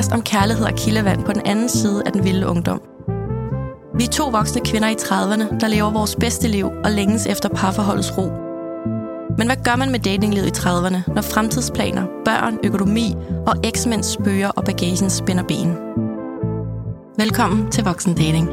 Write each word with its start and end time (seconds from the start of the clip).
Podcast 0.00 0.14
om 0.14 0.22
kærlighed 0.22 0.66
og 0.66 0.74
kildevand 0.76 1.24
på 1.24 1.32
den 1.32 1.42
anden 1.44 1.68
side 1.68 2.02
af 2.06 2.12
den 2.12 2.24
vilde 2.24 2.46
ungdom. 2.46 2.80
Vi 3.94 4.04
er 4.04 4.08
to 4.08 4.28
voksne 4.28 4.60
kvinder 4.64 4.88
i 4.88 4.94
30'erne, 4.94 5.58
der 5.58 5.68
lever 5.68 5.90
vores 5.90 6.16
bedste 6.16 6.48
liv 6.48 6.66
og 6.84 6.90
længes 6.90 7.26
efter 7.26 7.48
parforholdets 7.48 8.18
ro. 8.18 8.26
Men 9.38 9.46
hvad 9.46 9.56
gør 9.64 9.76
man 9.76 9.90
med 9.90 9.98
datinglivet 9.98 10.46
i 10.46 10.60
30'erne, 10.60 11.14
når 11.14 11.22
fremtidsplaner, 11.22 12.06
børn, 12.24 12.58
økonomi 12.64 13.14
og 13.46 13.54
eksmænds 13.64 14.06
spøger 14.06 14.48
og 14.48 14.64
bagagen 14.64 15.10
spænder 15.10 15.42
ben? 15.42 15.76
Velkommen 17.18 17.70
til 17.70 17.84
Voksen 17.84 18.14
Dating. 18.14 18.48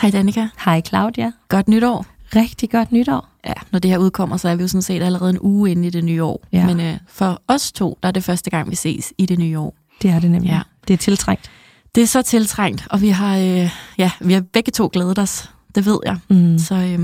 Hej 0.00 0.10
Danika. 0.10 0.46
Hej 0.64 0.80
Claudia. 0.80 1.32
Godt 1.48 1.68
nytår. 1.68 2.06
Rigtig 2.36 2.70
godt 2.70 2.92
nytår. 2.92 3.33
Ja, 3.46 3.52
når 3.72 3.78
det 3.78 3.90
her 3.90 3.98
udkommer, 3.98 4.36
så 4.36 4.48
er 4.48 4.54
vi 4.56 4.62
jo 4.62 4.68
sådan 4.68 4.82
set 4.82 5.02
allerede 5.02 5.30
en 5.30 5.38
uge 5.40 5.70
inde 5.70 5.86
i 5.86 5.90
det 5.90 6.04
nye 6.04 6.22
år. 6.24 6.42
Ja. 6.52 6.66
Men 6.66 6.80
øh, 6.80 6.96
for 7.08 7.42
os 7.48 7.72
to, 7.72 7.98
der 8.02 8.08
er 8.08 8.12
det 8.12 8.24
første 8.24 8.50
gang, 8.50 8.70
vi 8.70 8.76
ses 8.76 9.12
i 9.18 9.26
det 9.26 9.38
nye 9.38 9.58
år. 9.58 9.74
Det 10.02 10.10
er 10.10 10.20
det 10.20 10.30
nemlig. 10.30 10.48
Ja. 10.50 10.60
Det 10.88 10.94
er 10.94 10.98
tiltrængt. 10.98 11.50
Det 11.94 12.02
er 12.02 12.06
så 12.06 12.22
tiltrængt, 12.22 12.86
og 12.90 13.00
vi 13.00 13.08
har, 13.08 13.36
øh, 13.38 13.70
ja, 13.98 14.10
vi 14.20 14.32
har 14.32 14.40
begge 14.52 14.70
to 14.70 14.90
glædet 14.92 15.18
os. 15.18 15.50
Det 15.74 15.86
ved 15.86 15.98
jeg. 16.06 16.16
Mm. 16.30 16.58
Så 16.58 16.74
øh, 16.74 16.98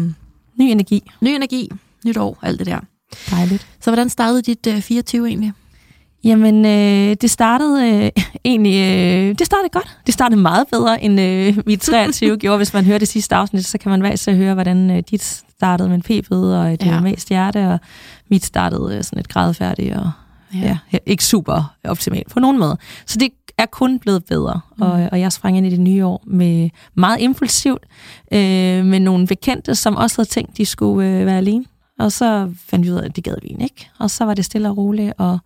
Ny 0.59 0.63
energi. 0.63 1.11
ny 1.21 1.29
energi, 1.29 1.69
nyt 2.07 2.17
år, 2.17 2.39
alt 2.43 2.59
det 2.59 2.67
der. 2.67 2.81
Dejligt. 3.31 3.67
Så 3.81 3.91
hvordan 3.91 4.09
startede 4.09 4.43
dit 4.43 4.67
øh, 4.67 4.81
24 4.83 5.29
egentlig? 5.29 5.53
Jamen, 6.25 6.65
øh, 6.67 7.17
det 7.21 7.31
startede 7.31 7.89
øh, 8.05 8.11
egentlig 8.45 8.75
øh, 8.75 9.39
det 9.39 9.47
startede 9.47 9.69
godt. 9.73 9.99
Det 10.07 10.15
startede 10.15 10.41
meget 10.41 10.67
bedre, 10.73 11.03
end 11.03 11.21
øh, 11.21 11.59
mit 11.67 11.81
23 11.81 12.37
gjorde. 12.39 12.57
Hvis 12.57 12.73
man 12.75 12.85
hører 12.85 12.99
det 12.99 13.09
sidste 13.09 13.35
afsnit, 13.35 13.67
så 13.67 13.79
kan 13.79 13.91
man 13.91 14.01
hver 14.01 14.17
så 14.17 14.33
høre, 14.33 14.55
hvordan 14.55 14.91
øh, 14.91 15.03
dit 15.11 15.43
startede 15.61 15.89
med 15.89 15.97
en 15.97 16.03
p-fed 16.03 16.55
og 16.59 16.73
et 16.73 16.87
Ja. 16.87 16.95
ja. 16.95 17.01
mest 17.01 17.29
hjerte, 17.29 17.69
og 17.69 17.79
mit 18.31 18.45
startede 18.45 18.97
øh, 18.97 19.05
sådan 19.05 19.19
et 19.19 19.29
gradfærdigt 19.29 19.97
og 19.97 20.11
ja. 20.55 20.79
Ja, 20.93 20.99
ikke 21.07 21.25
super 21.25 21.75
optimalt 21.85 22.31
på 22.31 22.41
nogen 22.41 22.59
måde. 22.59 22.77
Så 23.07 23.19
det 23.19 23.29
er 23.59 23.67
kun 23.67 23.99
blevet 23.99 24.25
bedre, 24.25 24.61
mm. 24.77 24.83
og, 24.83 25.09
og 25.13 25.21
jeg 25.21 25.33
sprang 25.33 25.57
ind 25.57 25.67
i 25.67 25.71
det 25.71 25.81
nye 25.81 26.07
år 26.07 26.23
med 26.27 26.71
meget 26.95 27.21
impulsivt, 27.21 27.87
øh, 28.33 28.85
med 28.85 29.01
nogle 29.01 29.27
bekendte, 29.27 29.75
som 29.75 29.97
også 29.97 30.17
havde 30.19 30.29
tænkt, 30.29 30.57
de 30.57 30.67
skulle 30.67 31.09
øh, 31.09 31.27
være 31.27 31.37
alene. 31.37 31.65
Og 31.99 32.13
så 32.13 32.53
fandt 32.67 32.87
vi 32.87 32.91
ud 32.93 32.97
af, 32.97 33.05
at 33.05 33.17
det 33.17 33.25
gad 33.25 33.35
vi 33.43 33.49
ikke. 33.49 33.91
Og 33.99 34.11
så 34.11 34.25
var 34.25 34.35
det 34.35 34.45
stille 34.45 34.69
og 34.69 34.77
roligt, 34.77 35.13
og 35.19 35.39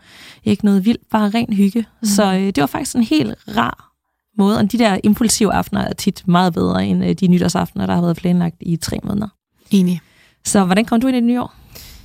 ikke 0.45 0.65
noget 0.65 0.85
vildt, 0.85 1.11
bare 1.11 1.31
ren 1.31 1.53
hygge. 1.53 1.87
Mm. 2.03 2.09
Så 2.09 2.35
øh, 2.35 2.41
det 2.41 2.61
var 2.61 2.67
faktisk 2.67 2.97
en 2.97 3.03
helt 3.03 3.35
rar 3.57 3.91
måde, 4.39 4.59
og 4.59 4.73
de 4.73 4.79
der 4.79 4.99
impulsive 5.05 5.53
aftener 5.53 5.81
er 5.81 5.93
tit 5.93 6.29
meget 6.29 6.55
bedre 6.55 6.87
end 6.87 7.05
øh, 7.05 7.13
de 7.13 7.27
nytårsaftener, 7.27 7.87
der 7.87 7.95
har 7.95 8.01
været 8.01 8.17
planlagt 8.17 8.57
i 8.61 8.77
tre 8.77 8.99
måneder. 9.03 9.29
Enig. 9.75 10.01
Så 10.45 10.65
hvordan 10.65 10.85
kom 10.85 11.01
du 11.01 11.07
ind 11.07 11.17
i 11.17 11.21
det 11.21 11.27
nye 11.27 11.41
år? 11.41 11.55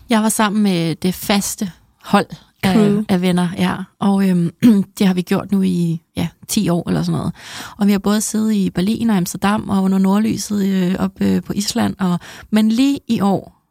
Jeg 0.10 0.24
var 0.24 0.30
sammen 0.30 0.64
med 0.64 0.96
det 0.96 1.14
faste 1.14 1.72
hold 2.04 2.26
af, 2.64 3.04
af 3.10 3.22
venner, 3.22 3.50
ja. 3.58 3.76
Og 4.00 4.30
øhm, 4.30 4.52
det 4.98 5.08
har 5.08 5.14
vi 5.14 5.22
gjort 5.22 5.52
nu 5.52 5.62
i 5.62 6.02
ja, 6.16 6.28
10 6.48 6.70
år 6.70 6.90
eller 6.90 7.04
sådan 7.04 7.18
noget. 7.18 7.34
Og 7.78 7.88
vi 7.88 7.92
har 7.92 8.00
både 8.00 8.22
siddet 8.22 8.54
i 8.54 8.70
Berlin 8.70 9.10
og 9.10 9.18
Amsterdam 9.18 9.70
og 9.70 9.84
under 9.84 9.98
nordlyset 9.98 10.66
øh, 10.66 10.96
op 11.00 11.22
øh, 11.22 11.44
på 11.44 11.54
Island. 11.54 11.96
Og, 12.00 12.20
men 12.50 12.70
lige 12.70 13.00
i 13.08 13.22
år, 13.22 13.62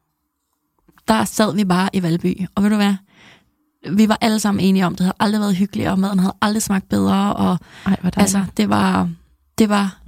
der 1.09 1.25
sad 1.25 1.55
vi 1.55 1.65
bare 1.65 1.91
i 1.93 2.03
Valby. 2.03 2.47
Og 2.55 2.63
ved 2.63 2.71
du 2.71 2.77
hvad? 2.77 2.95
Vi 3.91 4.09
var 4.09 4.19
alle 4.21 4.41
sammen 4.41 4.65
enige 4.65 4.87
om, 4.87 4.95
det 4.95 5.01
havde 5.01 5.17
aldrig 5.21 5.41
været 5.41 5.57
hyggeligere, 5.57 5.93
og 5.93 5.99
maden 5.99 6.19
havde 6.19 6.35
aldrig 6.41 6.63
smagt 6.63 6.89
bedre. 6.89 7.37
Og 7.37 7.59
Ej, 7.87 7.97
altså, 8.17 8.45
det 8.57 8.69
var, 8.69 9.09
det 9.59 9.69
var 9.69 9.99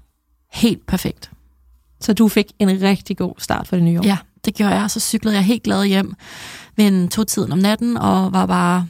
helt 0.53 0.87
perfekt. 0.87 1.31
Så 2.01 2.13
du 2.13 2.29
fik 2.29 2.47
en 2.59 2.83
rigtig 2.83 3.17
god 3.17 3.35
start 3.39 3.69
for 3.69 3.77
det 3.77 3.85
nye 3.85 3.99
år? 4.01 4.05
Ja, 4.07 4.17
det 4.45 4.55
gjorde 4.55 4.75
jeg. 4.75 4.91
Så 4.91 5.01
cyklede 5.01 5.35
jeg 5.37 5.45
helt 5.45 5.63
glad 5.63 5.85
hjem 5.85 6.15
ved 6.77 6.87
en 6.87 7.09
to-tiden 7.09 7.53
om 7.53 7.59
natten, 7.59 7.97
og 7.97 8.33
var 8.33 8.47
bare 8.47 8.87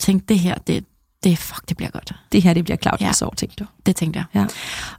tænkte, 0.00 0.26
det 0.34 0.38
her, 0.38 0.54
det, 0.54 0.84
det, 1.24 1.38
fuck, 1.38 1.68
det 1.68 1.76
bliver 1.76 1.90
godt. 1.90 2.12
Det 2.32 2.42
her, 2.42 2.54
det 2.54 2.64
bliver 2.64 2.76
Claudias 2.76 3.20
Ja. 3.22 3.26
år, 3.26 3.34
tænkte 3.36 3.64
du? 3.64 3.68
Det 3.86 3.96
tænkte 3.96 4.24
jeg. 4.34 4.46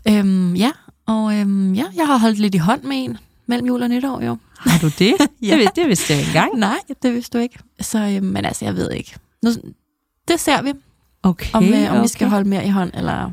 Ja. 0.06 0.18
Øhm, 0.20 0.56
ja, 0.56 0.72
og 1.08 1.36
øhm, 1.36 1.74
ja, 1.74 1.86
jeg 1.96 2.08
har 2.08 2.18
holdt 2.18 2.40
lidt 2.40 2.56
i 2.56 2.58
hånd 2.58 2.84
med 2.84 2.98
en 3.04 3.18
mellem 3.48 3.68
jul 3.68 3.82
og 3.84 3.90
nytår, 3.90 4.22
jo. 4.22 4.38
Har 4.60 4.80
du 4.80 4.90
det? 5.00 5.14
Ja. 5.42 5.58
det, 5.58 5.70
det 5.76 5.88
vidste 5.88 6.14
jeg 6.14 6.20
ikke 6.20 6.30
engang. 6.30 6.58
Nej, 6.60 6.78
det 7.04 7.14
vidste 7.14 7.38
du 7.38 7.42
ikke. 7.44 7.60
Så, 7.82 8.00
øhm, 8.00 8.26
men 8.26 8.46
altså, 8.46 8.66
jeg 8.66 8.76
ved 8.76 8.92
ikke. 8.92 9.16
Nu, 9.44 9.52
det 10.28 10.40
ser 10.40 10.62
vi, 10.62 10.74
Okay, 11.24 11.48
om, 11.54 11.64
øh, 11.64 11.80
om 11.82 11.88
okay. 11.92 12.02
vi 12.02 12.08
skal 12.08 12.28
holde 12.28 12.50
mere 12.50 12.66
i 12.66 12.70
hånd, 12.70 12.92
eller... 12.94 13.32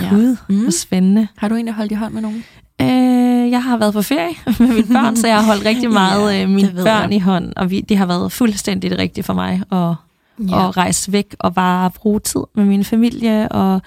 Ja. 0.00 0.08
Gud, 0.08 0.36
Mm. 0.48 0.60
hvor 0.62 0.70
spændende. 0.70 1.28
Har 1.36 1.48
du 1.48 1.54
egentlig 1.54 1.74
holdt 1.74 1.92
i 1.92 1.94
hånd 1.94 2.14
med 2.14 2.22
nogen? 2.22 2.44
Øh, 2.80 3.19
jeg 3.50 3.62
har 3.62 3.76
været 3.76 3.92
på 3.94 4.02
ferie 4.02 4.34
med 4.60 4.68
mine 4.68 4.86
børn, 4.94 5.16
så 5.16 5.26
jeg 5.26 5.36
har 5.36 5.44
holdt 5.46 5.64
rigtig 5.64 5.90
meget 6.02 6.32
Ja, 6.34 6.42
øh, 6.42 6.48
mine 6.50 6.72
børn 6.84 7.10
jeg. 7.10 7.16
i 7.16 7.18
hånd, 7.18 7.52
og 7.56 7.70
vi, 7.70 7.80
det 7.80 7.96
har 7.96 8.06
været 8.06 8.32
fuldstændig 8.32 8.90
det 8.90 8.98
rigtige 8.98 9.24
for 9.24 9.34
mig 9.34 9.62
at, 9.72 9.94
ja. 10.50 10.68
at 10.68 10.76
rejse 10.76 11.12
væk 11.12 11.34
og 11.38 11.54
bare 11.54 11.90
bruge 11.90 12.20
tid 12.20 12.40
med 12.54 12.64
min 12.64 12.84
familie, 12.84 13.48
og 13.52 13.80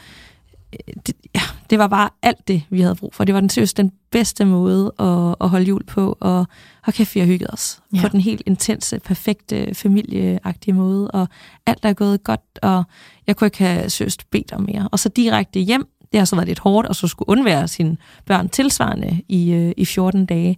øh, 0.73 0.93
det, 1.07 1.15
ja, 1.35 1.41
det 1.69 1.79
var 1.79 1.87
bare 1.87 2.09
alt 2.21 2.47
det, 2.47 2.63
vi 2.69 2.81
havde 2.81 2.95
brug 2.95 3.13
for. 3.15 3.23
Det 3.23 3.33
var 3.35 3.39
den 3.41 3.49
seriøst 3.49 3.77
den 3.77 3.91
bedste 4.11 4.45
måde 4.45 4.91
at, 4.99 5.35
at 5.41 5.49
holde 5.49 5.65
jul 5.65 5.83
på, 5.83 6.17
og 6.19 6.47
hold 6.83 6.93
kæft, 6.93 7.15
vi 7.15 7.19
har 7.19 7.27
hygget 7.27 7.49
os 7.53 7.79
Ja. 7.95 8.01
på 8.01 8.07
den 8.07 8.19
helt 8.21 8.41
intense, 8.45 8.99
perfekte, 8.99 9.75
familieagtige 9.75 10.73
måde, 10.73 11.11
og 11.11 11.27
alt 11.65 11.79
er 11.85 11.93
gået 11.93 12.23
godt, 12.23 12.41
og 12.61 12.83
jeg 13.27 13.35
kunne 13.35 13.45
ikke 13.47 13.57
have 13.63 13.89
seriøst 13.89 14.31
bedt 14.31 14.53
om 14.53 14.61
mere. 14.61 14.89
Og 14.91 14.99
så 14.99 15.09
direkte 15.09 15.59
hjem, 15.59 15.87
det 16.13 16.19
har 16.19 16.25
så 16.25 16.35
været 16.35 16.47
lidt 16.47 16.59
hårdt, 16.59 16.87
og 16.87 16.95
så 16.95 17.07
skulle 17.07 17.29
undvære 17.29 17.67
sine 17.67 17.97
børn 18.25 18.49
tilsvarende 18.49 19.21
i, 19.29 19.51
øh, 19.51 19.71
i 19.77 19.85
14 19.85 20.25
dage. 20.25 20.57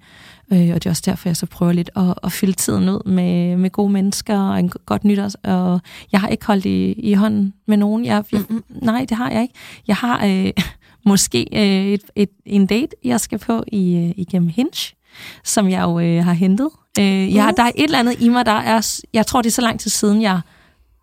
Øh, 0.53 0.59
og 0.59 0.83
det 0.83 0.85
er 0.85 0.89
også 0.89 1.03
derfor, 1.05 1.29
jeg 1.29 1.38
så 1.38 1.45
prøver 1.45 1.71
lidt 1.71 1.89
at, 1.95 2.13
at 2.23 2.31
fylde 2.31 2.53
tiden 2.53 2.89
ud 2.89 3.09
med, 3.09 3.57
med 3.57 3.69
gode 3.69 3.91
mennesker 3.91 4.39
og 4.39 4.59
en 4.59 4.71
godt 4.85 5.03
nytår. 5.03 5.29
Og 5.43 5.81
jeg 6.11 6.19
har 6.19 6.27
ikke 6.27 6.45
holdt 6.45 6.66
i, 6.66 6.91
i 6.91 7.13
hånden 7.13 7.53
med 7.67 7.77
nogen. 7.77 8.05
Jeg, 8.05 8.23
jeg, 8.31 8.41
nej, 8.69 9.05
det 9.09 9.17
har 9.17 9.29
jeg 9.31 9.41
ikke. 9.41 9.53
Jeg 9.88 9.95
har 9.95 10.25
øh, 10.25 10.51
måske 11.11 11.47
øh, 11.53 11.93
et, 11.93 12.03
et, 12.16 12.29
en 12.45 12.66
date, 12.66 12.95
jeg 13.03 13.19
skal 13.19 13.39
på 13.39 13.63
i, 13.67 13.95
øh, 13.95 14.13
igennem 14.17 14.49
Hinge, 14.49 14.95
som 15.43 15.69
jeg 15.69 15.81
jo 15.81 15.99
øh, 15.99 16.23
har 16.23 16.33
hentet. 16.33 16.69
Øh, 16.99 17.33
jeg, 17.35 17.53
der 17.57 17.63
er 17.63 17.72
et 17.75 17.83
eller 17.83 17.99
andet 17.99 18.22
i 18.22 18.29
mig, 18.29 18.45
der 18.45 18.51
er... 18.51 19.01
Jeg 19.13 19.25
tror, 19.25 19.41
det 19.41 19.49
er 19.49 19.53
så 19.53 19.61
lang 19.61 19.79
tid 19.79 19.91
siden, 19.91 20.22
jeg 20.22 20.39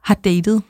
har 0.02 0.14
datet, 0.14 0.62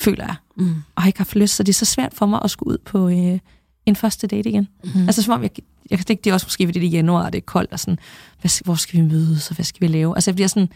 føler 0.00 0.24
jeg 0.24 0.34
Mm. 0.56 0.74
og 0.94 1.02
har 1.02 1.06
ikke 1.06 1.18
haft 1.18 1.36
lyst, 1.36 1.54
så 1.56 1.62
det 1.62 1.68
er 1.72 1.74
så 1.74 1.84
svært 1.84 2.14
for 2.14 2.26
mig 2.26 2.40
at 2.44 2.50
skulle 2.50 2.72
ud 2.72 2.78
på 2.84 3.08
øh, 3.08 3.38
en 3.86 3.96
første 3.96 4.26
date 4.26 4.48
igen. 4.48 4.68
Mm. 4.84 5.00
Altså 5.06 5.22
som 5.22 5.34
om, 5.34 5.42
jeg, 5.42 5.50
jeg 5.90 5.98
kan 5.98 6.16
det 6.16 6.26
er 6.26 6.34
også 6.34 6.46
måske, 6.46 6.66
fordi 6.66 6.78
det 6.80 6.86
er 6.86 6.90
januar, 6.90 7.24
og 7.24 7.32
det 7.32 7.38
er 7.38 7.42
koldt, 7.46 7.72
og 7.72 7.80
sådan, 7.80 7.98
hvad, 8.40 8.64
hvor 8.64 8.74
skal 8.74 9.00
vi 9.00 9.04
mødes, 9.06 9.50
og 9.50 9.56
hvad 9.56 9.64
skal 9.64 9.88
vi 9.88 9.92
lave? 9.92 10.16
Altså 10.16 10.30
jeg 10.30 10.34
bliver 10.34 10.48
sådan, 10.48 10.68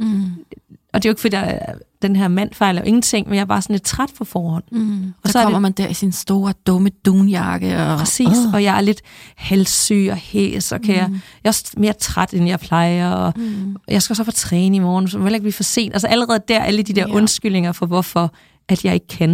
Mm. 0.00 0.22
og 0.92 1.02
det 1.02 1.04
er 1.04 1.10
jo 1.10 1.12
ikke, 1.12 1.20
fordi 1.20 1.36
der, 1.36 1.42
er- 1.42 1.74
den 2.02 2.16
her 2.16 2.28
mand 2.28 2.54
fejler 2.54 2.82
ingenting, 2.82 3.28
men 3.28 3.34
jeg 3.34 3.40
er 3.40 3.44
bare 3.46 3.62
sådan 3.62 3.74
lidt 3.74 3.82
træt 3.82 4.10
på 4.18 4.24
forhånd. 4.24 4.64
Mm. 4.72 5.02
Og 5.22 5.28
så, 5.28 5.32
så 5.32 5.38
er 5.38 5.42
kommer 5.42 5.58
det- 5.58 5.62
man 5.62 5.72
der 5.72 5.86
i 5.88 5.94
sin 5.94 6.12
store, 6.12 6.52
dumme 6.66 6.90
dunjakke. 7.04 7.82
Og, 7.82 7.98
Præcis, 7.98 8.26
Åh. 8.46 8.54
og 8.54 8.62
jeg 8.64 8.76
er 8.76 8.80
lidt 8.80 9.02
halssyg 9.36 10.08
og 10.10 10.16
hæs, 10.16 10.72
og 10.72 10.80
kan 10.80 10.94
mm. 10.94 10.98
jeg, 11.00 11.10
jeg 11.12 11.20
er 11.44 11.48
også 11.48 11.64
mere 11.76 11.92
træt, 11.92 12.34
end 12.34 12.46
jeg 12.48 12.60
plejer, 12.60 13.10
og 13.10 13.32
Mm. 13.36 13.76
jeg 13.88 14.02
skal 14.02 14.16
så 14.16 14.24
få 14.24 14.30
træne 14.30 14.76
i 14.76 14.78
morgen, 14.78 15.08
så 15.08 15.18
må 15.18 15.24
jeg 15.24 15.32
ikke 15.34 15.42
blive 15.42 15.52
for 15.52 15.62
sent. 15.62 15.92
Altså 15.94 16.06
allerede 16.06 16.40
der, 16.48 16.60
alle 16.60 16.82
de 16.82 16.92
der 16.92 17.04
ja. 17.08 17.14
undskyldninger 17.14 17.72
for, 17.72 17.86
hvorfor 17.86 18.32
at 18.68 18.84
jeg 18.84 18.94
ikke 18.94 19.06
kan. 19.06 19.30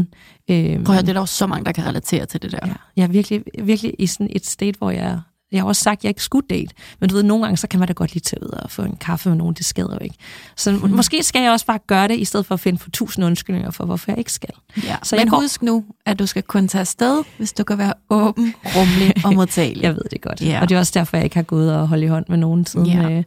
Øhm, 0.50 0.84
Prøv 0.84 0.94
at 0.94 0.96
høre, 0.96 1.02
det 1.02 1.08
er 1.08 1.12
der 1.12 1.20
jo 1.20 1.26
så 1.26 1.46
mange, 1.46 1.64
der 1.64 1.72
kan 1.72 1.86
relatere 1.86 2.26
til 2.26 2.42
det 2.42 2.52
der. 2.52 2.58
Ja, 2.66 2.72
jeg 2.96 3.02
er 3.02 3.08
virkelig, 3.08 3.42
virkelig 3.62 3.94
i 3.98 4.06
sådan 4.06 4.28
et 4.32 4.46
state, 4.46 4.78
hvor 4.78 4.90
jeg... 4.90 5.20
Jeg 5.52 5.62
har 5.62 5.68
også 5.68 5.82
sagt, 5.82 5.98
at 6.00 6.04
jeg 6.04 6.10
ikke 6.10 6.22
skulle 6.22 6.46
date. 6.50 6.74
Men 7.00 7.08
du 7.08 7.14
ved, 7.14 7.22
nogle 7.22 7.44
gange, 7.44 7.56
så 7.56 7.68
kan 7.68 7.78
man 7.80 7.88
da 7.88 7.92
godt 7.92 8.12
lige 8.14 8.20
tage 8.20 8.42
ud 8.42 8.48
og 8.48 8.70
få 8.70 8.82
en 8.82 8.96
kaffe 8.96 9.28
med 9.28 9.36
nogen. 9.38 9.54
Det 9.54 9.64
skader 9.64 9.92
jo 9.94 9.98
ikke. 10.00 10.16
Så 10.56 10.72
mm. 10.72 10.90
måske 10.90 11.22
skal 11.22 11.42
jeg 11.42 11.52
også 11.52 11.66
bare 11.66 11.78
gøre 11.86 12.08
det, 12.08 12.18
i 12.18 12.24
stedet 12.24 12.46
for 12.46 12.54
at 12.54 12.60
finde 12.60 12.78
på 12.78 12.90
tusind 12.90 13.24
undskyldninger 13.24 13.70
for, 13.70 13.84
hvorfor 13.84 14.10
jeg 14.10 14.18
ikke 14.18 14.32
skal. 14.32 14.50
Ja. 14.84 14.96
Så 15.02 15.16
Men 15.16 15.28
går- 15.28 15.40
husk 15.40 15.62
nu, 15.62 15.84
at 16.06 16.18
du 16.18 16.26
skal 16.26 16.42
kun 16.42 16.68
tage 16.68 16.80
afsted, 16.80 17.22
hvis 17.36 17.52
du 17.52 17.64
kan 17.64 17.78
være 17.78 17.92
åben, 18.10 18.54
rummelig 18.76 19.12
og 19.24 19.34
modtagelig. 19.34 19.82
Jeg 19.86 19.94
ved 19.94 20.02
det 20.10 20.20
godt. 20.20 20.42
Ja. 20.42 20.60
Og 20.60 20.68
det 20.68 20.74
er 20.74 20.78
også 20.78 20.92
derfor, 20.94 21.16
jeg 21.16 21.24
ikke 21.24 21.36
har 21.36 21.42
gået 21.42 21.74
og 21.74 21.88
holdt 21.88 22.04
i 22.04 22.06
hånd 22.06 22.24
med 22.28 22.36
nogen 22.36 22.66
siden, 22.66 22.86
Ja. 22.86 23.10
øh, 23.10 23.24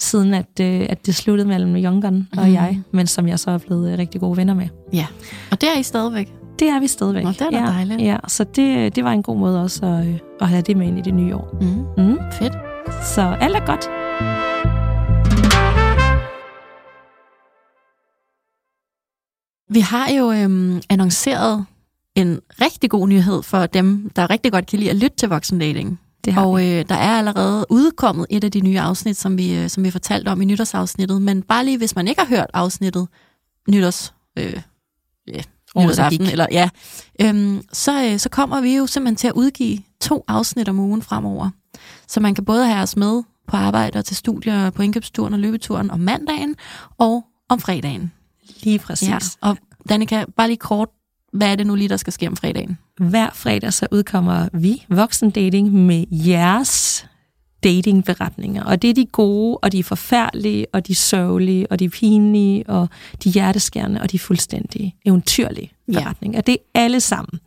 siden 0.00 0.34
at, 0.34 0.60
øh, 0.60 0.86
at 0.90 1.06
det 1.06 1.14
sluttede 1.14 1.48
mellem 1.48 1.76
Young 1.76 2.02
Gun 2.02 2.28
og 2.36 2.42
Mhm. 2.44 2.54
jeg. 2.54 2.80
Men 2.90 3.06
som 3.06 3.28
jeg 3.28 3.38
så 3.38 3.50
er 3.50 3.58
blevet 3.58 3.92
øh, 3.92 3.98
rigtig 3.98 4.20
gode 4.20 4.36
venner 4.36 4.54
med. 4.54 4.68
Ja. 4.92 5.06
Og 5.50 5.60
det 5.60 5.68
er 5.68 5.78
I 5.78 5.82
stadigvæk. 5.82 6.32
Det 6.58 6.68
er 6.68 6.80
vi 6.80 6.86
stadigvæk. 6.86 7.24
Nå, 7.24 7.30
det 7.30 7.40
er 7.40 7.50
da 7.50 7.58
ja, 7.58 7.66
dejligt. 7.66 8.00
Ja, 8.02 8.16
så 8.28 8.44
det, 8.44 8.96
det 8.96 9.04
var 9.04 9.12
en 9.12 9.22
god 9.22 9.36
måde 9.38 9.62
også 9.62 9.86
at, 9.86 10.06
øh, 10.06 10.18
at 10.40 10.48
have 10.48 10.62
det 10.62 10.76
med 10.76 10.86
ind 10.86 10.98
i 10.98 11.02
det 11.02 11.14
nye 11.14 11.34
år. 11.34 11.58
Mm. 11.60 12.04
Mm. 12.04 12.18
Fedt. 12.32 12.52
Så 13.04 13.36
alt 13.40 13.56
er 13.56 13.66
godt. 13.66 13.88
Vi 19.68 19.80
har 19.80 20.10
jo 20.18 20.32
øhm, 20.32 20.80
annonceret 20.90 21.66
en 22.14 22.40
rigtig 22.60 22.90
god 22.90 23.08
nyhed 23.08 23.42
for 23.42 23.66
dem, 23.66 24.10
der 24.16 24.30
rigtig 24.30 24.52
godt 24.52 24.66
kan 24.66 24.78
lide 24.78 24.90
at 24.90 24.96
lytte 24.96 25.16
til 25.16 25.28
voksendating. 25.28 26.00
Det 26.26 26.34
har 26.34 26.46
Og 26.46 26.66
øh, 26.66 26.84
der 26.88 26.94
er 26.94 27.18
allerede 27.18 27.66
udkommet 27.68 28.26
et 28.30 28.44
af 28.44 28.50
de 28.50 28.60
nye 28.60 28.80
afsnit, 28.80 29.16
som 29.16 29.38
vi, 29.38 29.54
øh, 29.54 29.68
som 29.70 29.84
vi 29.84 29.90
fortalte 29.90 30.28
om 30.28 30.42
i 30.42 30.44
nytårsafsnittet. 30.44 31.22
Men 31.22 31.42
bare 31.42 31.64
lige, 31.64 31.78
hvis 31.78 31.96
man 31.96 32.08
ikke 32.08 32.20
har 32.20 32.28
hørt 32.28 32.50
afsnittet 32.54 33.08
nytårs... 33.68 34.14
Øh, 34.38 34.60
ja, 35.28 35.42
nytårsaften, 35.76 36.26
eller 36.26 36.46
ja, 36.50 36.68
øhm, 37.20 37.62
så, 37.72 38.04
øh, 38.04 38.18
så 38.18 38.28
kommer 38.28 38.60
vi 38.60 38.76
jo 38.76 38.86
simpelthen 38.86 39.16
til 39.16 39.28
at 39.28 39.34
udgive 39.34 39.78
to 40.00 40.24
afsnit 40.28 40.68
om 40.68 40.78
ugen 40.78 41.02
fremover. 41.02 41.50
Så 42.08 42.20
man 42.20 42.34
kan 42.34 42.44
både 42.44 42.66
have 42.66 42.82
os 42.82 42.96
med 42.96 43.22
på 43.48 43.56
arbejde 43.56 43.98
og 43.98 44.04
til 44.04 44.16
studier 44.16 44.70
på 44.70 44.82
indkøbsturen 44.82 45.34
og 45.34 45.40
løbeturen 45.40 45.90
om 45.90 46.00
mandagen 46.00 46.54
og 46.98 47.24
om 47.48 47.60
fredagen. 47.60 48.12
Lige 48.62 48.78
præcis. 48.78 49.08
Ja. 49.08 49.18
Og 49.40 49.56
Danika, 49.88 50.24
bare 50.36 50.48
lige 50.48 50.56
kort, 50.56 50.88
hvad 51.32 51.52
er 51.52 51.56
det 51.56 51.66
nu 51.66 51.74
lige, 51.74 51.88
der 51.88 51.96
skal 51.96 52.12
ske 52.12 52.28
om 52.28 52.36
fredagen? 52.36 52.78
Hver 53.00 53.30
fredag 53.34 53.72
så 53.72 53.86
udkommer 53.92 54.48
vi 54.52 54.84
Voksen 54.88 55.30
Dating 55.30 55.72
med 55.72 56.04
jeres 56.10 57.06
datingberetninger. 57.64 58.64
Og 58.64 58.82
det 58.82 58.90
er 58.90 58.94
de 58.94 59.06
gode, 59.06 59.58
og 59.58 59.72
de 59.72 59.78
er 59.78 59.82
forfærdelige, 59.82 60.66
og 60.72 60.86
de 60.86 60.94
sørgelige, 60.94 61.66
og 61.70 61.78
de 61.78 61.88
pinlige, 61.88 62.70
og 62.70 62.88
de 63.24 63.30
hjerteskærende, 63.30 64.00
og 64.00 64.12
de 64.12 64.18
fuldstændig 64.18 64.94
eventyrlige 65.04 65.72
beretninger. 65.92 66.36
Ja. 66.38 66.40
Det 66.40 66.52
er 66.74 66.80
alle 66.80 67.00
sammen, 67.00 67.40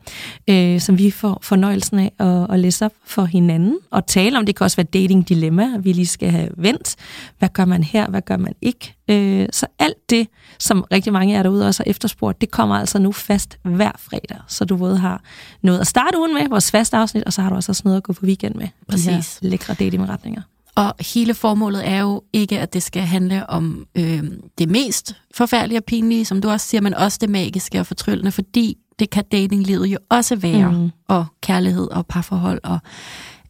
øh, 0.50 0.80
som 0.80 0.98
vi 0.98 1.12
får 1.12 1.40
fornøjelsen 1.42 2.00
af 2.00 2.12
at, 2.20 2.54
at 2.54 2.60
læse 2.60 2.86
op 2.86 2.94
for 3.06 3.26
hinanden 3.26 3.78
og 3.92 4.08
tale 4.08 4.38
om. 4.38 4.46
Det 4.46 4.56
kan 4.56 4.64
også 4.64 4.78
være 4.78 4.88
dating-dilemma, 4.94 5.78
vi 5.80 5.94
lige 5.94 6.08
skal 6.08 6.32
have 6.32 6.50
vendt. 6.58 6.96
Hvad 7.40 7.50
gør 7.50 7.66
man 7.66 7.84
her? 7.84 8.10
Hvad 8.10 8.22
gør 8.22 8.38
man 8.38 8.54
ikke? 8.62 8.96
Øh, 9.08 9.48
så 9.52 9.66
alt 9.80 10.10
det, 10.10 10.28
som 10.60 10.86
rigtig 10.92 11.14
mange 11.14 11.34
af 11.34 11.38
jer 11.38 11.44
derude 11.44 11.68
også 11.68 11.84
har 11.86 11.90
efterspurgt, 11.90 12.42
det 12.42 12.52
kommer 12.52 12.76
altså 12.76 13.00
nu 13.00 13.12
fast 13.12 13.60
hver 13.64 13.92
fredag. 13.98 14.38
Så 14.48 14.66
du 14.66 14.78
både 14.78 14.98
har 14.98 15.22
noget 15.62 15.80
at 15.80 15.88
starte 15.88 16.18
ugen 16.18 16.34
med, 16.34 16.50
vores 16.50 16.72
faste 16.72 16.98
afsnit, 16.98 17.24
og 17.24 17.34
så 17.34 17.42
har 17.42 17.50
du 17.50 17.56
også 17.56 17.82
noget 17.86 17.98
at 17.98 18.04
gå 18.04 18.14
på 18.14 18.26
weekend 18.26 18.56
med. 18.56 18.68
Præcis. 18.90 19.40
De 19.42 19.50
lækre 19.50 19.74
datingretninger. 19.74 20.42
Og 20.76 20.94
hele 21.00 21.34
formålet 21.34 21.88
er 21.88 22.00
jo 22.00 22.22
ikke, 22.34 22.60
at 22.60 22.74
det 22.74 22.84
skal 22.84 23.02
handle 23.02 23.50
om 23.50 23.86
øh, 23.96 24.24
det 24.58 24.70
mest 24.70 25.16
forfærdelige 25.36 25.80
og 25.80 25.84
pinlige, 25.84 26.26
som 26.26 26.42
du 26.42 26.50
også 26.50 26.68
siger, 26.68 26.82
men 26.82 26.94
også 26.94 27.18
det 27.22 27.30
magiske 27.30 27.80
og 27.80 27.88
fortryllende, 27.88 28.32
fordi 28.32 28.78
det 29.00 29.10
kan 29.10 29.24
datinglivet 29.32 29.88
jo 29.88 29.98
også 30.10 30.36
være, 30.36 30.72
mm. 30.72 30.90
og 31.08 31.26
kærlighed 31.42 31.88
og 31.92 32.06
parforhold. 32.08 32.60
Og, 32.64 32.80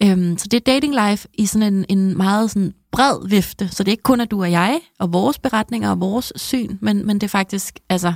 øhm, 0.04 0.38
så 0.38 0.48
det 0.52 0.58
er 0.58 0.74
dating 0.74 0.96
life 1.10 1.28
i 1.34 1.46
sådan 1.46 1.74
en, 1.74 1.86
en 1.90 2.18
meget 2.18 2.52
sådan 2.52 2.74
bred 2.92 3.28
vifte, 3.30 3.68
så 3.68 3.84
det 3.84 3.88
er 3.88 3.94
ikke 3.94 4.04
kun, 4.04 4.22
at 4.22 4.32
du 4.32 4.42
og 4.42 4.52
jeg, 4.52 4.80
og 5.00 5.14
vores 5.14 5.40
beretninger 5.40 5.90
og 5.90 6.00
vores 6.00 6.34
syn, 6.36 6.78
men, 6.82 7.06
men 7.06 7.22
det 7.22 7.28
er 7.28 7.30
faktisk 7.30 7.80
altså 7.90 8.14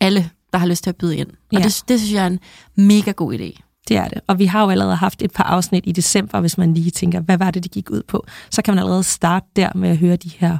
alle, 0.00 0.30
der 0.52 0.58
har 0.58 0.66
lyst 0.66 0.82
til 0.82 0.90
at 0.90 0.96
byde 0.96 1.16
ind. 1.16 1.28
Og 1.28 1.36
ja. 1.52 1.58
det, 1.58 1.82
det 1.88 2.00
synes 2.00 2.12
jeg 2.12 2.22
er 2.22 2.26
en 2.26 2.40
mega 2.74 3.10
god 3.10 3.34
idé. 3.34 3.65
Det 3.88 3.96
er 3.96 4.08
det. 4.08 4.20
Og 4.26 4.38
vi 4.38 4.46
har 4.46 4.62
jo 4.62 4.70
allerede 4.70 4.96
haft 4.96 5.22
et 5.22 5.32
par 5.32 5.44
afsnit 5.44 5.84
i 5.86 5.92
december, 5.92 6.40
hvis 6.40 6.58
man 6.58 6.74
lige 6.74 6.90
tænker, 6.90 7.20
hvad 7.20 7.38
var 7.38 7.50
det, 7.50 7.64
det 7.64 7.72
gik 7.72 7.90
ud 7.90 8.02
på? 8.08 8.26
Så 8.50 8.62
kan 8.62 8.74
man 8.74 8.78
allerede 8.78 9.02
starte 9.02 9.46
der 9.56 9.68
med 9.74 9.88
at 9.88 9.96
høre 9.96 10.16
de 10.16 10.30
her 10.38 10.58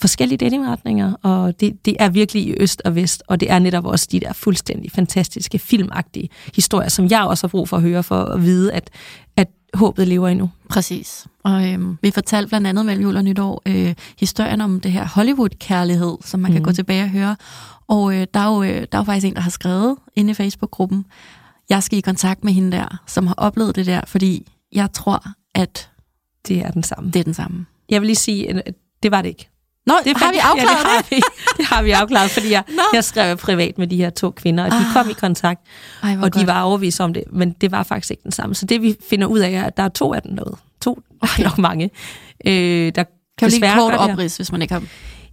forskellige 0.00 0.38
datingretninger, 0.38 1.12
og 1.22 1.60
det, 1.60 1.84
det 1.84 1.96
er 1.98 2.08
virkelig 2.08 2.46
i 2.46 2.54
øst 2.60 2.82
og 2.84 2.94
vest, 2.94 3.22
og 3.28 3.40
det 3.40 3.50
er 3.50 3.58
netop 3.58 3.86
også 3.86 4.08
de 4.12 4.20
der 4.20 4.32
fuldstændig 4.32 4.92
fantastiske, 4.92 5.58
filmagtige 5.58 6.28
historier, 6.54 6.88
som 6.88 7.10
jeg 7.10 7.22
også 7.22 7.46
har 7.46 7.48
brug 7.48 7.68
for 7.68 7.76
at 7.76 7.82
høre, 7.82 8.02
for 8.02 8.24
at 8.24 8.42
vide, 8.42 8.72
at, 8.72 8.90
at 9.36 9.48
håbet 9.74 10.08
lever 10.08 10.28
endnu. 10.28 10.50
Præcis. 10.68 11.26
Og 11.44 11.68
øhm, 11.68 11.98
vi 12.02 12.10
fortalte 12.10 12.48
blandt 12.48 12.66
andet 12.66 12.86
mellem 12.86 13.02
jul 13.02 13.16
og 13.16 13.24
nytår 13.24 13.62
øh, 13.66 13.94
historien 14.18 14.60
om 14.60 14.80
det 14.80 14.92
her 14.92 15.06
Hollywood-kærlighed, 15.06 16.16
som 16.24 16.40
man 16.40 16.50
mm. 16.50 16.54
kan 16.54 16.62
gå 16.62 16.72
tilbage 16.72 17.02
og 17.02 17.08
høre. 17.08 17.36
Og 17.88 18.14
øh, 18.14 18.26
der, 18.34 18.40
er 18.40 18.54
jo, 18.54 18.62
øh, 18.62 18.86
der 18.92 18.98
er 18.98 18.98
jo 18.98 19.02
faktisk 19.02 19.26
en, 19.26 19.34
der 19.34 19.40
har 19.40 19.50
skrevet 19.50 19.96
inde 20.16 20.30
i 20.30 20.34
Facebook-gruppen, 20.34 21.04
jeg 21.70 21.82
skal 21.82 21.98
i 21.98 22.00
kontakt 22.00 22.44
med 22.44 22.52
hende 22.52 22.76
der, 22.76 23.02
som 23.06 23.26
har 23.26 23.34
oplevet 23.34 23.76
det 23.76 23.86
der, 23.86 24.00
fordi 24.06 24.46
jeg 24.72 24.92
tror, 24.92 25.24
at 25.54 25.90
det 26.48 26.58
er 26.58 26.70
den 26.70 26.82
samme. 26.82 27.10
Det 27.10 27.20
er 27.20 27.24
den 27.24 27.34
samme. 27.34 27.66
Jeg 27.88 28.00
vil 28.00 28.06
lige 28.06 28.16
sige, 28.16 28.50
at 28.50 28.74
det 29.02 29.10
var 29.10 29.22
det 29.22 29.28
ikke. 29.28 29.48
Nå, 29.86 29.94
det 30.04 30.16
har 30.16 30.32
vi 30.32 30.38
afklaret 30.38 30.84
ja, 30.84 31.16
det? 31.16 31.16
Har 31.16 31.16
vi, 31.16 31.22
det 31.56 31.64
har 31.64 31.82
vi 31.82 31.90
afklaret, 31.90 32.30
fordi 32.30 32.50
jeg, 32.50 32.62
jeg 32.92 33.04
skrev 33.04 33.36
privat 33.36 33.78
med 33.78 33.86
de 33.86 33.96
her 33.96 34.10
to 34.10 34.30
kvinder, 34.30 34.64
og 34.64 34.70
de 34.70 34.76
ah. 34.76 34.92
kom 34.92 35.10
i 35.10 35.12
kontakt, 35.12 35.60
Ej, 36.02 36.16
og 36.22 36.34
de 36.34 36.46
var 36.46 36.62
overvist 36.62 37.00
om 37.00 37.14
det, 37.14 37.24
men 37.32 37.52
det 37.52 37.72
var 37.72 37.82
faktisk 37.82 38.10
ikke 38.10 38.22
den 38.22 38.32
samme. 38.32 38.54
Så 38.54 38.66
det 38.66 38.82
vi 38.82 38.96
finder 39.10 39.26
ud 39.26 39.38
af 39.38 39.50
er, 39.50 39.64
at 39.64 39.76
der 39.76 39.82
er 39.82 39.88
to 39.88 40.14
af 40.14 40.22
dem 40.22 40.32
noget. 40.32 40.58
To, 40.80 41.02
okay. 41.20 41.42
nok 41.48 41.58
mange. 41.58 41.90
Øh, 42.46 42.92
der 42.94 43.04
kan 43.38 43.50
du 43.50 43.56
lige 43.60 43.74
kort 43.74 43.94
oprids, 43.94 44.36
hvis 44.36 44.52
man 44.52 44.62
ikke 44.62 44.74
har... 44.74 44.82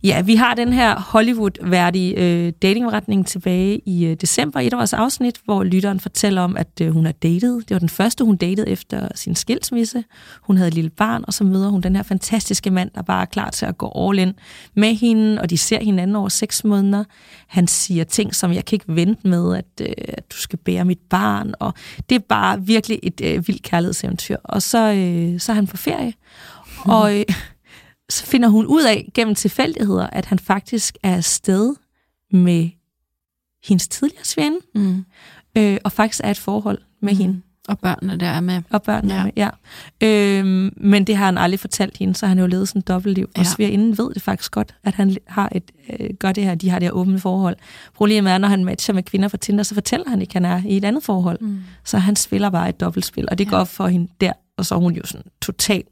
Ja, 0.07 0.21
vi 0.21 0.35
har 0.35 0.53
den 0.53 0.73
her 0.73 0.99
Hollywood-værdige 0.99 2.15
øh, 2.17 2.53
datingretning 2.61 3.27
tilbage 3.27 3.81
i 3.85 4.05
øh, 4.05 4.15
december, 4.21 4.59
et 4.59 4.73
af 4.73 4.77
vores 4.77 4.93
afsnit, 4.93 5.39
hvor 5.45 5.63
lytteren 5.63 5.99
fortæller 5.99 6.41
om, 6.41 6.57
at 6.57 6.81
øh, 6.81 6.91
hun 6.91 7.05
er 7.05 7.11
datet. 7.11 7.69
Det 7.69 7.75
var 7.75 7.79
den 7.79 7.89
første, 7.89 8.23
hun 8.23 8.37
datede 8.37 8.69
efter 8.69 9.07
sin 9.15 9.35
skilsmisse. 9.35 10.03
Hun 10.41 10.57
havde 10.57 10.67
et 10.67 10.73
lille 10.73 10.89
barn, 10.89 11.23
og 11.27 11.33
så 11.33 11.43
møder 11.43 11.69
hun 11.69 11.81
den 11.81 11.95
her 11.95 12.03
fantastiske 12.03 12.71
mand, 12.71 12.91
der 12.95 13.01
bare 13.01 13.21
er 13.21 13.25
klar 13.25 13.49
til 13.49 13.65
at 13.65 13.77
gå 13.77 13.91
all 13.95 14.19
in 14.19 14.33
med 14.75 14.95
hende, 14.95 15.41
og 15.41 15.49
de 15.49 15.57
ser 15.57 15.83
hinanden 15.83 16.15
over 16.15 16.29
seks 16.29 16.63
måneder. 16.63 17.03
Han 17.47 17.67
siger 17.67 18.03
ting, 18.03 18.35
som 18.35 18.53
jeg 18.53 18.65
kan 18.65 18.75
ikke 18.75 18.95
vente 18.95 19.27
med, 19.27 19.55
at, 19.55 19.81
øh, 19.81 19.93
at 20.07 20.31
du 20.31 20.37
skal 20.37 20.59
bære 20.59 20.85
mit 20.85 21.01
barn, 21.09 21.53
og 21.59 21.73
det 22.09 22.15
er 22.15 22.25
bare 22.29 22.61
virkelig 22.61 22.99
et 23.03 23.21
øh, 23.23 23.47
vildt 23.47 23.63
kærlighedseventyr. 23.63 24.37
Og 24.43 24.61
så, 24.61 24.93
øh, 24.93 25.39
så 25.39 25.51
er 25.51 25.55
han 25.55 25.67
på 25.67 25.77
ferie, 25.77 26.13
hmm. 26.83 26.91
og... 26.91 27.17
Øh, 27.17 27.25
så 28.09 28.25
finder 28.25 28.49
hun 28.49 28.65
ud 28.65 28.83
af 28.83 29.09
gennem 29.13 29.35
tilfældigheder, 29.35 30.07
at 30.07 30.25
han 30.25 30.39
faktisk 30.39 30.97
er 31.03 31.15
afsted 31.15 31.75
med 32.31 32.69
hendes 33.63 33.87
tidligere 33.87 34.25
svende, 34.25 34.57
mm. 34.75 35.05
øh, 35.57 35.77
og 35.83 35.91
faktisk 35.91 36.21
er 36.23 36.31
et 36.31 36.37
forhold 36.37 36.81
med 37.01 37.13
mm. 37.13 37.19
hende. 37.19 37.41
Og 37.67 37.79
børnene 37.79 38.17
der 38.17 38.27
er 38.27 38.39
med. 38.39 38.61
Og 38.69 38.83
børnene 38.83 39.13
ja. 39.13 39.19
er 39.19 39.23
med, 39.23 39.31
ja. 39.35 39.49
Øhm, 40.41 40.73
men 40.77 41.03
det 41.07 41.17
har 41.17 41.25
han 41.25 41.37
aldrig 41.37 41.59
fortalt 41.59 41.97
hende, 41.97 42.15
så 42.15 42.27
han 42.27 42.37
har 42.37 42.43
jo 42.43 42.47
levet 42.47 42.67
sådan 42.67 42.79
et 42.79 42.87
dobbeltliv. 42.87 43.29
Ja. 43.35 43.39
Og 43.39 43.45
svigerinden 43.45 43.97
ved 43.97 44.13
det 44.13 44.21
faktisk 44.21 44.51
godt, 44.51 44.75
at 44.83 44.93
han 44.93 45.17
har 45.27 45.49
et, 45.51 45.71
øh, 45.99 46.09
gør 46.19 46.31
det 46.31 46.43
her, 46.43 46.55
de 46.55 46.69
har 46.69 46.79
det 46.79 46.85
her 46.85 46.91
åbne 46.91 47.19
forhold. 47.19 47.55
Problemet 47.93 48.31
er, 48.31 48.37
når 48.37 48.47
han 48.47 48.65
matcher 48.65 48.93
med 48.93 49.03
kvinder 49.03 49.27
fra 49.27 49.37
Tinder, 49.37 49.63
så 49.63 49.73
fortæller 49.73 50.09
han 50.09 50.21
ikke, 50.21 50.35
at 50.35 50.45
han 50.45 50.45
er 50.45 50.69
i 50.69 50.77
et 50.77 50.85
andet 50.85 51.03
forhold. 51.03 51.37
Mm. 51.41 51.59
Så 51.85 51.97
han 51.97 52.15
spiller 52.15 52.49
bare 52.49 52.69
et 52.69 52.79
dobbeltspil, 52.79 53.27
og 53.31 53.37
det 53.37 53.45
ja. 53.45 53.49
går 53.49 53.57
op 53.57 53.67
for 53.67 53.87
hende 53.87 54.11
der. 54.21 54.33
Og 54.57 54.65
så 54.65 54.75
er 54.75 54.79
hun 54.79 54.93
jo 54.93 55.05
sådan 55.05 55.31
totalt 55.41 55.87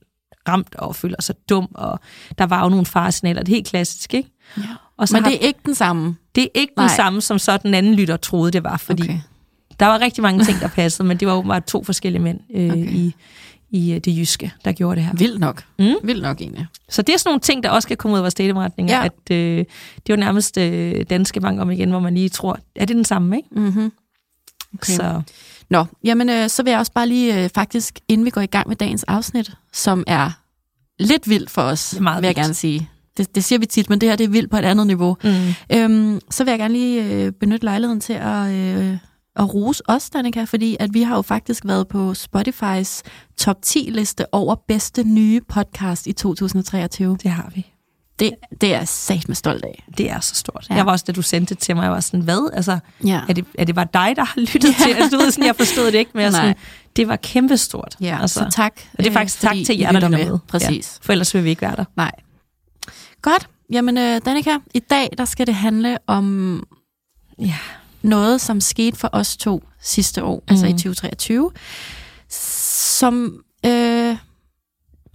ramt 0.48 0.76
og 0.76 0.96
føler 0.96 1.22
sig 1.22 1.36
dum, 1.50 1.68
og 1.74 2.00
der 2.38 2.46
var 2.46 2.64
jo 2.64 2.70
nogle 2.70 2.86
faresignaler. 2.86 3.44
Det 3.44 3.52
er 3.52 3.56
helt 3.56 3.68
klassisk, 3.68 4.14
ikke? 4.14 4.30
Ja. 4.58 4.64
Og 4.98 5.08
så 5.08 5.16
Men 5.16 5.24
det 5.24 5.34
er 5.34 5.48
ikke 5.48 5.60
den 5.66 5.76
samme? 5.76 6.16
Det 6.36 6.44
er 6.44 6.48
ikke 6.54 6.74
Nej. 6.78 6.88
den 6.88 6.96
samme, 6.96 7.22
som 7.22 7.40
så 7.40 7.58
den 7.58 7.74
anden 7.74 7.94
lytter 7.94 8.18
troede, 8.18 8.52
det 8.52 8.64
var, 8.64 8.78
fordi 8.78 9.04
okay. 9.04 9.20
der 9.80 9.86
var 9.86 10.00
rigtig 10.00 10.22
mange 10.22 10.46
ting, 10.46 10.60
der 10.60 10.68
passede, 10.68 11.08
men 11.08 11.18
det 11.18 11.28
var 11.28 11.34
åbenbart 11.34 11.66
to 11.66 11.84
forskellige 11.84 12.22
mænd 12.22 12.40
øh, 12.56 12.70
okay. 12.70 12.92
i, 12.92 13.16
i 13.70 13.94
øh, 13.94 14.00
det 14.00 14.18
jyske, 14.18 14.52
der 14.66 14.72
gjorde 14.72 14.96
det 14.96 15.04
her. 15.04 15.14
Vildt 15.14 15.40
nok. 15.40 15.64
Mm? 15.80 15.96
Vildt 16.04 16.22
nok 16.22 16.42
egentlig. 16.42 16.68
Så 16.90 17.02
det 17.02 17.14
er 17.14 17.18
sådan 17.18 17.30
nogle 17.30 17.40
ting, 17.40 17.64
der 17.64 17.70
også 17.70 17.88
kan 17.88 17.98
komme 17.98 18.14
ud 18.14 18.20
af 18.20 18.24
vores 18.24 18.34
dateomretninger, 18.34 18.98
ja. 18.98 19.06
at 19.06 19.32
øh, 19.32 19.58
det 19.58 20.10
er 20.10 20.14
jo 20.14 20.16
nærmest 20.16 20.58
øh, 20.58 21.06
danske 21.10 21.40
mange 21.40 21.62
om 21.62 21.72
igen, 21.72 21.90
hvor 21.90 22.00
man 22.00 22.16
lige 22.16 22.30
tror, 22.30 22.60
er 22.76 22.86
det 22.86 22.96
den 22.96 23.06
samme, 23.06 23.38
ikke? 23.38 23.50
Mm-hmm. 23.52 23.92
Okay. 24.74 24.94
Så. 24.94 25.22
Nå, 25.70 25.86
jamen 26.04 26.30
øh, 26.30 26.50
så 26.50 26.64
vil 26.64 26.72
jeg 26.72 26.80
også 26.80 26.92
bare 26.92 27.08
lige 27.08 27.44
øh, 27.44 27.50
faktisk, 27.56 28.00
inden 28.08 28.26
vi 28.26 28.30
går 28.30 28.42
i 28.42 28.46
gang 28.46 28.68
med 28.68 28.76
dagens 28.76 29.04
afsnit, 29.04 29.52
som 29.74 30.04
er 30.08 30.32
lidt 31.00 31.30
vildt 31.30 31.50
for 31.50 31.62
os, 31.62 32.00
meget 32.00 32.22
vil 32.22 32.28
jeg 32.28 32.36
vildt. 32.36 32.46
gerne 32.46 32.54
sige. 32.54 32.90
Det, 33.18 33.36
det 33.36 33.44
siger 33.44 33.60
vi 33.60 33.66
tit, 33.66 33.90
men 33.90 34.02
det 34.02 34.10
her 34.10 34.16
det 34.16 34.24
er 34.24 34.28
vildt 34.30 34.52
på 34.52 34.58
et 34.58 34.66
andet 34.66 34.88
niveau. 34.88 35.18
Mm. 35.24 35.54
Øhm, 35.74 36.20
så 36.30 36.44
vil 36.44 36.52
jeg 36.52 36.60
gerne 36.60 36.74
lige 36.74 37.04
øh, 37.04 37.32
benytte 37.32 37.66
lejligheden 37.66 38.02
til 38.02 38.14
at, 38.14 38.52
øh, 38.52 38.98
at 39.36 39.54
rose 39.54 39.84
os, 39.90 40.10
Danika, 40.10 40.44
fordi 40.44 40.78
at 40.80 40.94
vi 40.94 41.02
har 41.02 41.16
jo 41.16 41.22
faktisk 41.22 41.66
været 41.66 41.88
på 41.88 42.14
Spotifys 42.14 43.04
top 43.38 43.58
10-liste 43.66 44.34
over 44.34 44.56
bedste 44.68 45.04
nye 45.04 45.42
podcast 45.42 46.08
i 46.08 46.14
2023. 46.14 47.18
Det 47.24 47.32
har 47.32 47.52
vi. 47.56 47.75
Det, 48.20 48.36
det 48.62 48.74
er 48.74 48.78
jeg 48.78 48.88
sat 48.88 49.28
med 49.28 49.36
stolt 49.36 49.66
af. 49.66 49.84
Det 49.98 50.12
er 50.12 50.20
så 50.20 50.36
stort. 50.36 50.68
Ja. 50.70 50.76
Jeg 50.76 50.86
var 50.86 50.92
også, 50.92 51.06
da 51.08 51.12
du 51.12 51.22
sendte 51.22 51.56
det 51.56 51.64
til 51.64 51.76
mig, 51.76 51.84
jeg 51.84 51.92
var 51.92 52.00
sådan, 52.00 52.20
hvad? 52.20 52.50
Altså, 52.54 52.80
ja. 53.06 53.22
er, 53.30 53.34
det, 53.34 53.46
er 53.58 53.64
det 53.66 53.76
bare 53.76 53.88
dig, 53.94 54.16
der 54.16 54.24
har 54.24 54.42
lyttet 54.42 54.80
ja. 54.80 54.86
til? 54.86 54.94
Altså, 54.94 55.18
du 55.18 55.24
ved, 55.24 55.32
sådan, 55.32 55.46
jeg 55.46 55.56
forstod 55.56 55.86
det 55.86 55.96
ikke, 55.96 56.12
men 56.14 56.24
jeg 56.24 56.34
sådan, 56.42 56.56
det 56.96 57.08
var 57.08 57.16
kæmpestort. 57.16 57.96
Ja, 58.02 58.18
altså. 58.22 58.40
så 58.40 58.50
tak. 58.52 58.74
Og 58.94 58.98
det 59.04 59.08
er 59.08 59.14
faktisk 59.14 59.40
tak 59.40 59.56
til 59.66 59.78
jer, 59.78 59.92
der 59.92 60.00
lytter 60.00 60.08
med. 60.10 60.26
med. 60.26 60.40
Præcis. 60.48 61.00
Ja, 61.02 61.06
for 61.06 61.12
ellers 61.12 61.34
vil 61.34 61.44
vi 61.44 61.50
ikke 61.50 61.62
være 61.62 61.76
der. 61.76 61.86
Nej. 61.96 62.12
Godt. 63.22 63.48
Jamen, 63.72 63.98
uh, 63.98 64.18
Danika, 64.26 64.58
i 64.74 64.80
dag 64.80 65.10
der 65.18 65.26
skal 65.26 65.48
det 65.48 65.56
handle 65.56 65.98
om 66.08 66.64
ja. 67.40 67.58
noget, 68.02 68.42
som 68.42 68.62
skete 68.62 68.98
for 68.98 69.10
os 69.12 69.38
to 69.38 69.64
sidste 69.82 70.24
år, 70.24 70.36
mm. 70.36 70.44
altså 70.50 70.66
i 70.66 70.72
2023, 70.72 71.50
mhm. 71.50 71.58
som... 72.30 73.42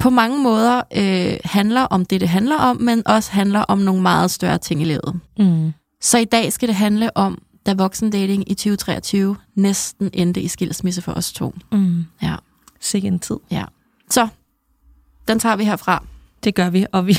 På 0.01 0.11
mange 0.11 0.43
måder 0.43 0.83
øh, 0.97 1.37
handler 1.45 1.83
om 1.83 2.05
det, 2.05 2.21
det 2.21 2.29
handler 2.29 2.57
om, 2.57 2.77
men 2.77 3.03
også 3.07 3.33
handler 3.33 3.61
om 3.61 3.79
nogle 3.79 4.03
meget 4.03 4.31
større 4.31 4.59
ting 4.59 4.83
i 4.83 4.85
livet. 4.85 5.21
Mm. 5.39 5.73
Så 6.01 6.19
i 6.19 6.25
dag 6.25 6.53
skal 6.53 6.69
det 6.69 6.77
handle 6.77 7.17
om, 7.17 7.43
da 7.67 7.75
voksendating 7.75 8.51
i 8.51 8.55
2023 8.55 9.37
næsten 9.55 10.11
endte 10.13 10.41
i 10.41 10.49
skilsmisse 10.49 11.03
for 11.03 11.13
os 11.13 11.33
to. 11.33 11.55
Mm. 11.73 12.05
Ja. 12.23 12.37
Sikke 12.81 13.09
en 13.09 13.19
tid. 13.19 13.37
Ja. 13.51 13.65
Så, 14.11 14.29
den 15.29 15.39
tager 15.39 15.57
vi 15.57 15.65
herfra. 15.65 16.05
Det 16.45 16.55
gør 16.55 16.71
vi, 16.71 16.87
og 16.93 17.07
vi, 17.07 17.17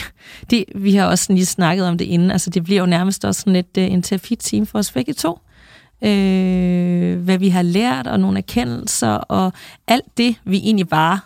det, 0.50 0.66
vi 0.76 0.96
har 0.96 1.06
også 1.06 1.34
lige 1.34 1.46
snakket 1.46 1.88
om 1.88 1.98
det 1.98 2.06
inden. 2.06 2.32
Altså, 2.32 2.50
det 2.50 2.64
bliver 2.64 2.80
jo 2.80 2.86
nærmest 2.86 3.26
også 3.26 3.42
sådan 3.42 3.54
lidt 3.54 3.78
uh, 3.78 3.84
en 3.84 4.02
terapi-team 4.02 4.66
for 4.66 4.80
os 4.80 4.92
begge 4.92 5.14
to. 5.14 5.40
Øh, 6.04 7.20
hvad 7.24 7.38
vi 7.38 7.50
har 7.50 7.62
lært, 7.62 8.08
og 8.08 8.20
nogle 8.20 8.38
erkendelser, 8.38 9.12
og 9.12 9.54
alt 9.88 10.18
det, 10.18 10.36
vi 10.44 10.58
egentlig 10.58 10.88
bare 10.88 11.20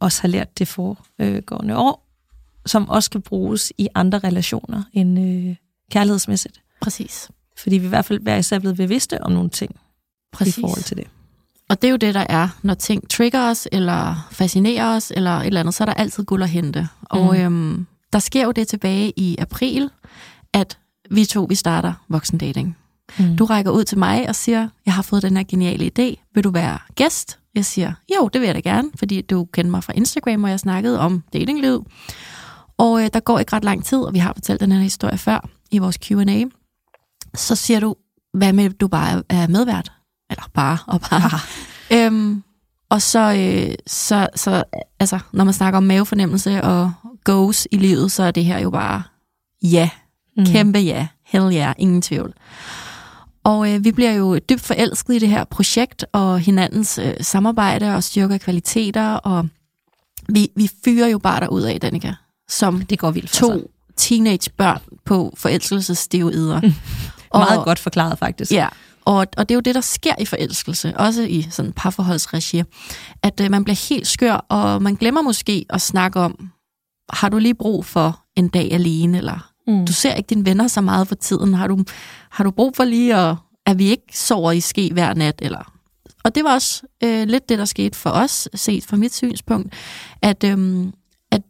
også 0.00 0.20
har 0.22 0.28
lært 0.28 0.58
det 0.58 0.68
foregående 0.68 1.76
år, 1.76 2.06
som 2.66 2.88
også 2.88 3.10
kan 3.10 3.22
bruges 3.22 3.72
i 3.78 3.88
andre 3.94 4.18
relationer 4.18 4.82
end 4.92 5.18
øh, 5.20 5.56
kærlighedsmæssigt. 5.90 6.60
Præcis. 6.80 7.28
Fordi 7.58 7.78
vi 7.78 7.86
i 7.86 7.88
hvert 7.88 8.04
fald 8.04 8.20
hver 8.20 8.36
især 8.36 8.58
blevet 8.58 8.76
bevidste 8.76 9.22
om 9.22 9.32
nogle 9.32 9.50
ting 9.50 9.76
Præcis. 10.32 10.58
i 10.58 10.60
forhold 10.60 10.82
til 10.82 10.96
det. 10.96 11.06
og 11.68 11.82
det 11.82 11.88
er 11.88 11.90
jo 11.90 11.96
det, 11.96 12.14
der 12.14 12.26
er, 12.28 12.48
når 12.62 12.74
ting 12.74 13.10
trigger 13.10 13.50
os, 13.50 13.68
eller 13.72 14.28
fascinerer 14.32 14.96
os, 14.96 15.12
eller 15.16 15.30
et 15.30 15.46
eller 15.46 15.60
andet, 15.60 15.74
så 15.74 15.84
er 15.84 15.86
der 15.86 15.94
altid 15.94 16.24
guld 16.24 16.42
at 16.42 16.48
hente. 16.48 16.80
Mm. 16.80 17.06
Og 17.20 17.40
øhm, 17.40 17.86
der 18.12 18.18
sker 18.18 18.44
jo 18.44 18.52
det 18.52 18.68
tilbage 18.68 19.12
i 19.16 19.36
april, 19.38 19.90
at 20.52 20.78
vi 21.10 21.24
to, 21.24 21.46
vi 21.48 21.54
starter 21.54 21.92
voksendating. 22.08 22.76
Mm. 23.18 23.36
Du 23.36 23.44
rækker 23.44 23.70
ud 23.70 23.84
til 23.84 23.98
mig 23.98 24.28
og 24.28 24.34
siger, 24.34 24.68
jeg 24.86 24.94
har 24.94 25.02
fået 25.02 25.22
den 25.22 25.36
her 25.36 25.44
geniale 25.48 25.84
idé, 25.98 26.30
vil 26.34 26.44
du 26.44 26.50
være 26.50 26.78
gæst? 26.94 27.38
Jeg 27.56 27.64
siger, 27.64 27.92
jo, 28.16 28.28
det 28.28 28.40
vil 28.40 28.46
jeg 28.46 28.54
da 28.54 28.60
gerne, 28.60 28.90
fordi 28.98 29.20
du 29.20 29.44
kender 29.44 29.70
mig 29.70 29.84
fra 29.84 29.92
Instagram, 29.96 30.44
og 30.44 30.50
jeg 30.50 30.60
snakkede 30.60 31.00
om 31.00 31.22
datingliv. 31.32 31.86
Og 32.78 33.02
øh, 33.02 33.10
der 33.12 33.20
går 33.20 33.38
ikke 33.38 33.52
ret 33.52 33.64
lang 33.64 33.84
tid, 33.84 33.98
og 33.98 34.14
vi 34.14 34.18
har 34.18 34.32
fortalt 34.32 34.60
den 34.60 34.72
her 34.72 34.80
historie 34.80 35.18
før 35.18 35.48
i 35.70 35.78
vores 35.78 35.98
Q&A. 36.04 36.44
Så 37.34 37.54
siger 37.54 37.80
du, 37.80 37.94
hvad 38.34 38.52
med, 38.52 38.70
du 38.70 38.88
bare 38.88 39.22
er 39.28 39.46
medvært? 39.46 39.92
Eller 40.30 40.44
bare 40.54 40.78
og 40.86 41.00
bare. 41.00 41.40
øhm, 42.06 42.42
og 42.90 43.02
så, 43.02 43.32
øh, 43.32 43.74
så, 43.86 44.28
så, 44.34 44.64
altså, 45.00 45.18
når 45.32 45.44
man 45.44 45.54
snakker 45.54 45.76
om 45.76 45.84
mavefornemmelse 45.84 46.62
og 46.62 46.92
goes 47.24 47.68
i 47.70 47.76
livet, 47.76 48.12
så 48.12 48.22
er 48.22 48.30
det 48.30 48.44
her 48.44 48.58
jo 48.58 48.70
bare 48.70 49.02
ja. 49.62 49.90
Mm. 50.36 50.44
Kæmpe 50.46 50.78
ja. 50.78 51.06
Hell 51.24 51.52
ja. 51.52 51.60
Yeah. 51.60 51.74
Ingen 51.78 52.02
tvivl. 52.02 52.34
Og 53.46 53.72
øh, 53.72 53.84
vi 53.84 53.92
bliver 53.92 54.12
jo 54.12 54.38
dybt 54.38 54.60
forelsket 54.60 55.14
i 55.14 55.18
det 55.18 55.28
her 55.28 55.44
projekt 55.44 56.04
og 56.12 56.40
hinandens 56.40 56.98
øh, 56.98 57.14
samarbejde 57.20 57.94
og 57.94 58.04
styrke 58.04 58.34
af 58.34 58.40
kvaliteter, 58.40 59.14
og 59.14 59.48
vi, 60.28 60.48
vi 60.56 60.70
fyrer 60.84 61.08
jo 61.08 61.18
bare 61.18 61.40
derud 61.40 61.62
af, 61.62 61.80
Danika, 61.80 62.12
som 62.48 62.80
det 62.80 62.98
går 62.98 63.10
vildt 63.10 63.36
for 63.36 63.46
to 63.46 63.70
teenagebørn 63.96 64.80
på 65.04 65.34
forelskelsessteroider. 65.36 66.60
Mm. 66.60 66.74
Meget 67.38 67.64
godt 67.64 67.78
forklaret, 67.78 68.18
faktisk. 68.18 68.52
Ja, 68.52 68.68
og, 69.04 69.26
og 69.36 69.48
det 69.48 69.50
er 69.50 69.54
jo 69.54 69.60
det, 69.60 69.74
der 69.74 69.80
sker 69.80 70.14
i 70.18 70.24
forelskelse, 70.24 70.96
også 70.96 71.22
i 71.22 71.46
sådan 71.50 71.72
parforholdsregi, 71.72 72.62
at 73.22 73.40
øh, 73.40 73.50
man 73.50 73.64
bliver 73.64 73.88
helt 73.88 74.06
skør, 74.06 74.34
og 74.48 74.82
man 74.82 74.94
glemmer 74.94 75.22
måske 75.22 75.66
at 75.70 75.80
snakke 75.80 76.20
om, 76.20 76.50
har 77.12 77.28
du 77.28 77.38
lige 77.38 77.54
brug 77.54 77.84
for 77.84 78.20
en 78.36 78.48
dag 78.48 78.72
alene, 78.72 79.18
eller 79.18 79.52
mm. 79.66 79.86
du 79.86 79.92
ser 79.92 80.14
ikke 80.14 80.28
dine 80.28 80.46
venner 80.46 80.68
så 80.68 80.80
meget 80.80 81.08
for 81.08 81.14
tiden, 81.14 81.54
har 81.54 81.66
du, 81.66 81.84
har 82.30 82.44
du 82.44 82.50
brug 82.50 82.76
for 82.76 82.84
lige 82.84 83.16
at, 83.16 83.36
at 83.66 83.78
vi 83.78 83.84
ikke 83.90 84.18
sover 84.18 84.52
i 84.52 84.60
ske 84.60 84.90
hver 84.92 85.14
nat, 85.14 85.38
eller 85.42 85.72
og 86.26 86.34
det 86.34 86.44
var 86.44 86.54
også 86.54 86.82
øh, 87.04 87.28
lidt 87.28 87.48
det, 87.48 87.58
der 87.58 87.64
skete 87.64 87.98
for 87.98 88.10
os, 88.10 88.48
set 88.54 88.84
fra 88.84 88.96
mit 88.96 89.14
synspunkt, 89.14 89.74
at, 90.22 90.44
øhm, 90.44 90.92
at 91.30 91.42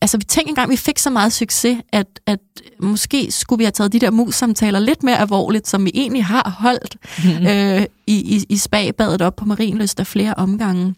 altså 0.00 0.18
vi 0.18 0.24
tænkte 0.24 0.48
engang, 0.48 0.70
vi 0.70 0.76
fik 0.76 0.98
så 0.98 1.10
meget 1.10 1.32
succes, 1.32 1.78
at, 1.92 2.06
at 2.26 2.40
måske 2.80 3.32
skulle 3.32 3.58
vi 3.58 3.64
have 3.64 3.70
taget 3.70 3.92
de 3.92 3.98
der 3.98 4.10
mus-samtaler 4.10 4.78
lidt 4.78 5.02
mere 5.02 5.18
alvorligt, 5.18 5.68
som 5.68 5.84
vi 5.84 5.90
egentlig 5.94 6.24
har 6.24 6.56
holdt 6.58 6.96
mm-hmm. 7.24 7.46
øh, 7.50 7.82
i, 8.06 8.36
i, 8.36 8.44
i 8.48 8.56
spagbadet 8.56 9.22
op 9.22 9.36
på 9.36 9.44
Marienlyst 9.44 10.00
af 10.00 10.06
flere 10.06 10.34
omgange. 10.34 10.94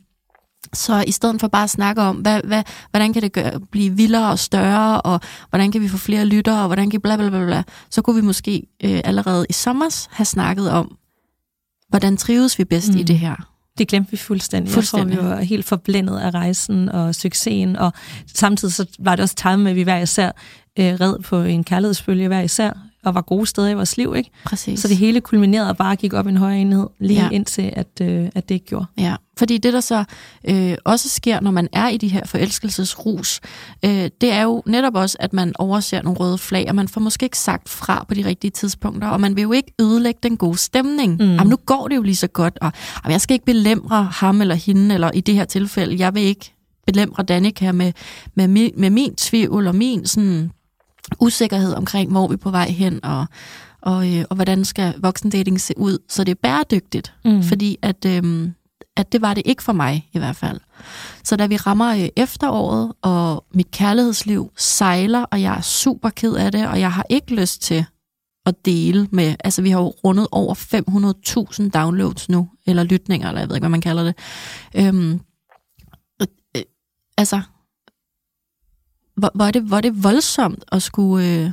Så 0.72 1.04
i 1.06 1.10
stedet 1.10 1.40
for 1.40 1.48
bare 1.48 1.64
at 1.64 1.70
snakke 1.70 2.02
om, 2.02 2.16
hvad, 2.16 2.40
hvad, 2.44 2.62
hvordan 2.90 3.12
kan 3.12 3.22
det 3.22 3.32
gøre, 3.32 3.60
blive 3.60 3.96
vildere 3.96 4.30
og 4.30 4.38
større, 4.38 5.00
og 5.00 5.20
hvordan 5.50 5.72
kan 5.72 5.80
vi 5.80 5.88
få 5.88 5.96
flere 5.96 6.24
lyttere, 6.24 6.60
og 6.60 6.66
hvordan 6.66 6.90
kan 6.90 7.00
bla 7.00 7.16
bla 7.16 7.28
bla 7.28 7.44
bla, 7.44 7.62
så 7.90 8.02
kunne 8.02 8.16
vi 8.16 8.22
måske 8.22 8.62
øh, 8.84 9.00
allerede 9.04 9.46
i 9.48 9.52
sommer 9.52 10.06
have 10.10 10.26
snakket 10.26 10.70
om, 10.70 10.96
hvordan 11.88 12.16
trives 12.16 12.58
vi 12.58 12.64
bedst 12.64 12.92
mm. 12.92 12.98
i 12.98 13.02
det 13.02 13.18
her. 13.18 13.52
Det 13.78 13.88
glemte 13.88 14.10
vi 14.10 14.16
fuldstændig. 14.16 14.72
fuldstændig. 14.72 15.10
Jeg 15.10 15.18
tror, 15.18 15.28
vi 15.28 15.34
var 15.34 15.40
helt 15.40 15.64
forblændet 15.64 16.18
af 16.18 16.30
rejsen 16.30 16.88
og 16.88 17.14
succesen, 17.14 17.76
og 17.76 17.92
samtidig 18.34 18.74
så 18.74 18.86
var 18.98 19.16
det 19.16 19.22
også 19.22 19.34
time 19.34 19.56
med, 19.56 19.70
at 19.70 19.76
vi 19.76 19.82
hver 19.82 19.98
især 19.98 20.30
øh, 20.78 20.94
red 21.00 21.22
på 21.22 21.42
en 21.42 21.64
kærlighedsbølge 21.64 22.28
hver 22.28 22.40
især, 22.40 22.72
og 23.06 23.14
var 23.14 23.20
gode 23.20 23.46
steder 23.46 23.68
i 23.68 23.74
vores 23.74 23.96
liv. 23.96 24.14
Ikke? 24.16 24.30
Præcis. 24.44 24.80
Så 24.80 24.88
det 24.88 24.96
hele 24.96 25.20
kulminerede 25.20 25.68
og 25.68 25.76
bare 25.76 25.96
gik 25.96 26.12
op 26.12 26.26
i 26.26 26.30
en 26.30 26.36
højere 26.36 26.58
enhed, 26.58 26.86
lige 26.98 27.22
ja. 27.22 27.28
indtil 27.30 27.72
at, 27.76 28.00
øh, 28.02 28.28
at 28.34 28.48
det 28.48 28.54
ikke 28.54 28.66
gjorde. 28.66 28.86
Ja, 28.98 29.16
fordi 29.38 29.58
det 29.58 29.72
der 29.72 29.80
så 29.80 30.04
øh, 30.48 30.76
også 30.84 31.08
sker, 31.08 31.40
når 31.40 31.50
man 31.50 31.68
er 31.72 31.88
i 31.88 31.96
de 31.96 32.08
her 32.08 32.26
forelskelsesrus, 32.26 33.40
øh, 33.84 34.10
det 34.20 34.32
er 34.32 34.42
jo 34.42 34.62
netop 34.66 34.94
også, 34.94 35.16
at 35.20 35.32
man 35.32 35.52
overser 35.58 36.02
nogle 36.02 36.18
røde 36.18 36.38
flag, 36.38 36.66
og 36.68 36.74
man 36.74 36.88
får 36.88 37.00
måske 37.00 37.24
ikke 37.24 37.38
sagt 37.38 37.68
fra 37.68 38.04
på 38.08 38.14
de 38.14 38.24
rigtige 38.24 38.50
tidspunkter, 38.50 39.08
og 39.08 39.20
man 39.20 39.36
vil 39.36 39.42
jo 39.42 39.52
ikke 39.52 39.72
ødelægge 39.80 40.20
den 40.22 40.36
gode 40.36 40.58
stemning. 40.58 41.12
Mm. 41.12 41.34
Jamen, 41.34 41.48
nu 41.48 41.56
går 41.56 41.88
det 41.88 41.96
jo 41.96 42.02
lige 42.02 42.16
så 42.16 42.26
godt, 42.26 42.58
og 42.60 42.72
jamen, 43.04 43.12
jeg 43.12 43.20
skal 43.20 43.34
ikke 43.34 43.46
belemre 43.46 44.04
ham 44.04 44.40
eller 44.40 44.54
hende, 44.54 44.94
eller 44.94 45.10
i 45.14 45.20
det 45.20 45.34
her 45.34 45.44
tilfælde, 45.44 45.96
jeg 45.98 46.14
vil 46.14 46.22
ikke 46.22 46.52
belemre 46.86 47.22
Danika 47.22 47.72
med, 47.72 47.92
med, 48.34 48.48
med, 48.48 48.70
med 48.76 48.90
min 48.90 49.14
tvivl 49.14 49.66
og 49.66 49.74
min 49.74 50.06
sådan 50.06 50.50
usikkerhed 51.20 51.74
omkring, 51.74 52.10
hvor 52.10 52.28
vi 52.28 52.32
er 52.32 52.38
på 52.38 52.50
vej 52.50 52.68
hen, 52.68 53.04
og, 53.04 53.26
og, 53.82 54.14
øh, 54.14 54.24
og 54.30 54.36
hvordan 54.36 54.64
skal 54.64 54.94
voksendating 54.98 55.60
se 55.60 55.74
ud, 55.76 55.98
så 56.08 56.24
det 56.24 56.30
er 56.30 56.40
bæredygtigt. 56.42 57.14
Mm. 57.24 57.42
Fordi 57.42 57.78
at, 57.82 58.04
øh, 58.04 58.48
at 58.96 59.12
det 59.12 59.20
var 59.20 59.34
det 59.34 59.42
ikke 59.46 59.62
for 59.62 59.72
mig 59.72 60.08
i 60.12 60.18
hvert 60.18 60.36
fald. 60.36 60.60
Så 61.24 61.36
da 61.36 61.46
vi 61.46 61.56
rammer 61.56 61.94
øh, 61.94 62.08
efteråret, 62.16 62.92
og 63.02 63.44
mit 63.54 63.70
kærlighedsliv 63.70 64.50
sejler, 64.56 65.22
og 65.22 65.42
jeg 65.42 65.56
er 65.56 65.60
super 65.60 66.10
ked 66.10 66.34
af 66.34 66.52
det, 66.52 66.68
og 66.68 66.80
jeg 66.80 66.92
har 66.92 67.06
ikke 67.10 67.34
lyst 67.34 67.62
til 67.62 67.84
at 68.46 68.54
dele 68.64 69.08
med, 69.12 69.34
altså 69.44 69.62
vi 69.62 69.70
har 69.70 69.80
jo 69.80 69.94
rundet 70.04 70.28
over 70.32 70.54
500.000 71.64 71.70
downloads 71.70 72.28
nu, 72.28 72.48
eller 72.66 72.82
lytninger, 72.82 73.28
eller 73.28 73.40
jeg 73.40 73.48
ved 73.48 73.56
ikke, 73.56 73.62
hvad 73.62 73.70
man 73.70 73.80
kalder 73.80 74.04
det. 74.04 74.14
Øhm, 74.74 75.20
øh, 76.56 76.62
altså, 77.18 77.40
hvor, 79.16 79.30
hvor, 79.34 79.44
er 79.44 79.50
det, 79.50 79.62
hvor 79.62 79.76
er 79.76 79.80
det 79.80 80.04
voldsomt 80.04 80.64
at 80.72 80.82
skulle, 80.82 81.44
øh, 81.44 81.50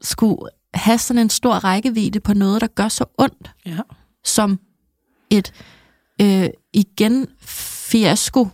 skulle 0.00 0.38
have 0.74 0.98
sådan 0.98 1.22
en 1.22 1.30
stor 1.30 1.52
rækkevidde 1.54 2.20
på 2.20 2.34
noget, 2.34 2.60
der 2.60 2.66
gør 2.66 2.88
så 2.88 3.04
ondt, 3.18 3.50
ja. 3.66 3.78
som 4.24 4.58
et 5.30 5.52
øh, 6.20 6.48
igen 6.72 7.26
fiasko 7.40 8.48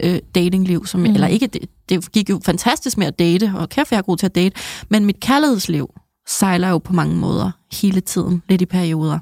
øh, 0.00 0.18
datingliv, 0.34 0.86
som, 0.86 1.00
mm. 1.00 1.06
eller 1.06 1.26
ikke, 1.26 1.46
det, 1.46 1.70
det 1.88 2.12
gik 2.12 2.30
jo 2.30 2.40
fantastisk 2.44 2.98
med 2.98 3.06
at 3.06 3.18
date, 3.18 3.52
og 3.56 3.68
kæft, 3.68 3.90
jeg 3.92 3.98
er 3.98 4.02
god 4.02 4.16
til 4.16 4.26
at 4.26 4.34
date, 4.34 4.56
men 4.88 5.04
mit 5.04 5.20
kærlighedsliv 5.20 5.90
sejler 6.28 6.68
jo 6.68 6.78
på 6.78 6.92
mange 6.92 7.16
måder 7.16 7.50
hele 7.72 8.00
tiden, 8.00 8.42
lidt 8.48 8.62
i 8.62 8.66
perioder. 8.66 9.18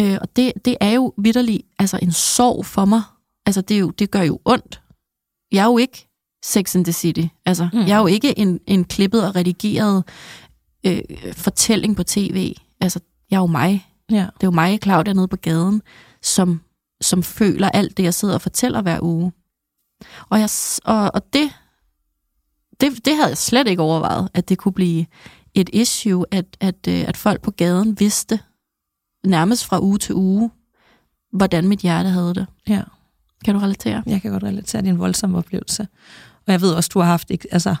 Øh, 0.00 0.18
og 0.20 0.36
det, 0.36 0.52
det 0.64 0.76
er 0.80 0.90
jo 0.90 1.12
vidderligt 1.18 1.62
altså 1.78 1.98
en 2.02 2.12
sorg 2.12 2.66
for 2.66 2.84
mig. 2.84 3.02
Altså 3.46 3.60
det, 3.60 3.74
er 3.74 3.78
jo, 3.78 3.90
det 3.90 4.10
gør 4.10 4.22
jo 4.22 4.40
ondt. 4.44 4.82
Jeg 5.52 5.60
er 5.60 5.66
jo 5.66 5.78
ikke 5.78 6.09
Sex 6.42 6.74
in 6.74 6.84
the 6.84 6.92
City. 6.92 7.26
Altså, 7.46 7.68
mm. 7.72 7.78
jeg 7.78 7.90
er 7.90 7.98
jo 7.98 8.06
ikke 8.06 8.38
en, 8.38 8.60
en 8.66 8.84
klippet 8.84 9.26
og 9.28 9.36
redigeret 9.36 10.04
øh, 10.86 11.00
fortælling 11.32 11.96
på 11.96 12.02
tv. 12.02 12.54
Altså, 12.80 13.00
jeg 13.30 13.36
er 13.36 13.40
jo 13.40 13.46
mig. 13.46 13.86
Ja. 14.10 14.16
Det 14.16 14.42
er 14.42 14.46
jo 14.46 14.50
mig, 14.50 14.78
Claudia, 14.82 15.12
nede 15.12 15.28
på 15.28 15.36
gaden, 15.36 15.82
som, 16.22 16.60
som 17.00 17.22
føler 17.22 17.68
alt 17.68 17.96
det, 17.96 18.02
jeg 18.02 18.14
sidder 18.14 18.34
og 18.34 18.42
fortæller 18.42 18.82
hver 18.82 18.98
uge. 19.02 19.32
Og, 20.28 20.40
jeg, 20.40 20.48
og, 20.84 21.10
og 21.14 21.32
det, 21.32 21.50
det, 22.80 23.04
det 23.04 23.16
havde 23.16 23.28
jeg 23.28 23.38
slet 23.38 23.68
ikke 23.68 23.82
overvejet, 23.82 24.28
at 24.34 24.48
det 24.48 24.58
kunne 24.58 24.72
blive 24.72 25.06
et 25.54 25.70
issue, 25.72 26.24
at, 26.30 26.56
at, 26.60 26.88
øh, 26.88 27.08
at 27.08 27.16
folk 27.16 27.42
på 27.42 27.50
gaden 27.50 28.00
vidste 28.00 28.38
nærmest 29.24 29.64
fra 29.64 29.80
uge 29.80 29.98
til 29.98 30.14
uge, 30.14 30.50
hvordan 31.32 31.68
mit 31.68 31.80
hjerte 31.80 32.08
havde 32.08 32.34
det. 32.34 32.46
Ja. 32.68 32.82
Kan 33.44 33.54
du 33.54 33.60
relatere? 33.60 34.02
Jeg 34.06 34.22
kan 34.22 34.30
godt 34.30 34.42
relatere. 34.42 34.82
Det 34.82 34.88
er 34.88 34.92
en 34.92 34.98
voldsom 34.98 35.34
oplevelse. 35.34 35.88
Og 36.50 36.52
jeg 36.52 36.60
ved 36.60 36.72
også, 36.72 36.90
du 36.94 36.98
har 36.98 37.06
haft 37.06 37.30
altså, 37.52 37.74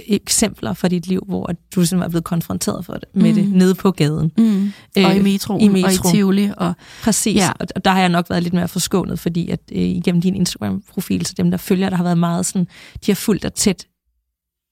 eksempler 0.00 0.72
fra 0.72 0.88
dit 0.88 1.06
liv, 1.06 1.24
hvor 1.26 1.46
du 1.46 1.54
simpelthen 1.70 2.02
er 2.02 2.08
blevet 2.08 2.24
konfronteret 2.24 2.84
for 2.84 2.92
det, 2.92 3.04
med 3.14 3.30
mm. 3.30 3.34
det 3.34 3.52
nede 3.52 3.74
på 3.74 3.90
gaden. 3.90 4.32
Mm. 4.38 4.72
Øh, 4.98 5.04
og 5.04 5.16
i 5.16 5.22
metroen, 5.22 5.60
i 5.60 5.68
metro. 5.68 5.86
og 5.86 5.92
i 5.92 6.16
Tivoli. 6.16 6.50
Og, 6.56 6.74
Præcis, 7.02 7.36
ja. 7.36 7.50
og 7.74 7.84
der 7.84 7.90
har 7.90 8.00
jeg 8.00 8.08
nok 8.08 8.30
været 8.30 8.42
lidt 8.42 8.54
mere 8.54 8.68
forskånet, 8.68 9.18
fordi 9.18 9.48
at 9.48 9.60
øh, 9.72 9.78
igennem 9.82 10.20
din 10.20 10.34
Instagram-profil, 10.34 11.26
så 11.26 11.34
dem, 11.36 11.50
der 11.50 11.58
følger, 11.58 11.90
der 11.90 11.96
har 11.96 12.04
været 12.04 12.18
meget 12.18 12.46
sådan, 12.46 12.66
de 13.06 13.10
har 13.10 13.16
fulgt 13.16 13.42
dig 13.42 13.52
tæt 13.52 13.86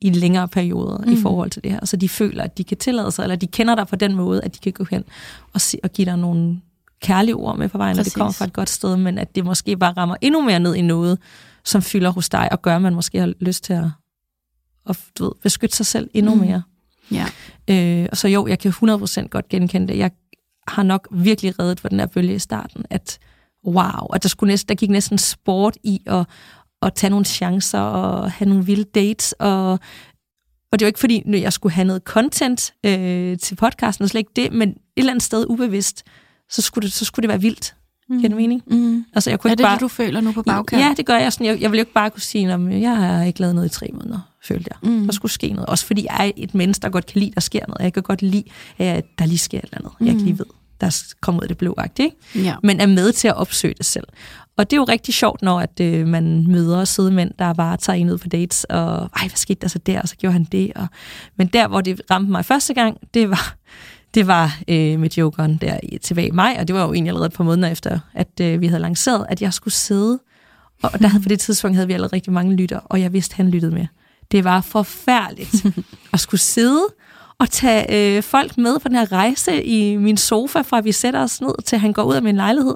i 0.01 0.11
længere 0.11 0.49
perioder 0.49 0.99
mm. 0.99 1.13
i 1.13 1.17
forhold 1.17 1.51
til 1.51 1.63
det 1.63 1.73
her. 1.73 1.87
Så 1.87 1.97
de 1.97 2.09
føler, 2.09 2.45
at 2.45 2.59
de 2.59 2.65
kan 2.65 2.77
tillade 2.77 3.13
sig, 3.13 3.23
eller 3.23 3.37
de 3.37 3.47
kender 3.47 3.75
dig 3.75 3.87
på 3.87 3.97
den 3.97 4.15
måde, 4.15 4.45
at 4.45 4.55
de 4.55 4.59
kan 4.59 4.73
gå 4.73 4.85
hen 4.91 5.05
og, 5.53 5.61
se, 5.61 5.79
og 5.83 5.91
give 5.93 6.05
dig 6.05 6.19
nogle 6.19 6.61
kærlige 7.03 7.35
ord 7.35 7.59
med 7.59 7.69
på 7.69 7.79
vejen, 7.79 7.97
når 7.97 8.03
det 8.03 8.15
kommer 8.15 8.33
fra 8.33 8.45
et 8.45 8.53
godt 8.53 8.71
sted, 8.71 8.97
men 8.97 9.19
at 9.19 9.35
det 9.35 9.45
måske 9.45 9.77
bare 9.77 9.93
rammer 9.93 10.17
endnu 10.21 10.43
mere 10.43 10.61
ned 10.61 10.75
i 10.75 10.83
noget, 10.83 11.19
som 11.65 11.83
fylder 11.83 12.11
hos 12.11 12.29
dig, 12.29 12.49
og 12.53 12.63
gør, 12.63 12.77
at 12.77 12.83
man 12.83 12.95
måske 12.95 13.19
har 13.19 13.33
lyst 13.41 13.65
til 13.65 13.73
at, 13.73 13.85
at 14.89 14.99
du 15.19 15.25
ved, 15.25 15.33
beskytte 15.43 15.77
sig 15.77 15.87
selv 15.87 16.11
endnu 16.15 16.35
mm. 16.35 16.41
mere. 16.41 16.63
Ja. 17.11 17.27
Øh, 17.71 18.09
og 18.11 18.17
så 18.17 18.29
jo, 18.29 18.47
jeg 18.47 18.59
kan 18.59 18.71
100% 18.71 19.29
godt 19.29 19.49
genkende 19.49 19.89
det. 19.89 19.99
Jeg 19.99 20.11
har 20.69 20.83
nok 20.83 21.09
virkelig 21.11 21.59
reddet 21.59 21.81
for 21.81 21.89
den 21.89 22.01
her 22.01 22.07
bølge 22.07 22.35
i 22.35 22.39
starten, 22.39 22.85
at 22.91 23.19
wow, 23.67 24.07
at 24.15 24.23
der, 24.23 24.29
skulle 24.29 24.53
næsten, 24.53 24.69
der 24.69 24.75
gik 24.75 24.91
næsten 24.91 25.19
sport 25.19 25.77
i 25.83 26.01
at, 26.07 26.27
at 26.83 26.95
tage 26.95 27.11
nogle 27.11 27.25
chancer 27.25 27.79
og 27.79 28.31
have 28.31 28.49
nogle 28.49 28.67
vilde 28.67 28.85
dates. 28.85 29.33
Og, 29.33 29.73
og 30.73 30.79
det 30.79 30.81
var 30.81 30.87
ikke 30.87 31.01
fordi, 31.01 31.23
jeg 31.27 31.53
skulle 31.53 31.73
have 31.73 31.85
noget 31.85 32.03
content 32.03 32.75
øh, 32.87 33.39
til 33.39 33.55
podcasten, 33.55 34.03
og 34.03 34.09
slet 34.09 34.19
ikke 34.19 34.33
det, 34.37 34.53
men 34.53 34.69
et 34.69 34.77
eller 34.97 35.13
andet 35.13 35.23
sted 35.23 35.47
ubevidst, 35.49 36.03
så 36.51 36.63
skulle 36.63 36.87
det, 36.87 36.93
så 36.93 37.05
skulle 37.05 37.23
det 37.23 37.29
være 37.29 37.41
vildt. 37.41 37.75
Mm. 38.13 38.19
Giver 38.19 38.29
det 38.29 38.37
mening? 38.37 38.63
Mm. 38.67 39.05
Altså, 39.15 39.31
jeg 39.31 39.41
kunne 39.41 39.51
er 39.51 39.55
det 39.55 39.65
bare... 39.65 39.75
det, 39.75 39.81
du 39.81 39.89
føler 39.89 40.21
nu 40.21 40.33
på 40.33 40.43
bagkant? 40.43 40.83
Ja, 40.83 40.95
det 40.97 41.07
gør 41.07 41.17
jeg. 41.17 41.33
Sådan, 41.33 41.47
jeg, 41.47 41.61
jeg 41.61 41.71
vil 41.71 41.79
jo 41.79 41.83
ikke 41.83 41.93
bare 41.93 42.11
kunne 42.11 42.23
sige, 42.23 42.53
at 42.53 42.81
jeg 42.81 42.97
har 42.97 43.23
ikke 43.23 43.41
lavet 43.41 43.55
noget 43.55 43.69
i 43.69 43.71
tre 43.71 43.91
måneder, 43.93 44.19
følte 44.45 44.71
jeg. 44.71 44.91
Mm. 44.91 45.05
Der 45.05 45.13
skulle 45.13 45.33
ske 45.33 45.49
noget. 45.49 45.67
Også 45.67 45.87
fordi 45.87 46.07
jeg 46.11 46.27
er 46.27 46.31
et 46.37 46.55
menneske, 46.55 46.83
der 46.83 46.89
godt 46.89 47.07
kan 47.07 47.19
lide, 47.19 47.31
at 47.31 47.35
der 47.35 47.41
sker 47.41 47.61
noget. 47.69 47.81
Jeg 47.81 47.93
kan 47.93 48.03
godt 48.03 48.23
lide, 48.23 48.45
at 48.79 49.05
der 49.19 49.27
lige 49.27 49.39
sker 49.39 49.59
et 49.59 49.65
eller 49.65 49.79
andet. 49.79 49.93
Mm. 50.01 50.07
Jeg 50.07 50.15
kan 50.15 50.25
lige 50.25 50.39
ved, 50.39 50.47
der 50.81 51.15
kom 51.21 51.37
ud 51.37 51.43
af 51.43 51.49
det 51.49 51.59
blå, 51.59 51.77
ikke? 51.99 52.17
Ja. 52.35 52.55
men 52.63 52.81
er 52.81 52.87
med 52.87 53.13
til 53.13 53.29
at 53.29 53.37
opsøge 53.37 53.75
det 53.79 53.87
selv. 53.87 54.05
Og 54.57 54.71
det 54.71 54.77
er 54.77 54.81
jo 54.81 54.85
rigtig 54.85 55.15
sjovt, 55.15 55.43
når 55.43 55.61
at, 55.61 55.81
øh, 55.81 56.07
man 56.07 56.47
møder 56.49 56.85
søde 56.85 57.11
mænd, 57.11 57.31
der 57.39 57.55
bare 57.55 57.77
tager 57.77 57.97
en 57.97 58.11
ud 58.11 58.19
på 58.19 58.29
dates, 58.29 58.65
og 58.65 59.11
ej, 59.17 59.29
hvad 59.29 59.37
skete 59.37 59.61
der 59.61 59.69
så 59.69 59.79
der, 59.79 60.03
og 60.03 60.09
så 60.09 60.17
gjorde 60.17 60.33
han 60.33 60.45
det. 60.45 60.73
Og... 60.77 60.87
Men 61.37 61.47
der, 61.47 61.69
hvor 61.69 61.81
det 61.81 62.01
ramte 62.11 62.31
mig 62.31 62.45
første 62.45 62.75
gang, 62.75 62.99
det 63.15 63.31
var, 63.31 63.57
det 64.15 64.27
var 64.27 64.59
øh, 64.69 65.01
med 65.01 65.11
Jokeren 65.11 65.57
der 65.61 65.81
i- 65.83 65.99
tilbage 65.99 66.29
i 66.29 66.31
maj, 66.31 66.57
og 66.61 66.69
det 66.69 66.75
var 66.77 66.83
jo 66.87 66.93
egentlig 66.93 67.11
allerede 67.11 67.27
et 67.27 67.33
par 67.33 67.45
måneder 67.45 67.69
efter, 67.69 67.99
at 68.15 68.41
øh, 68.41 68.61
vi 68.61 68.67
havde 68.67 68.83
lanceret, 68.83 69.27
at 69.29 69.43
jeg 69.43 69.53
skulle 69.53 69.75
sidde, 69.75 70.19
og 70.83 70.99
der 71.01 71.09
havde, 71.09 71.23
på 71.23 71.29
det 71.29 71.41
tidspunkt 71.41 71.77
havde 71.77 71.87
vi 71.87 71.93
allerede 71.93 72.13
rigtig 72.17 72.33
mange 72.33 72.57
lytter, 72.57 72.79
og 72.79 73.01
jeg 73.01 73.13
vidste, 73.13 73.33
at 73.33 73.37
han 73.37 73.51
lyttede 73.51 73.75
med. 73.75 73.87
Det 74.33 74.45
var 74.45 74.61
forfærdeligt 74.61 75.67
at 76.13 76.21
skulle 76.21 76.41
sidde 76.41 76.83
og 77.39 77.51
tage 77.51 78.17
øh, 78.17 78.23
folk 78.23 78.59
med 78.59 78.79
på 78.79 78.89
den 78.89 78.97
her 78.97 79.13
rejse 79.13 79.63
i 79.65 79.97
min 79.97 80.17
sofa, 80.17 80.61
fra 80.61 80.81
vi 80.81 80.93
sætter 80.93 81.21
os 81.23 81.41
ned, 81.41 81.63
til 81.65 81.79
han 81.79 81.93
går 81.93 82.03
ud 82.03 82.15
af 82.15 82.23
min 82.23 82.37
lejlighed. 82.37 82.75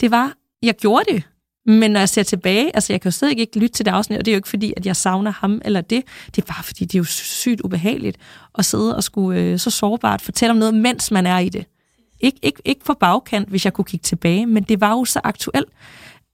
Det 0.00 0.10
var, 0.10 0.32
jeg 0.62 0.74
gjorde 0.74 1.04
det, 1.12 1.22
men 1.68 1.90
når 1.90 2.00
jeg 2.00 2.08
ser 2.08 2.22
tilbage, 2.22 2.76
altså 2.76 2.92
jeg 2.92 3.00
kan 3.00 3.08
jo 3.08 3.12
stadig 3.12 3.38
ikke 3.38 3.58
lytte 3.58 3.74
til 3.74 3.84
det 3.86 3.90
afsnit, 3.90 4.18
og 4.18 4.24
det 4.24 4.30
er 4.30 4.34
jo 4.34 4.38
ikke 4.38 4.48
fordi, 4.48 4.74
at 4.76 4.86
jeg 4.86 4.96
savner 4.96 5.30
ham 5.30 5.60
eller 5.64 5.80
det. 5.80 6.02
Det 6.36 6.42
er 6.42 6.46
bare 6.46 6.64
fordi, 6.64 6.84
det 6.84 6.94
er 6.94 6.98
jo 6.98 7.04
sygt 7.04 7.60
ubehageligt 7.60 8.16
at 8.58 8.64
sidde 8.64 8.96
og 8.96 9.04
skulle 9.04 9.40
øh, 9.40 9.58
så 9.58 9.70
sårbart 9.70 10.22
fortælle 10.22 10.50
om 10.50 10.56
noget, 10.56 10.74
mens 10.74 11.10
man 11.10 11.26
er 11.26 11.38
i 11.38 11.48
det. 11.48 11.64
Ikke, 12.20 12.38
ikke, 12.42 12.62
ikke 12.64 12.84
på 12.84 12.94
bagkant, 12.94 13.48
hvis 13.48 13.64
jeg 13.64 13.72
kunne 13.72 13.84
kigge 13.84 14.04
tilbage, 14.04 14.46
men 14.46 14.62
det 14.62 14.80
var 14.80 14.90
jo 14.90 15.04
så 15.04 15.20
aktuelt, 15.24 15.68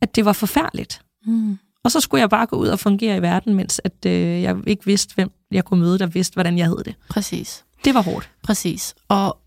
at 0.00 0.16
det 0.16 0.24
var 0.24 0.32
forfærdeligt. 0.32 1.00
Mm. 1.26 1.58
Og 1.84 1.90
så 1.90 2.00
skulle 2.00 2.20
jeg 2.20 2.30
bare 2.30 2.46
gå 2.46 2.56
ud 2.56 2.68
og 2.68 2.78
fungere 2.78 3.16
i 3.16 3.22
verden, 3.22 3.54
mens 3.54 3.80
at, 3.84 4.06
øh, 4.06 4.42
jeg 4.42 4.56
ikke 4.66 4.86
vidste, 4.86 5.14
hvem 5.14 5.30
jeg 5.50 5.64
kunne 5.64 5.80
møde, 5.80 5.98
der 5.98 6.06
vidste, 6.06 6.34
hvordan 6.34 6.58
jeg 6.58 6.66
hed 6.66 6.84
det. 6.84 6.94
Præcis. 7.10 7.64
Det 7.84 7.94
var 7.94 8.02
hårdt. 8.02 8.30
Præcis. 8.42 8.94
Og, 9.08 9.38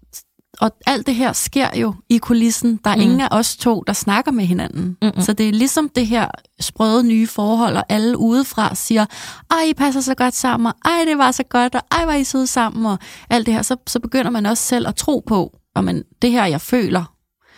og 0.61 0.71
alt 0.87 1.07
det 1.07 1.15
her 1.15 1.33
sker 1.33 1.69
jo 1.75 1.93
i 2.09 2.17
kulissen. 2.17 2.79
Der 2.83 2.89
er 2.91 2.95
mm. 2.95 3.01
ingen 3.01 3.21
af 3.21 3.27
os 3.31 3.57
to, 3.57 3.83
der 3.87 3.93
snakker 3.93 4.31
med 4.31 4.45
hinanden. 4.45 4.97
Mm-mm. 5.01 5.21
Så 5.21 5.33
det 5.33 5.47
er 5.49 5.51
ligesom 5.53 5.89
det 5.89 6.07
her 6.07 6.27
sprøde 6.59 7.03
nye 7.03 7.27
forhold, 7.27 7.77
og 7.77 7.83
alle 7.89 8.17
udefra 8.17 8.75
siger, 8.75 9.05
ej, 9.51 9.63
I 9.69 9.73
passer 9.73 10.01
så 10.01 10.15
godt 10.15 10.33
sammen, 10.35 10.67
og 10.67 10.91
ej, 10.91 11.03
det 11.07 11.17
var 11.17 11.31
så 11.31 11.43
godt, 11.43 11.75
og 11.75 11.81
ej, 11.91 12.05
var 12.05 12.13
I 12.13 12.23
søde 12.23 12.47
sammen, 12.47 12.85
og 12.85 12.97
alt 13.29 13.45
det 13.45 13.53
her. 13.53 13.61
Så, 13.61 13.75
så 13.87 13.99
begynder 13.99 14.31
man 14.31 14.45
også 14.45 14.63
selv 14.63 14.87
at 14.87 14.95
tro 14.95 15.23
på, 15.27 15.57
at 15.75 15.83
man, 15.83 16.03
det 16.21 16.31
her, 16.31 16.45
jeg 16.45 16.61
føler, 16.61 17.03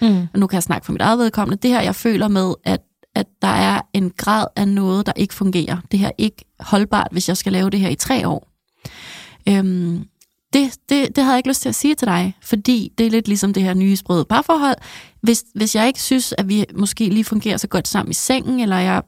Mm. 0.02 0.28
og 0.34 0.40
nu 0.40 0.48
kan 0.48 0.56
jeg 0.56 0.64
snakke 0.64 0.86
for 0.86 0.92
mit 0.92 1.02
eget 1.02 1.20
vedkommende, 1.20 1.62
det 1.62 1.72
her, 1.72 1.82
jeg 1.82 1.96
føler 1.96 2.28
med, 2.28 2.54
at, 2.64 2.82
at 3.16 3.26
der 3.42 3.48
er 3.48 3.82
en 3.94 4.12
grad 4.18 4.46
af 4.56 4.68
noget, 4.68 5.06
der 5.06 5.12
ikke 5.16 5.34
fungerer. 5.34 5.78
Det 5.92 6.00
her 6.00 6.08
er 6.08 6.12
ikke 6.18 6.46
holdbart, 6.60 7.08
hvis 7.12 7.28
jeg 7.30 7.38
skal 7.38 7.52
lave 7.52 7.70
det 7.70 7.80
her 7.80 7.90
i 7.90 7.96
tre 7.96 8.28
år. 8.28 8.48
Øhm, 9.50 10.04
det, 10.54 10.72
det, 10.90 11.16
det 11.16 11.24
havde 11.24 11.30
jeg 11.34 11.38
ikke 11.38 11.50
lyst 11.50 11.62
til 11.62 11.70
at 11.70 11.76
sige 11.76 11.96
til 11.96 12.08
dig, 12.08 12.36
fordi 12.42 12.92
det 12.98 13.06
er 13.06 13.12
lidt 13.12 13.28
ligesom 13.28 13.54
det 13.54 13.64
her 13.64 13.74
nye 13.74 13.96
sprøde 13.96 14.26
parforhold. 14.26 14.78
Hvis, 15.22 15.44
hvis 15.56 15.76
jeg 15.76 15.88
ikke 15.88 16.02
synes, 16.02 16.34
at 16.38 16.50
vi 16.50 16.66
måske 16.76 17.10
lige 17.10 17.24
fungerer 17.24 17.58
så 17.58 17.68
godt 17.68 17.88
sammen 17.88 18.12
i 18.12 18.14
sengen, 18.14 18.60
eller 18.60 18.78
jeg 18.78 19.04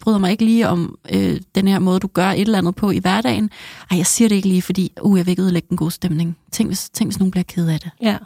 bryder 0.00 0.18
mig 0.18 0.30
ikke 0.30 0.44
lige 0.44 0.68
om 0.68 0.98
øh, 1.12 1.40
den 1.54 1.68
her 1.68 1.78
måde, 1.78 2.00
du 2.00 2.06
gør 2.06 2.30
et 2.30 2.40
eller 2.40 2.58
andet 2.58 2.74
på 2.74 2.90
i 2.90 2.98
hverdagen, 2.98 3.50
ej, 3.90 3.98
jeg 3.98 4.06
siger 4.06 4.28
det 4.28 4.36
ikke 4.36 4.48
lige, 4.48 4.62
fordi 4.62 4.92
uh, 5.02 5.18
jeg 5.18 5.26
vil 5.26 5.30
ikke 5.30 5.42
ødelægge 5.42 5.68
en 5.70 5.76
god 5.76 5.90
stemning. 5.90 6.36
Tænk 6.52 6.68
hvis, 6.68 6.90
tænk, 6.90 7.10
hvis 7.10 7.18
nogen 7.18 7.30
bliver 7.30 7.44
ked 7.44 7.68
af 7.68 7.80
det. 7.80 7.90
Ja. 8.02 8.16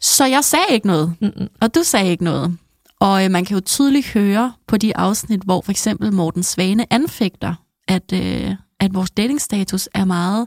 Så 0.00 0.24
jeg 0.24 0.44
sagde 0.44 0.64
ikke 0.70 0.86
noget, 0.86 1.14
Mm-mm. 1.20 1.48
og 1.60 1.74
du 1.74 1.82
sagde 1.82 2.10
ikke 2.10 2.24
noget. 2.24 2.56
Og 3.00 3.24
øh, 3.24 3.30
man 3.30 3.44
kan 3.44 3.54
jo 3.54 3.60
tydeligt 3.60 4.08
høre 4.08 4.52
på 4.66 4.76
de 4.76 4.96
afsnit, 4.96 5.40
hvor 5.42 5.60
for 5.60 5.70
eksempel 5.70 6.12
Morten 6.12 6.42
Svane 6.42 6.92
anfægter, 6.92 7.54
at, 7.88 8.12
øh, 8.12 8.54
at 8.80 8.94
vores 8.94 9.10
datingstatus 9.10 9.88
er 9.94 10.04
meget... 10.04 10.46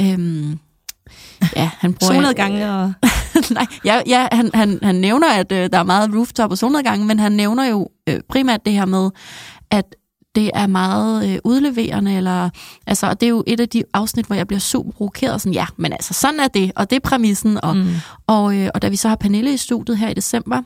Øh, 0.00 0.50
ja, 1.56 1.70
han 1.78 1.94
bruger... 1.94 2.12
Solnedgange 2.12 2.70
og... 2.72 2.92
Nej, 3.50 3.66
ja, 3.84 4.00
ja 4.06 4.28
han, 4.32 4.50
han, 4.54 4.78
han 4.82 4.94
nævner, 4.94 5.28
at 5.32 5.52
øh, 5.52 5.70
der 5.72 5.78
er 5.78 5.82
meget 5.82 6.14
rooftop 6.14 6.50
og 6.50 6.58
solnedgang, 6.58 7.06
men 7.06 7.18
han 7.18 7.32
nævner 7.32 7.64
jo 7.64 7.88
øh, 8.08 8.20
primært 8.28 8.60
det 8.64 8.72
her 8.72 8.84
med, 8.84 9.10
at 9.70 9.94
det 10.34 10.50
er 10.54 10.66
meget 10.66 11.28
øh, 11.30 11.38
udleverende, 11.44 12.14
eller, 12.16 12.50
altså, 12.86 13.06
og 13.06 13.20
det 13.20 13.26
er 13.26 13.30
jo 13.30 13.44
et 13.46 13.60
af 13.60 13.68
de 13.68 13.82
afsnit, 13.94 14.26
hvor 14.26 14.36
jeg 14.36 14.46
bliver 14.46 14.60
super 14.60 14.92
provokeret, 14.92 15.40
sådan, 15.40 15.52
ja, 15.52 15.66
men 15.76 15.92
altså, 15.92 16.14
sådan 16.14 16.40
er 16.40 16.48
det, 16.48 16.72
og 16.76 16.90
det 16.90 16.96
er 16.96 17.00
præmissen, 17.00 17.64
og, 17.64 17.76
Mm. 17.76 17.86
og, 18.26 18.56
øh, 18.56 18.70
og 18.74 18.82
da 18.82 18.88
vi 18.88 18.96
så 18.96 19.08
har 19.08 19.16
Pernille 19.16 19.54
i 19.54 19.56
studiet 19.56 19.98
her 19.98 20.08
i 20.08 20.14
december, 20.14 20.62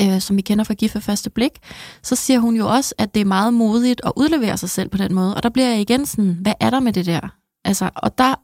øh, 0.00 0.20
som 0.20 0.36
vi 0.36 0.42
kender 0.42 0.64
fra 0.64 0.74
Gift 0.74 0.94
ved 0.94 1.02
første 1.02 1.30
blik, 1.30 1.50
så 2.02 2.16
siger 2.16 2.38
hun 2.38 2.56
jo 2.56 2.68
også, 2.68 2.94
at 2.98 3.14
det 3.14 3.20
er 3.20 3.24
meget 3.24 3.54
modigt 3.54 4.00
at 4.04 4.12
udlevere 4.16 4.56
sig 4.56 4.70
selv 4.70 4.88
på 4.88 4.98
den 4.98 5.14
måde, 5.14 5.34
og 5.34 5.42
der 5.42 5.48
bliver 5.48 5.68
jeg 5.68 5.80
igen 5.80 6.06
sådan, 6.06 6.38
hvad 6.40 6.52
er 6.60 6.70
der 6.70 6.80
med 6.80 6.92
det 6.92 7.06
der? 7.06 7.20
Altså, 7.64 7.90
og 7.94 8.18
der, 8.18 8.34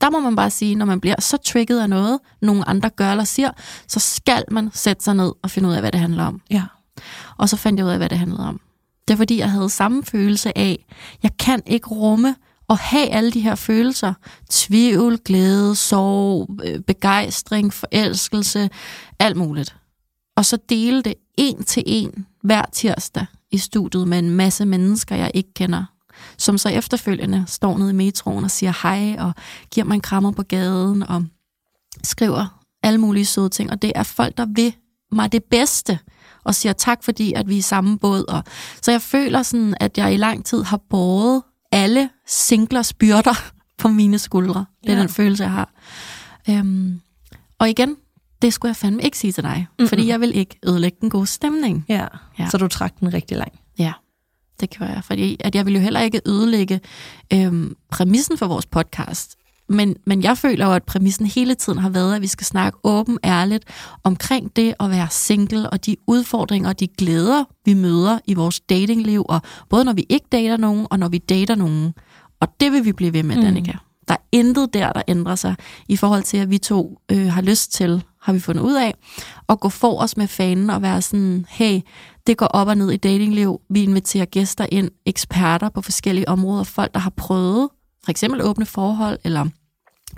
der 0.00 0.10
må 0.10 0.20
man 0.20 0.36
bare 0.36 0.50
sige, 0.50 0.74
når 0.74 0.86
man 0.86 1.00
bliver 1.00 1.20
så 1.20 1.36
trigget 1.36 1.80
af 1.80 1.90
noget, 1.90 2.18
nogle 2.42 2.68
andre 2.68 2.90
gør 2.90 3.10
eller 3.10 3.24
siger, 3.24 3.50
så 3.88 4.00
skal 4.00 4.44
man 4.50 4.70
sætte 4.72 5.04
sig 5.04 5.14
ned 5.14 5.32
og 5.42 5.50
finde 5.50 5.68
ud 5.68 5.74
af, 5.74 5.80
hvad 5.80 5.92
det 5.92 6.00
handler 6.00 6.24
om. 6.24 6.40
Ja. 6.50 6.62
Og 7.36 7.48
så 7.48 7.56
fandt 7.56 7.78
jeg 7.78 7.86
ud 7.86 7.90
af, 7.90 7.98
hvad 7.98 8.08
det 8.08 8.18
handlede 8.18 8.48
om. 8.48 8.60
Det 9.08 9.14
er 9.14 9.18
fordi, 9.18 9.38
jeg 9.38 9.50
havde 9.50 9.70
samme 9.70 10.04
følelse 10.04 10.58
af, 10.58 10.86
jeg 11.22 11.30
kan 11.38 11.62
ikke 11.66 11.88
rumme 11.88 12.34
og 12.68 12.78
have 12.78 13.08
alle 13.08 13.30
de 13.30 13.40
her 13.40 13.54
følelser. 13.54 14.14
Tvivl, 14.50 15.18
glæde, 15.24 15.76
sorg, 15.76 16.48
øh, 16.64 16.80
begejstring, 16.80 17.72
forelskelse, 17.72 18.70
alt 19.18 19.36
muligt. 19.36 19.76
Og 20.36 20.44
så 20.44 20.58
dele 20.68 21.02
det 21.02 21.14
en 21.36 21.64
til 21.64 21.82
en 21.86 22.26
hver 22.42 22.64
tirsdag 22.72 23.26
i 23.50 23.58
studiet 23.58 24.08
med 24.08 24.18
en 24.18 24.30
masse 24.30 24.66
mennesker, 24.66 25.16
jeg 25.16 25.30
ikke 25.34 25.54
kender. 25.54 25.84
Som 26.38 26.58
så 26.58 26.68
efterfølgende 26.68 27.44
står 27.46 27.78
nede 27.78 27.90
i 27.90 27.94
metroen 27.94 28.44
og 28.44 28.50
siger 28.50 28.72
hej 28.82 29.16
og 29.18 29.32
giver 29.70 29.84
mig 29.84 29.94
en 29.94 30.00
krammer 30.00 30.30
på 30.30 30.42
gaden 30.42 31.02
og 31.02 31.24
skriver 32.04 32.60
alle 32.82 32.98
mulige 33.00 33.24
søde 33.26 33.48
ting. 33.48 33.70
Og 33.70 33.82
det 33.82 33.92
er 33.94 34.02
folk, 34.02 34.36
der 34.36 34.46
vil 34.54 34.74
mig 35.12 35.32
det 35.32 35.44
bedste 35.44 35.98
og 36.44 36.54
siger 36.54 36.72
tak, 36.72 37.04
fordi 37.04 37.32
at 37.32 37.48
vi 37.48 37.54
er 37.54 37.58
i 37.58 37.60
samme 37.60 37.98
båd. 37.98 38.24
Og, 38.28 38.42
så 38.82 38.90
jeg 38.90 39.02
føler 39.02 39.42
sådan, 39.42 39.74
at 39.80 39.98
jeg 39.98 40.14
i 40.14 40.16
lang 40.16 40.44
tid 40.44 40.62
har 40.62 40.80
båret 40.90 41.42
alle 41.72 42.10
singlers 42.26 42.92
byrder 42.92 43.34
på 43.78 43.88
mine 43.88 44.18
skuldre. 44.18 44.64
Det 44.82 44.90
er 44.90 44.94
Ja. 44.94 45.00
den 45.00 45.08
følelse, 45.08 45.42
jeg 45.44 45.52
har. 45.52 45.70
Øhm, 46.50 47.00
og 47.58 47.70
igen, 47.70 47.96
det 48.42 48.52
skulle 48.54 48.70
jeg 48.70 48.76
fandme 48.76 49.02
ikke 49.02 49.18
sige 49.18 49.32
til 49.32 49.44
dig, 49.44 49.66
Mm-mm. 49.78 49.88
fordi 49.88 50.06
jeg 50.08 50.20
vil 50.20 50.36
ikke 50.36 50.58
ødelægge 50.68 50.98
den 51.00 51.10
gode 51.10 51.26
stemning. 51.26 51.84
ja. 51.88 52.06
Ja. 52.38 52.48
Så 52.50 52.58
du 52.58 52.68
trak 52.68 53.00
den 53.00 53.14
rigtig 53.14 53.36
lang. 53.36 53.52
Ja, 53.78 53.92
det 54.60 54.70
gjorde 54.70 54.92
jeg, 54.92 55.04
fordi 55.04 55.36
at 55.40 55.54
jeg 55.54 55.66
vil 55.66 55.74
jo 55.74 55.80
heller 55.80 56.00
ikke 56.00 56.20
ødelægge 56.26 56.80
øhm, 57.32 57.76
præmissen 57.90 58.38
for 58.38 58.46
vores 58.46 58.66
podcast. 58.66 59.34
Men, 59.70 59.96
men 60.06 60.22
jeg 60.22 60.38
føler 60.38 60.66
jo, 60.66 60.72
at 60.72 60.82
præmissen 60.82 61.26
hele 61.26 61.54
tiden 61.54 61.78
har 61.78 61.88
været, 61.88 62.14
at 62.16 62.22
vi 62.22 62.26
skal 62.26 62.46
snakke 62.46 62.78
åben 62.84 63.18
ærligt 63.24 63.64
omkring 64.04 64.56
det 64.56 64.74
at 64.80 64.90
være 64.90 65.06
single, 65.10 65.70
og 65.70 65.86
de 65.86 65.96
udfordringer 66.06 66.68
og 66.68 66.80
de 66.80 66.86
glæder, 66.88 67.44
vi 67.64 67.74
møder 67.74 68.18
i 68.26 68.34
vores 68.34 68.60
datingliv, 68.60 69.24
og 69.28 69.40
både 69.68 69.84
når 69.84 69.92
vi 69.92 70.06
ikke 70.08 70.26
dater 70.32 70.56
nogen, 70.56 70.86
og 70.90 70.98
når 70.98 71.08
vi 71.08 71.18
dater 71.18 71.54
nogen. 71.54 71.94
Og 72.40 72.48
det 72.60 72.72
vil 72.72 72.84
vi 72.84 72.92
blive 72.92 73.12
ved 73.12 73.22
med, 73.22 73.36
Mm. 73.36 73.40
mm. 73.40 73.46
Danika. 73.46 73.72
Der 74.08 74.14
er 74.14 74.18
intet 74.32 74.74
der, 74.74 74.92
der 74.92 75.02
ændrer 75.08 75.34
sig 75.34 75.54
i 75.88 75.96
forhold 75.96 76.22
til, 76.22 76.36
at 76.36 76.50
vi 76.50 76.58
to 76.58 76.98
øh, 77.12 77.26
har 77.32 77.42
lyst 77.42 77.72
til, 77.72 78.02
har 78.20 78.32
vi 78.32 78.40
fundet 78.40 78.62
ud 78.62 78.74
af, 78.74 78.94
at 79.48 79.60
gå 79.60 79.68
for 79.68 80.00
os 80.00 80.16
med 80.16 80.26
fanen 80.26 80.70
og 80.70 80.82
være 80.82 81.02
sådan, 81.02 81.46
hey, 81.48 81.80
det 82.26 82.36
går 82.36 82.46
op 82.46 82.68
og 82.68 82.76
ned 82.76 82.90
i 82.90 82.96
datingliv. 82.96 83.60
Vi 83.70 83.82
inviterer 83.82 84.24
gæster 84.24 84.66
ind, 84.72 84.90
eksperter 85.06 85.68
på 85.68 85.82
forskellige 85.82 86.28
områder, 86.28 86.64
folk, 86.64 86.94
der 86.94 87.00
har 87.00 87.10
prøvet 87.10 87.68
for 88.08 88.10
eksempel 88.10 88.42
åbne 88.42 88.66
forhold, 88.66 89.18
eller 89.24 89.46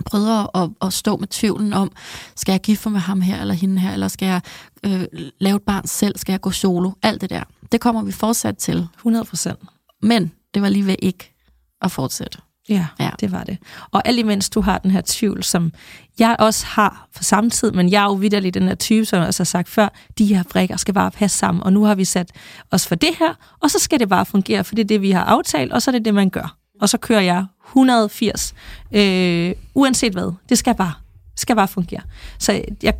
prøvet 0.05 0.47
at, 0.55 0.69
at 0.81 0.93
stå 0.93 1.17
med 1.17 1.27
tvivlen 1.27 1.73
om, 1.73 1.91
skal 2.35 2.53
jeg 2.53 2.61
gifte 2.61 2.89
mig 2.89 2.93
med 2.93 3.01
ham 3.01 3.21
her 3.21 3.41
eller 3.41 3.53
hende 3.53 3.81
her, 3.81 3.93
eller 3.93 4.07
skal 4.07 4.25
jeg 4.25 4.41
øh, 4.85 5.05
lave 5.39 5.55
et 5.55 5.61
barn 5.61 5.87
selv, 5.87 6.17
skal 6.17 6.33
jeg 6.33 6.41
gå 6.41 6.51
solo, 6.51 6.91
alt 7.03 7.21
det 7.21 7.29
der. 7.29 7.43
Det 7.71 7.81
kommer 7.81 8.01
vi 8.01 8.11
fortsat 8.11 8.57
til, 8.57 8.87
100 8.97 9.25
procent. 9.25 9.59
men 10.01 10.31
det 10.53 10.61
var 10.61 10.69
lige 10.69 10.85
ved 10.85 10.95
ikke 10.99 11.33
at 11.81 11.91
fortsætte. 11.91 12.37
Ja, 12.71 12.87
Ja. 12.99 13.09
det 13.19 13.31
var 13.31 13.43
det. 13.43 13.57
Og 13.91 14.01
alt 14.07 14.19
imens 14.19 14.49
du 14.49 14.61
har 14.61 14.77
den 14.77 14.91
her 14.91 15.01
tvivl, 15.05 15.43
som 15.43 15.71
jeg 16.19 16.35
også 16.39 16.65
har 16.65 17.07
for 17.11 17.23
samme 17.23 17.49
tid, 17.49 17.71
men 17.71 17.91
jeg 17.91 17.99
er 18.01 18.05
jo 18.05 18.13
vidderlig 18.13 18.53
den 18.53 18.63
her 18.67 18.75
type, 18.75 19.05
som 19.05 19.19
jeg 19.19 19.27
også 19.27 19.39
har 19.39 19.45
sagt 19.45 19.69
før, 19.69 19.87
de 20.17 20.25
her 20.25 20.43
brækker 20.43 20.77
skal 20.77 20.93
bare 20.93 21.11
passe 21.11 21.37
sammen, 21.37 21.63
og 21.63 21.73
nu 21.73 21.83
har 21.83 21.95
vi 21.95 22.05
sat 22.05 22.31
os 22.71 22.87
for 22.87 22.95
det 22.95 23.09
her, 23.19 23.33
og 23.59 23.71
så 23.71 23.79
skal 23.79 23.99
det 23.99 24.09
bare 24.09 24.25
fungere, 24.25 24.63
for 24.63 24.75
det 24.75 24.83
er 24.83 24.87
det, 24.87 25.01
vi 25.01 25.11
har 25.11 25.23
aftalt, 25.23 25.71
og 25.73 25.81
så 25.81 25.91
er 25.91 25.93
det 25.93 26.05
det, 26.05 26.13
man 26.13 26.29
gør. 26.29 26.57
Og 26.81 26.89
så 26.89 26.97
kører 26.97 27.21
jeg 27.21 27.45
180, 27.67 28.53
øh, 28.91 29.53
uanset 29.73 30.13
hvad. 30.13 30.33
Det 30.49 30.57
skal 30.57 30.75
bare, 30.75 30.93
skal 31.35 31.55
bare 31.55 31.67
fungere. 31.67 32.01
Så 32.39 32.63
jeg, 32.83 32.93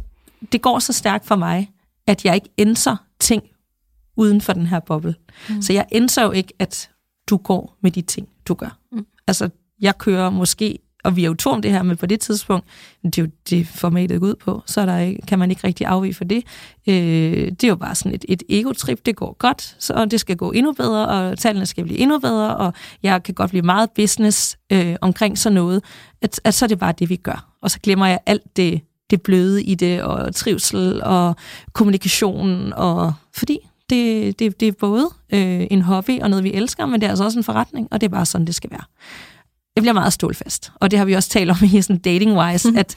det 0.52 0.62
går 0.62 0.80
så 0.80 0.94
stærkt 0.94 1.26
for 1.26 1.36
mig, 1.36 1.72
at 2.08 2.26
jeg 2.26 2.36
ikke 2.36 2.50
ændrer 2.58 2.96
ting 3.20 3.44
uden 4.18 4.42
for 4.42 4.54
den 4.54 4.66
her 4.66 4.80
boble. 4.80 5.16
Mm. 5.50 5.62
Så 5.62 5.74
jeg 5.74 5.86
ændrer 5.92 6.24
jo 6.24 6.32
ikke, 6.32 6.54
at 6.60 6.90
du 7.30 7.38
går 7.38 7.78
med 7.82 7.92
de 7.92 8.02
ting, 8.02 8.28
du 8.48 8.54
gør. 8.54 8.78
Mm. 8.92 9.06
Altså, 9.28 9.50
jeg 9.82 9.98
kører 9.98 10.30
måske, 10.30 10.80
og 11.04 11.16
vi 11.16 11.24
er 11.24 11.28
jo 11.28 11.34
to 11.34 11.50
om 11.50 11.62
det 11.62 11.72
her, 11.72 11.84
men 11.84 11.98
på 11.98 12.06
det 12.06 12.20
tidspunkt, 12.20 12.66
det 13.04 13.18
er 13.18 13.22
jo 13.22 13.30
det 13.50 13.68
formatet 13.68 14.18
ud 14.18 14.36
på, 14.36 14.62
så 14.66 14.86
der 14.86 14.98
ikke, 14.98 15.22
kan 15.28 15.40
man 15.40 15.50
ikke 15.52 15.68
rigtig 15.68 15.88
afvige 15.88 16.14
for 16.14 16.24
det. 16.24 16.44
Øh, 16.88 16.96
det 17.52 17.64
er 17.64 17.68
jo 17.68 17.76
bare 17.76 17.96
sådan 17.96 18.14
et, 18.16 18.26
et 18.30 18.44
ego-trip, 18.50 19.06
det 19.06 19.16
går 19.16 19.36
godt, 19.40 19.76
så 19.80 19.94
og 19.94 20.12
det 20.12 20.20
skal 20.20 20.38
gå 20.38 20.52
endnu 20.52 20.72
bedre, 20.72 21.08
og 21.08 21.38
tallene 21.38 21.66
skal 21.66 21.84
blive 21.84 22.00
endnu 22.00 22.20
bedre, 22.20 22.58
og 22.58 22.74
jeg 23.04 23.24
kan 23.24 23.34
godt 23.34 23.50
blive 23.50 23.62
meget 23.62 23.90
business 23.92 24.58
øh, 24.72 24.96
omkring 25.02 25.38
sådan 25.38 25.54
noget, 25.54 25.84
at, 26.22 26.42
at 26.44 26.54
så 26.54 26.66
er 26.66 26.68
det 26.68 26.80
bare 26.80 26.94
det, 27.00 27.10
vi 27.10 27.16
gør. 27.16 27.56
Og 27.62 27.72
så 27.72 27.80
glemmer 27.80 28.06
jeg 28.06 28.20
alt 28.26 28.58
det, 28.58 28.82
det 29.10 29.22
bløde 29.22 29.64
i 29.64 29.76
det, 29.76 30.02
og 30.02 30.36
trivsel, 30.36 31.04
og 31.04 31.36
kommunikation, 31.74 32.74
og 32.74 33.14
fordi 33.36 33.60
det, 33.90 34.40
det, 34.40 34.60
det 34.60 34.68
er 34.68 34.72
både 34.80 35.10
øh, 35.34 35.68
en 35.72 35.82
hobby 35.82 36.22
og 36.22 36.30
noget, 36.30 36.44
vi 36.44 36.54
elsker, 36.54 36.86
men 36.86 37.02
det 37.02 37.08
er 37.08 37.10
altså 37.10 37.24
også 37.24 37.40
en 37.40 37.44
forretning, 37.44 37.88
og 37.92 38.02
det 38.02 38.08
er 38.08 38.12
bare 38.12 38.26
sådan, 38.26 38.48
det 38.48 38.56
skal 38.56 38.72
være. 38.72 38.84
Jeg 39.76 39.82
bliver 39.82 39.94
meget 39.94 40.14
stålfast, 40.14 40.72
og 40.76 40.92
det 40.92 41.00
har 41.00 41.06
vi 41.06 41.14
også 41.14 41.30
talt 41.30 41.52
om 41.52 41.58
i 41.74 41.82
sådan 41.82 42.02
dating-wise, 42.08 42.70
mm. 42.70 42.78
at 42.78 42.96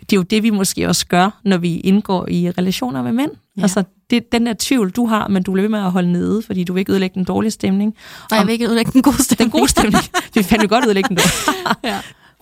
det 0.00 0.12
er 0.12 0.16
jo 0.16 0.22
det, 0.22 0.42
vi 0.42 0.50
måske 0.50 0.88
også 0.88 1.06
gør, 1.06 1.40
når 1.44 1.58
vi 1.58 1.76
indgår 1.76 2.28
i 2.28 2.50
relationer 2.50 3.02
med 3.02 3.12
mænd. 3.12 3.30
Ja. 3.56 3.62
Altså, 3.62 3.84
det, 4.10 4.32
den 4.32 4.46
der 4.46 4.54
tvivl, 4.58 4.90
du 4.90 5.06
har, 5.06 5.28
men 5.28 5.42
du 5.42 5.52
bliver 5.52 5.62
ved 5.62 5.68
med 5.68 5.78
at 5.78 5.92
holde 5.92 6.12
nede, 6.12 6.42
fordi 6.42 6.64
du 6.64 6.72
vil 6.72 6.80
ikke 6.80 6.92
ødelægge 6.92 7.14
den 7.14 7.24
dårlige 7.24 7.50
stemning. 7.50 7.94
Nej, 8.30 8.38
jeg 8.38 8.46
vil 8.46 8.52
ikke 8.52 8.66
ødelægge 8.66 8.92
den 8.92 9.02
gode 9.02 9.22
stemning. 9.22 9.52
Den 9.52 9.60
gode 9.60 9.70
stemning. 9.70 10.04
vi 10.34 10.42
fandt 10.42 10.62
jo 10.62 10.68
godt 10.68 10.84
ødelægge 10.84 11.08
den 11.08 11.16
dårlige. 11.16 11.76
ja. 11.92 11.96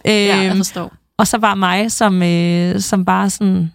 Øhm, 0.06 0.40
ja, 0.40 0.46
jeg 0.46 0.56
forstår. 0.56 0.92
Og 1.18 1.26
så 1.26 1.38
var 1.38 1.54
mig, 1.54 1.92
som, 1.92 2.22
øh, 2.22 2.80
som 2.80 3.04
bare 3.04 3.30
sådan, 3.30 3.72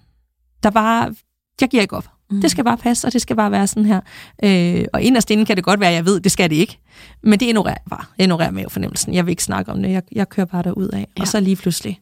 der 0.63 0.69
bare, 0.69 1.15
jeg 1.61 1.69
giver 1.69 1.81
ikke 1.81 1.97
op. 1.97 2.07
Mm. 2.31 2.41
Det 2.41 2.51
skal 2.51 2.63
bare 2.63 2.77
passe, 2.77 3.07
og 3.07 3.13
det 3.13 3.21
skal 3.21 3.35
bare 3.35 3.51
være 3.51 3.67
sådan 3.67 3.85
her. 3.85 4.01
Øh, 4.43 4.85
og 4.93 5.01
inderst 5.01 5.31
inden 5.31 5.45
kan 5.45 5.55
det 5.55 5.63
godt 5.63 5.79
være, 5.79 5.89
at 5.89 5.95
jeg 5.95 6.05
ved, 6.05 6.19
det 6.19 6.31
skal 6.31 6.49
det 6.49 6.55
ikke. 6.55 6.79
Men 7.23 7.39
det 7.39 7.45
ignorerer 7.45 7.75
jeg 7.85 7.89
bare. 7.89 8.05
Jeg 8.17 8.23
ignorerer 8.23 8.51
med 8.51 8.65
fornemmelsen. 8.69 9.13
Jeg 9.13 9.25
vil 9.25 9.31
ikke 9.31 9.43
snakke 9.43 9.71
om 9.71 9.81
det. 9.81 9.91
Jeg, 9.91 10.03
jeg 10.11 10.29
kører 10.29 10.45
bare 10.45 10.63
derud 10.63 10.87
af. 10.87 11.07
Ja. 11.17 11.21
Og 11.21 11.27
så 11.27 11.39
lige 11.39 11.55
pludselig, 11.55 11.99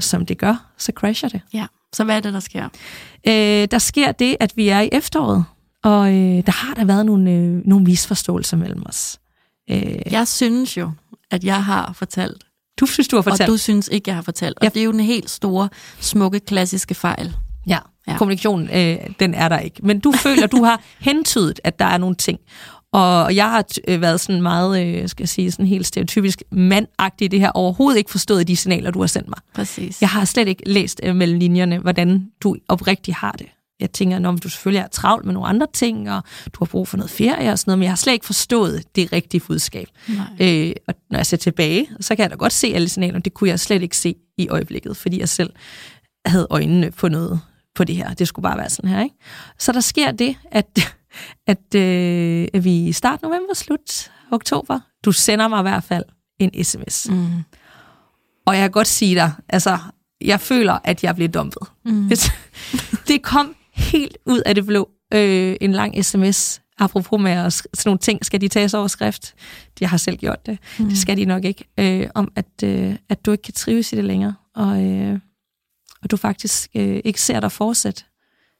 som 0.00 0.26
det 0.26 0.38
gør, 0.38 0.66
så 0.78 0.92
crasher 0.94 1.28
det. 1.28 1.40
Ja. 1.52 1.66
Så 1.92 2.04
hvad 2.04 2.16
er 2.16 2.20
det, 2.20 2.32
der 2.32 2.40
sker? 2.40 2.68
Øh, 3.28 3.68
der 3.70 3.78
sker 3.78 4.12
det, 4.12 4.36
at 4.40 4.56
vi 4.56 4.68
er 4.68 4.80
i 4.80 4.88
efteråret. 4.92 5.44
Og 5.84 6.08
øh, 6.08 6.46
der 6.46 6.52
har 6.52 6.74
der 6.74 6.84
været 6.84 7.06
nogle, 7.06 7.30
øh, 7.30 7.66
nogle 7.66 7.84
misforståelser 7.84 8.56
mellem 8.56 8.82
os. 8.86 9.18
Øh, 9.70 10.12
jeg 10.12 10.28
synes 10.28 10.76
jo, 10.76 10.90
at 11.30 11.44
jeg 11.44 11.64
har 11.64 11.92
fortalt. 11.92 12.44
Du 12.80 12.86
synes, 12.86 13.08
du 13.08 13.16
har 13.16 13.22
fortalt. 13.22 13.40
Og 13.40 13.48
du 13.48 13.56
synes 13.56 13.88
ikke, 13.92 14.08
jeg 14.08 14.14
har 14.14 14.22
fortalt. 14.22 14.58
Og 14.58 14.64
ja. 14.64 14.68
det 14.68 14.80
er 14.80 14.84
jo 14.84 14.92
den 14.92 15.00
helt 15.00 15.30
store, 15.30 15.68
smukke, 16.00 16.40
klassiske 16.40 16.94
fejl. 16.94 17.36
Ja, 17.66 17.78
ja. 18.08 18.16
kommunikation, 18.16 18.68
øh, 18.72 18.96
den 19.20 19.34
er 19.34 19.48
der 19.48 19.58
ikke. 19.58 19.80
Men 19.82 20.00
du 20.00 20.12
føler, 20.26 20.46
du 20.46 20.64
har 20.64 20.82
hentydet, 21.00 21.60
at 21.64 21.78
der 21.78 21.84
er 21.84 21.98
nogle 21.98 22.14
ting. 22.14 22.40
Og 22.92 23.34
jeg 23.36 23.50
har 23.50 23.64
øh, 23.88 24.00
været 24.00 24.20
sådan 24.20 24.42
meget, 24.42 24.86
øh, 24.86 25.08
skal 25.08 25.22
jeg 25.22 25.28
sige, 25.28 25.50
sådan 25.50 25.66
helt 25.66 25.86
stereotypisk 25.86 26.42
mandagtig 26.52 27.24
i 27.24 27.28
det 27.28 27.40
her, 27.40 27.50
overhovedet 27.50 27.98
ikke 27.98 28.10
forstået 28.10 28.48
de 28.48 28.56
signaler, 28.56 28.90
du 28.90 29.00
har 29.00 29.06
sendt 29.06 29.28
mig. 29.28 29.38
Præcis. 29.54 30.00
Jeg 30.00 30.08
har 30.08 30.24
slet 30.24 30.48
ikke 30.48 30.62
læst 30.66 31.00
øh, 31.02 31.16
mellem 31.16 31.38
linjerne, 31.38 31.78
hvordan 31.78 32.30
du 32.40 32.56
oprigtigt 32.68 33.16
har 33.16 33.32
det. 33.32 33.46
Jeg 33.80 33.92
tænker, 33.92 34.28
om 34.28 34.38
du 34.38 34.48
selvfølgelig 34.48 34.80
er 34.80 34.88
travlt 34.88 35.24
med 35.24 35.34
nogle 35.34 35.48
andre 35.48 35.66
ting, 35.72 36.10
og 36.10 36.22
du 36.46 36.58
har 36.58 36.66
brug 36.66 36.88
for 36.88 36.96
noget 36.96 37.10
ferie 37.10 37.52
og 37.52 37.58
sådan 37.58 37.70
noget, 37.70 37.78
men 37.78 37.82
jeg 37.82 37.90
har 37.90 37.96
slet 37.96 38.12
ikke 38.12 38.26
forstået 38.26 38.96
det 38.96 39.12
rigtige 39.12 39.40
budskab. 39.40 39.88
Øh, 40.40 40.72
og 40.88 40.94
når 41.10 41.18
jeg 41.18 41.26
ser 41.26 41.36
tilbage, 41.36 41.88
så 42.00 42.16
kan 42.16 42.22
jeg 42.22 42.30
da 42.30 42.36
godt 42.36 42.52
se 42.52 42.72
alle 42.74 42.88
signalerne. 42.88 43.22
Det 43.22 43.34
kunne 43.34 43.50
jeg 43.50 43.60
slet 43.60 43.82
ikke 43.82 43.96
se 43.96 44.14
i 44.38 44.48
øjeblikket, 44.48 44.96
fordi 44.96 45.20
jeg 45.20 45.28
selv 45.28 45.50
havde 46.26 46.46
øjnene 46.50 46.90
på 46.90 47.08
noget 47.08 47.40
på 47.74 47.84
det 47.84 47.96
her. 47.96 48.14
Det 48.14 48.28
skulle 48.28 48.42
bare 48.42 48.58
være 48.58 48.70
sådan 48.70 48.90
her, 48.90 49.02
ikke? 49.02 49.16
Så 49.58 49.72
der 49.72 49.80
sker 49.80 50.10
det, 50.10 50.36
at, 50.50 50.78
at, 51.52 51.74
øh, 51.74 52.48
at 52.54 52.64
vi 52.64 52.86
i 52.88 52.92
start 52.92 53.22
november, 53.22 53.54
slut 53.54 54.12
oktober, 54.30 54.80
du 55.04 55.12
sender 55.12 55.48
mig 55.48 55.58
i 55.58 55.62
hvert 55.62 55.84
fald 55.84 56.04
en 56.38 56.64
sms. 56.64 57.10
Mm. 57.10 57.26
Og 58.46 58.54
jeg 58.54 58.62
kan 58.62 58.70
godt 58.70 58.86
sige 58.86 59.14
dig, 59.14 59.32
altså, 59.48 59.78
jeg 60.20 60.40
føler, 60.40 60.78
at 60.84 61.04
jeg 61.04 61.14
bliver 61.14 61.28
dumpet. 61.28 61.68
Mm. 61.84 62.08
Det, 62.08 62.32
det 63.08 63.22
kom 63.22 63.54
helt 63.72 64.18
ud 64.26 64.42
af 64.46 64.54
det 64.54 64.66
blå. 64.66 64.88
Øh, 65.14 65.56
en 65.60 65.72
lang 65.72 66.04
sms, 66.04 66.60
apropos 66.78 67.20
med 67.20 67.32
at, 67.32 67.52
sådan 67.52 67.68
nogle 67.84 67.98
ting, 67.98 68.24
skal 68.24 68.40
de 68.40 68.48
tages 68.48 68.74
over 68.74 68.86
skrift? 68.86 69.34
Jeg 69.80 69.90
har 69.90 69.96
selv 69.96 70.16
gjort 70.16 70.46
det. 70.46 70.58
Mm. 70.78 70.88
Det 70.88 70.98
skal 70.98 71.16
de 71.16 71.24
nok 71.24 71.44
ikke. 71.44 71.64
Øh, 71.78 72.08
om 72.14 72.32
at, 72.36 72.62
øh, 72.64 72.96
at 73.08 73.26
du 73.26 73.32
ikke 73.32 73.42
kan 73.42 73.54
trives 73.54 73.92
i 73.92 73.96
det 73.96 74.04
længere. 74.04 74.34
Og, 74.54 74.82
øh, 74.82 75.18
og 76.02 76.10
du 76.10 76.16
faktisk 76.16 76.70
øh, 76.74 77.00
ikke 77.04 77.20
ser 77.20 77.40
dig 77.40 77.52
fortsætte 77.52 78.02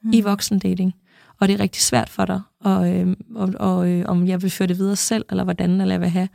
mm. 0.03 0.13
i 0.13 0.21
voksendating. 0.21 0.95
Og 1.41 1.49
det 1.49 1.55
er 1.55 1.61
rigtig 1.61 1.83
svært 1.83 2.09
for 2.09 2.25
dig, 2.25 2.41
og, 2.61 2.95
øh, 2.95 3.17
og, 3.35 3.55
og 3.61 3.89
øh, 3.89 4.05
om 4.09 4.27
jeg 4.27 4.43
vil 4.43 4.51
føre 4.51 4.69
det 4.69 4.79
videre 4.79 4.97
selv, 4.97 5.25
eller 5.31 5.45
hvordan, 5.45 5.71
eller 5.81 5.85
hvad 5.85 5.95
jeg 5.95 6.01
vil 6.01 6.11
have. 6.11 6.29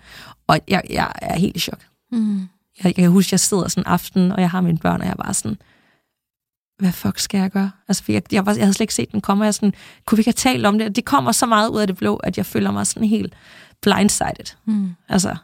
Og 0.47 0.59
jeg, 0.67 0.81
jeg 0.89 1.11
er 1.21 1.39
helt 1.39 1.55
i 1.55 1.59
chok. 1.59 1.79
Mm. 2.11 2.39
Jeg, 2.39 2.85
jeg 2.85 2.95
kan 2.95 3.09
huske, 3.09 3.33
jeg 3.33 3.39
sidder 3.39 3.67
sådan 3.67 3.81
en 3.81 3.87
aften, 3.87 4.31
og 4.31 4.41
jeg 4.41 4.49
har 4.49 4.61
mine 4.61 4.77
børn, 4.77 5.01
og 5.01 5.05
jeg 5.05 5.11
er 5.11 5.23
bare 5.23 5.33
sådan, 5.33 5.57
hvad 6.79 6.91
fuck 6.91 7.19
skal 7.19 7.39
jeg 7.39 7.51
gøre? 7.51 7.71
Altså, 7.87 8.03
jeg, 8.07 8.33
jeg, 8.33 8.45
var, 8.45 8.53
jeg 8.53 8.61
havde 8.61 8.73
slet 8.73 8.83
ikke 8.83 8.93
set 8.93 9.11
den 9.11 9.21
komme, 9.21 9.43
og 9.43 9.45
jeg 9.45 9.53
sådan, 9.53 9.73
kunne 10.05 10.17
vi 10.17 10.19
ikke 10.19 10.29
have 10.29 10.51
talt 10.53 10.65
om 10.65 10.79
det? 10.79 10.95
Det 10.95 11.05
kommer 11.05 11.31
så 11.31 11.45
meget 11.45 11.69
ud 11.69 11.79
af 11.79 11.87
det 11.87 11.97
blå, 11.97 12.15
at 12.15 12.37
jeg 12.37 12.45
føler 12.45 12.71
mig 12.71 12.87
sådan 12.87 13.07
helt 13.07 13.33
blindsided. 13.81 14.55
Mm. 14.65 14.95
Altså, 15.09 15.35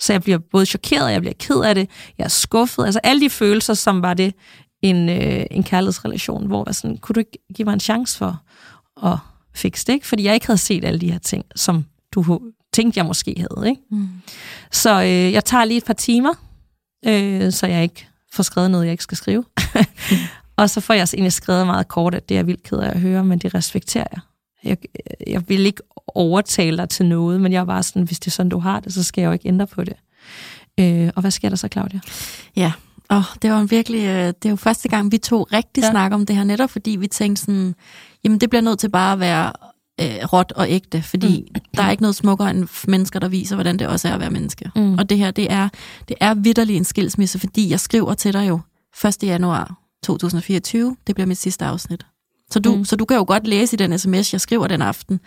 så 0.00 0.12
jeg 0.12 0.22
bliver 0.22 0.38
både 0.38 0.66
chokeret, 0.66 1.12
jeg 1.12 1.20
bliver 1.20 1.34
ked 1.38 1.60
af 1.60 1.74
det, 1.74 1.90
jeg 2.18 2.24
er 2.24 2.28
skuffet. 2.28 2.84
Altså 2.84 3.00
alle 3.04 3.20
de 3.20 3.30
følelser, 3.30 3.74
som 3.74 4.02
var 4.02 4.14
det, 4.14 4.34
en, 4.82 5.08
øh, 5.08 5.46
en 5.50 5.62
kærlighedsrelation, 5.62 6.46
hvor 6.46 6.64
jeg 6.66 6.74
sådan, 6.74 6.96
kunne 6.96 7.14
du 7.14 7.20
ikke 7.20 7.38
give 7.54 7.66
mig 7.66 7.72
en 7.72 7.80
chance 7.80 8.18
for 8.18 8.42
at 9.02 9.18
fikse 9.54 9.86
det? 9.86 9.92
Ikke? 9.92 10.06
Fordi 10.06 10.24
jeg 10.24 10.34
ikke 10.34 10.46
havde 10.46 10.58
set 10.58 10.84
alle 10.84 11.00
de 11.00 11.12
her 11.12 11.18
ting, 11.18 11.44
som 11.56 11.84
du 12.12 12.40
tænkte, 12.72 12.98
jeg 12.98 13.06
måske 13.06 13.34
havde. 13.38 13.68
Ikke? 13.68 13.82
Mm. 13.90 14.08
Så 14.72 15.02
øh, 15.02 15.32
jeg 15.32 15.44
tager 15.44 15.64
lige 15.64 15.78
et 15.78 15.84
par 15.84 15.94
timer, 15.94 16.34
øh, 17.06 17.52
så 17.52 17.66
jeg 17.66 17.82
ikke 17.82 18.08
får 18.32 18.42
skrevet 18.42 18.70
noget, 18.70 18.84
jeg 18.84 18.92
ikke 18.92 19.02
skal 19.02 19.16
skrive. 19.16 19.44
mm. 19.74 20.16
og 20.56 20.70
så 20.70 20.80
får 20.80 20.94
jeg 20.94 21.08
egentlig 21.14 21.32
skrevet 21.32 21.66
meget 21.66 21.88
kort, 21.88 22.14
at 22.14 22.28
det 22.28 22.34
er 22.34 22.38
jeg 22.38 22.46
vildt 22.46 22.62
ked 22.62 22.78
af 22.78 22.90
at 22.90 23.00
høre, 23.00 23.24
men 23.24 23.38
det 23.38 23.54
respekterer 23.54 24.06
jeg. 24.12 24.20
Jeg, 24.64 24.76
jeg 25.26 25.48
vil 25.48 25.66
ikke 25.66 25.82
overtale 26.06 26.76
dig 26.76 26.88
til 26.88 27.06
noget, 27.06 27.40
men 27.40 27.52
jeg 27.52 27.60
er 27.60 27.64
bare 27.64 27.82
sådan, 27.82 28.02
hvis 28.02 28.20
det 28.20 28.26
er 28.26 28.30
sådan, 28.30 28.50
du 28.50 28.58
har 28.58 28.80
det, 28.80 28.94
så 28.94 29.02
skal 29.02 29.22
jeg 29.22 29.28
jo 29.28 29.32
ikke 29.32 29.48
ændre 29.48 29.66
på 29.66 29.84
det. 29.84 29.96
Øh, 30.80 31.10
og 31.16 31.20
hvad 31.20 31.30
sker 31.30 31.48
der 31.48 31.56
så, 31.56 31.68
Claudia? 31.68 32.00
Ja, 32.56 32.72
Oh, 33.10 33.24
det 33.42 33.50
var 33.50 33.60
en 33.60 33.70
virkelig, 33.70 34.04
øh, 34.04 34.26
det 34.26 34.44
er 34.44 34.50
jo 34.50 34.56
første 34.56 34.88
gang, 34.88 35.12
vi 35.12 35.18
to 35.18 35.42
rigtig 35.42 35.82
ja. 35.82 35.90
snakker 35.90 36.14
om 36.14 36.26
det 36.26 36.36
her, 36.36 36.44
netop 36.44 36.70
fordi 36.70 36.90
vi 36.90 37.06
tænkte 37.06 37.42
sådan, 37.42 37.74
jamen 38.24 38.38
det 38.38 38.50
bliver 38.50 38.62
nødt 38.62 38.78
til 38.78 38.88
bare 38.88 39.12
at 39.12 39.20
være 39.20 39.52
øh, 40.00 40.32
råt 40.32 40.52
og 40.52 40.70
ægte, 40.70 41.02
fordi 41.02 41.48
mm. 41.54 41.60
der 41.76 41.82
er 41.82 41.90
ikke 41.90 42.02
noget 42.02 42.16
smukkere 42.16 42.50
end 42.50 42.88
mennesker, 42.88 43.18
der 43.18 43.28
viser, 43.28 43.56
hvordan 43.56 43.78
det 43.78 43.86
også 43.86 44.08
er 44.08 44.14
at 44.14 44.20
være 44.20 44.30
menneske. 44.30 44.70
Mm. 44.76 44.94
Og 44.94 45.10
det 45.10 45.18
her, 45.18 45.30
det 45.30 45.52
er, 45.52 45.68
det 46.08 46.16
er 46.20 46.34
vidderlig 46.34 46.76
en 46.76 46.84
skilsmisse, 46.84 47.38
fordi 47.38 47.70
jeg 47.70 47.80
skriver 47.80 48.14
til 48.14 48.32
dig 48.32 48.48
jo 48.48 48.60
1. 49.04 49.22
januar 49.22 49.78
2024, 50.02 50.96
det 51.06 51.14
bliver 51.14 51.26
mit 51.26 51.38
sidste 51.38 51.64
afsnit. 51.64 52.06
Så 52.50 52.60
du, 52.60 52.76
mm. 52.76 52.84
så 52.84 52.96
du 52.96 53.04
kan 53.04 53.16
jo 53.16 53.24
godt 53.26 53.46
læse 53.46 53.74
i 53.74 53.76
den 53.76 53.98
sms, 53.98 54.32
jeg 54.32 54.40
skriver 54.40 54.66
den 54.66 54.82
aften, 54.82 55.20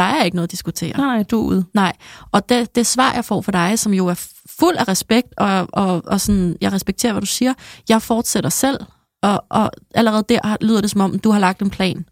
der 0.00 0.06
er 0.06 0.22
ikke 0.22 0.36
noget 0.36 0.46
at 0.46 0.50
diskutere. 0.50 0.96
Nej, 0.96 1.22
du 1.22 1.40
er 1.42 1.44
ude. 1.44 1.64
Nej, 1.74 1.92
og 2.32 2.48
det, 2.48 2.74
det 2.74 2.86
svar, 2.86 3.12
jeg 3.14 3.24
får 3.24 3.40
for 3.40 3.52
dig, 3.52 3.78
som 3.78 3.94
jo 3.94 4.06
er 4.06 4.26
fuld 4.58 4.76
af 4.76 4.88
respekt, 4.88 5.28
og, 5.36 5.68
og, 5.72 6.02
og 6.06 6.20
sådan, 6.20 6.56
jeg 6.60 6.72
respekterer, 6.72 7.12
hvad 7.12 7.20
du 7.20 7.26
siger, 7.26 7.54
jeg 7.88 8.02
fortsætter 8.02 8.50
selv, 8.50 8.80
og, 9.22 9.44
og 9.48 9.70
allerede 9.94 10.24
der 10.28 10.56
lyder 10.60 10.80
det 10.80 10.90
som 10.90 11.00
om, 11.00 11.18
du 11.18 11.30
har 11.30 11.38
lagt 11.38 11.62
en 11.62 11.70
plan. 11.70 12.04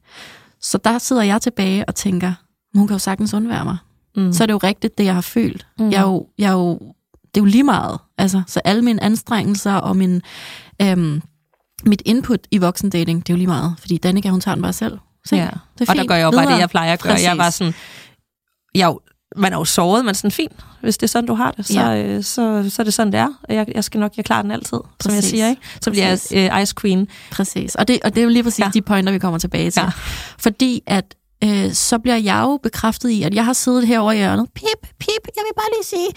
Så 0.60 0.78
der 0.78 0.98
sidder 0.98 1.22
jeg 1.22 1.42
tilbage 1.42 1.84
og 1.88 1.94
tænker, 1.94 2.32
hun 2.74 2.86
kan 2.86 2.94
jo 2.94 2.98
sagtens 2.98 3.34
undvære 3.34 3.64
mig. 3.64 3.76
Mm. 4.16 4.32
Så 4.32 4.44
er 4.44 4.46
det 4.46 4.52
jo 4.52 4.58
rigtigt, 4.58 4.98
det 4.98 5.04
jeg 5.04 5.14
har 5.14 5.20
følt. 5.20 5.66
Mm. 5.78 5.90
Jeg 5.90 5.98
er 5.98 6.02
jo, 6.02 6.26
jeg 6.38 6.48
er 6.48 6.52
jo, 6.52 6.78
det 7.34 7.40
er 7.40 7.40
jo 7.40 7.44
lige 7.44 7.64
meget. 7.64 7.98
Altså, 8.18 8.42
så 8.46 8.60
alle 8.64 8.82
mine 8.82 9.02
anstrengelser 9.02 9.74
og 9.74 9.96
min, 9.96 10.22
øhm, 10.82 11.22
mit 11.84 12.02
input 12.04 12.40
i 12.50 12.58
voksendating, 12.58 13.26
det 13.26 13.32
er 13.32 13.34
jo 13.34 13.38
lige 13.38 13.46
meget. 13.46 13.74
Fordi 13.78 13.96
Danika, 13.96 14.28
hun 14.28 14.40
tager 14.40 14.54
den 14.54 14.62
bare 14.62 14.72
selv. 14.72 14.98
Se, 15.26 15.36
ja. 15.36 15.42
det 15.42 15.50
er 15.50 15.52
fint. 15.78 15.88
Og 15.88 15.96
der 15.96 16.04
gør 16.04 16.14
jeg 16.14 16.24
jo 16.24 16.30
bare 16.30 16.52
det, 16.52 16.58
jeg 16.58 16.70
plejer 16.70 16.92
at 16.92 17.02
gøre. 17.02 17.12
Præcis. 17.12 17.26
Jeg 17.26 17.38
var 17.38 17.50
sådan, 17.50 17.74
jeg, 18.74 18.94
man 19.36 19.52
er 19.52 19.56
jo 19.56 19.64
såret, 19.64 20.04
men 20.04 20.14
sådan 20.14 20.30
fint, 20.30 20.52
hvis 20.80 20.98
det 20.98 21.02
er 21.02 21.08
sådan, 21.08 21.26
du 21.26 21.34
har 21.34 21.50
det, 21.50 21.66
så, 21.66 21.80
ja. 21.80 22.02
øh, 22.02 22.24
så, 22.24 22.70
så 22.70 22.82
er 22.82 22.84
det 22.84 22.94
sådan, 22.94 23.12
det 23.12 23.20
er. 23.20 23.28
Jeg, 23.48 23.66
jeg 23.74 23.84
skal 23.84 24.00
nok, 24.00 24.12
jeg 24.16 24.24
klarer 24.24 24.42
den 24.42 24.50
altid, 24.50 24.78
præcis. 24.98 25.04
som 25.04 25.14
jeg 25.14 25.22
siger, 25.24 25.48
ikke? 25.48 25.62
Så 25.80 25.90
bliver 25.90 26.06
jeg 26.06 26.52
øh, 26.52 26.62
Ice 26.62 26.74
Queen. 26.80 27.08
Præcis, 27.30 27.74
og 27.74 27.88
det, 27.88 28.00
og 28.04 28.14
det 28.14 28.20
er 28.20 28.24
jo 28.24 28.30
lige 28.30 28.42
præcis 28.42 28.64
ja. 28.64 28.70
de 28.74 28.82
pointer, 28.82 29.12
vi 29.12 29.18
kommer 29.18 29.38
tilbage 29.38 29.70
til. 29.70 29.82
Ja. 29.82 29.90
Fordi 30.38 30.82
at 30.86 31.14
øh, 31.44 31.72
så 31.72 31.98
bliver 31.98 32.16
jeg 32.16 32.40
jo 32.42 32.58
bekræftet 32.62 33.10
i, 33.10 33.22
at 33.22 33.34
jeg 33.34 33.44
har 33.44 33.52
siddet 33.52 33.86
herovre 33.86 34.14
i 34.14 34.18
hjørnet. 34.18 34.46
Pip, 34.54 34.88
pip, 34.98 35.24
jeg 35.36 35.44
vil 35.46 35.54
bare 35.56 35.68
lige 35.76 35.84
sige, 35.84 36.08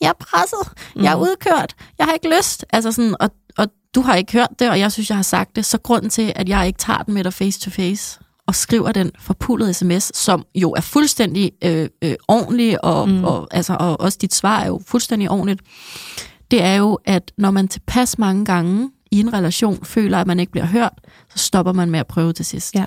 jeg 0.00 0.08
er 0.08 0.24
presset, 0.24 0.84
jeg 0.96 1.12
er 1.12 1.16
mm. 1.16 1.22
udkørt, 1.22 1.74
jeg 1.98 2.06
har 2.06 2.12
ikke 2.12 2.36
lyst. 2.38 2.64
Altså 2.70 2.92
sådan, 2.92 3.16
og, 3.20 3.30
og 3.58 3.68
du 3.94 4.00
har 4.00 4.14
ikke 4.14 4.32
hørt 4.32 4.48
det, 4.58 4.70
og 4.70 4.80
jeg 4.80 4.92
synes, 4.92 5.10
jeg 5.10 5.18
har 5.18 5.22
sagt 5.22 5.56
det. 5.56 5.64
Så 5.64 5.78
grunden 5.78 6.10
til, 6.10 6.32
at 6.36 6.48
jeg 6.48 6.66
ikke 6.66 6.78
tager 6.78 7.02
den 7.02 7.14
med 7.14 7.24
dig 7.24 7.32
face 7.32 7.60
to 7.60 7.70
face, 7.70 8.20
og 8.46 8.54
skriver 8.54 8.92
den 8.92 9.10
forpulede 9.18 9.74
sms, 9.74 10.16
som 10.16 10.44
jo 10.54 10.72
er 10.72 10.80
fuldstændig 10.80 11.52
øh, 11.64 11.88
øh, 12.02 12.14
ordentlig, 12.28 12.84
og, 12.84 13.08
mm. 13.08 13.24
og, 13.24 13.48
altså, 13.50 13.76
og 13.80 14.00
også 14.00 14.18
dit 14.20 14.34
svar 14.34 14.60
er 14.60 14.66
jo 14.66 14.80
fuldstændig 14.86 15.30
ordentligt, 15.30 15.60
det 16.50 16.62
er 16.62 16.74
jo, 16.74 16.98
at 17.04 17.32
når 17.38 17.50
man 17.50 17.68
tilpas 17.68 18.18
mange 18.18 18.44
gange 18.44 18.90
i 19.10 19.20
en 19.20 19.32
relation 19.32 19.84
føler, 19.84 20.18
at 20.18 20.26
man 20.26 20.40
ikke 20.40 20.52
bliver 20.52 20.66
hørt, 20.66 20.92
så 21.34 21.38
stopper 21.38 21.72
man 21.72 21.90
med 21.90 22.00
at 22.00 22.06
prøve 22.06 22.32
til 22.32 22.44
sidst. 22.44 22.74
Ja. 22.74 22.84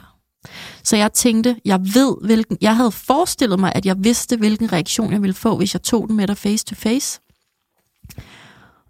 Så 0.83 0.97
jeg 0.97 1.13
tænkte, 1.13 1.55
jeg 1.65 1.79
ved, 1.79 2.25
hvilken, 2.25 2.57
jeg 2.61 2.75
havde 2.75 2.91
forestillet 2.91 3.59
mig, 3.59 3.71
at 3.75 3.85
jeg 3.85 3.95
vidste, 3.99 4.37
hvilken 4.37 4.73
reaktion 4.73 5.11
jeg 5.11 5.21
ville 5.21 5.33
få, 5.33 5.57
hvis 5.57 5.73
jeg 5.73 5.81
tog 5.81 6.07
den 6.07 6.15
med 6.15 6.27
dig 6.27 6.37
face 6.37 6.65
to 6.65 6.75
face 6.75 7.21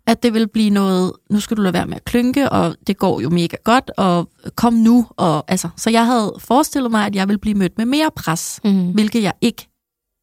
at 0.07 0.23
det 0.23 0.33
vil 0.33 0.47
blive 0.47 0.69
noget, 0.69 1.13
nu 1.29 1.39
skal 1.39 1.57
du 1.57 1.61
lade 1.61 1.73
være 1.73 1.85
med 1.85 1.95
at 1.95 2.05
klynke, 2.05 2.49
og 2.49 2.75
det 2.87 2.97
går 2.97 3.21
jo 3.21 3.29
mega 3.29 3.57
godt, 3.63 3.91
og 3.97 4.29
kom 4.55 4.73
nu. 4.73 5.07
Og, 5.09 5.45
altså, 5.47 5.69
så 5.77 5.89
jeg 5.89 6.05
havde 6.05 6.33
forestillet 6.39 6.91
mig, 6.91 7.05
at 7.05 7.15
jeg 7.15 7.27
ville 7.27 7.39
blive 7.39 7.55
mødt 7.55 7.77
med 7.77 7.85
mere 7.85 8.11
pres, 8.15 8.59
mm. 8.63 8.91
hvilket 8.91 9.23
jeg 9.23 9.33
ikke 9.41 9.67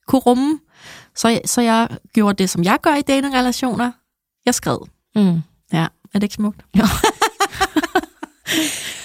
kunne 0.07 0.21
rumme. 0.21 0.59
Så, 1.17 1.41
så 1.45 1.61
jeg 1.61 1.89
gjorde 2.13 2.43
det, 2.43 2.51
som 2.51 2.65
jeg 2.65 2.79
gør 2.83 2.95
i 2.95 3.03
datingrelationer. 3.03 3.93
Jeg 4.47 4.55
skrev. 4.55 4.89
Mm. 5.17 5.41
Ja, 5.73 5.87
er 6.15 6.19
det 6.19 6.23
ikke 6.23 6.35
smukt? 6.35 6.65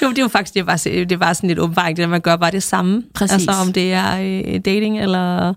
Ja. 0.02 0.10
det 0.10 0.18
er 0.18 0.22
jo 0.22 0.28
faktisk 0.28 0.54
det 0.54 0.66
bare, 0.66 1.06
det 1.06 1.20
bare 1.20 1.36
sådan 1.36 1.48
lidt 1.48 1.60
åbenbart, 1.60 1.98
det 1.98 2.10
man 2.10 2.22
gør 2.22 2.36
bare 2.36 2.52
det 2.52 2.64
samme. 2.64 3.04
Præcis. 3.14 3.34
Altså 3.34 3.52
om 3.52 3.74
det 3.74 3.94
er 3.94 4.20
øh, 4.20 4.60
dating, 4.66 5.00
eller 5.00 5.54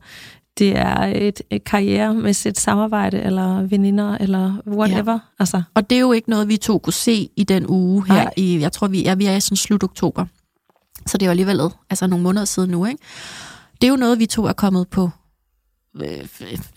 det 0.58 0.78
er 0.78 0.98
et, 0.98 1.42
et 1.50 1.64
karrieremæssigt 1.64 2.58
samarbejde, 2.58 3.20
eller 3.22 3.62
veninder, 3.62 4.18
eller 4.20 4.54
whatever. 4.66 5.12
Ja. 5.12 5.18
Altså. 5.38 5.62
Og 5.74 5.90
det 5.90 5.96
er 5.96 6.00
jo 6.00 6.12
ikke 6.12 6.30
noget, 6.30 6.48
vi 6.48 6.56
to 6.56 6.78
kunne 6.78 6.92
se 6.92 7.28
i 7.36 7.44
den 7.44 7.66
uge 7.68 8.06
her. 8.06 8.30
I, 8.36 8.60
jeg 8.60 8.72
tror, 8.72 8.88
vi 8.88 9.06
er, 9.06 9.14
vi 9.14 9.26
er 9.26 9.36
i 9.36 9.40
sådan 9.40 9.56
slut 9.56 9.82
oktober. 9.82 10.26
Så 11.06 11.18
det 11.18 11.22
er 11.22 11.26
jo 11.26 11.30
alligevel 11.30 11.60
altså 11.90 12.06
nogle 12.06 12.22
måneder 12.22 12.44
siden 12.44 12.70
nu. 12.70 12.86
Ikke? 12.86 13.02
Det 13.80 13.86
er 13.86 13.90
jo 13.90 13.96
noget, 13.96 14.18
vi 14.18 14.26
to 14.26 14.44
er 14.44 14.52
kommet 14.52 14.88
på, 14.88 15.10
øh, 16.02 16.28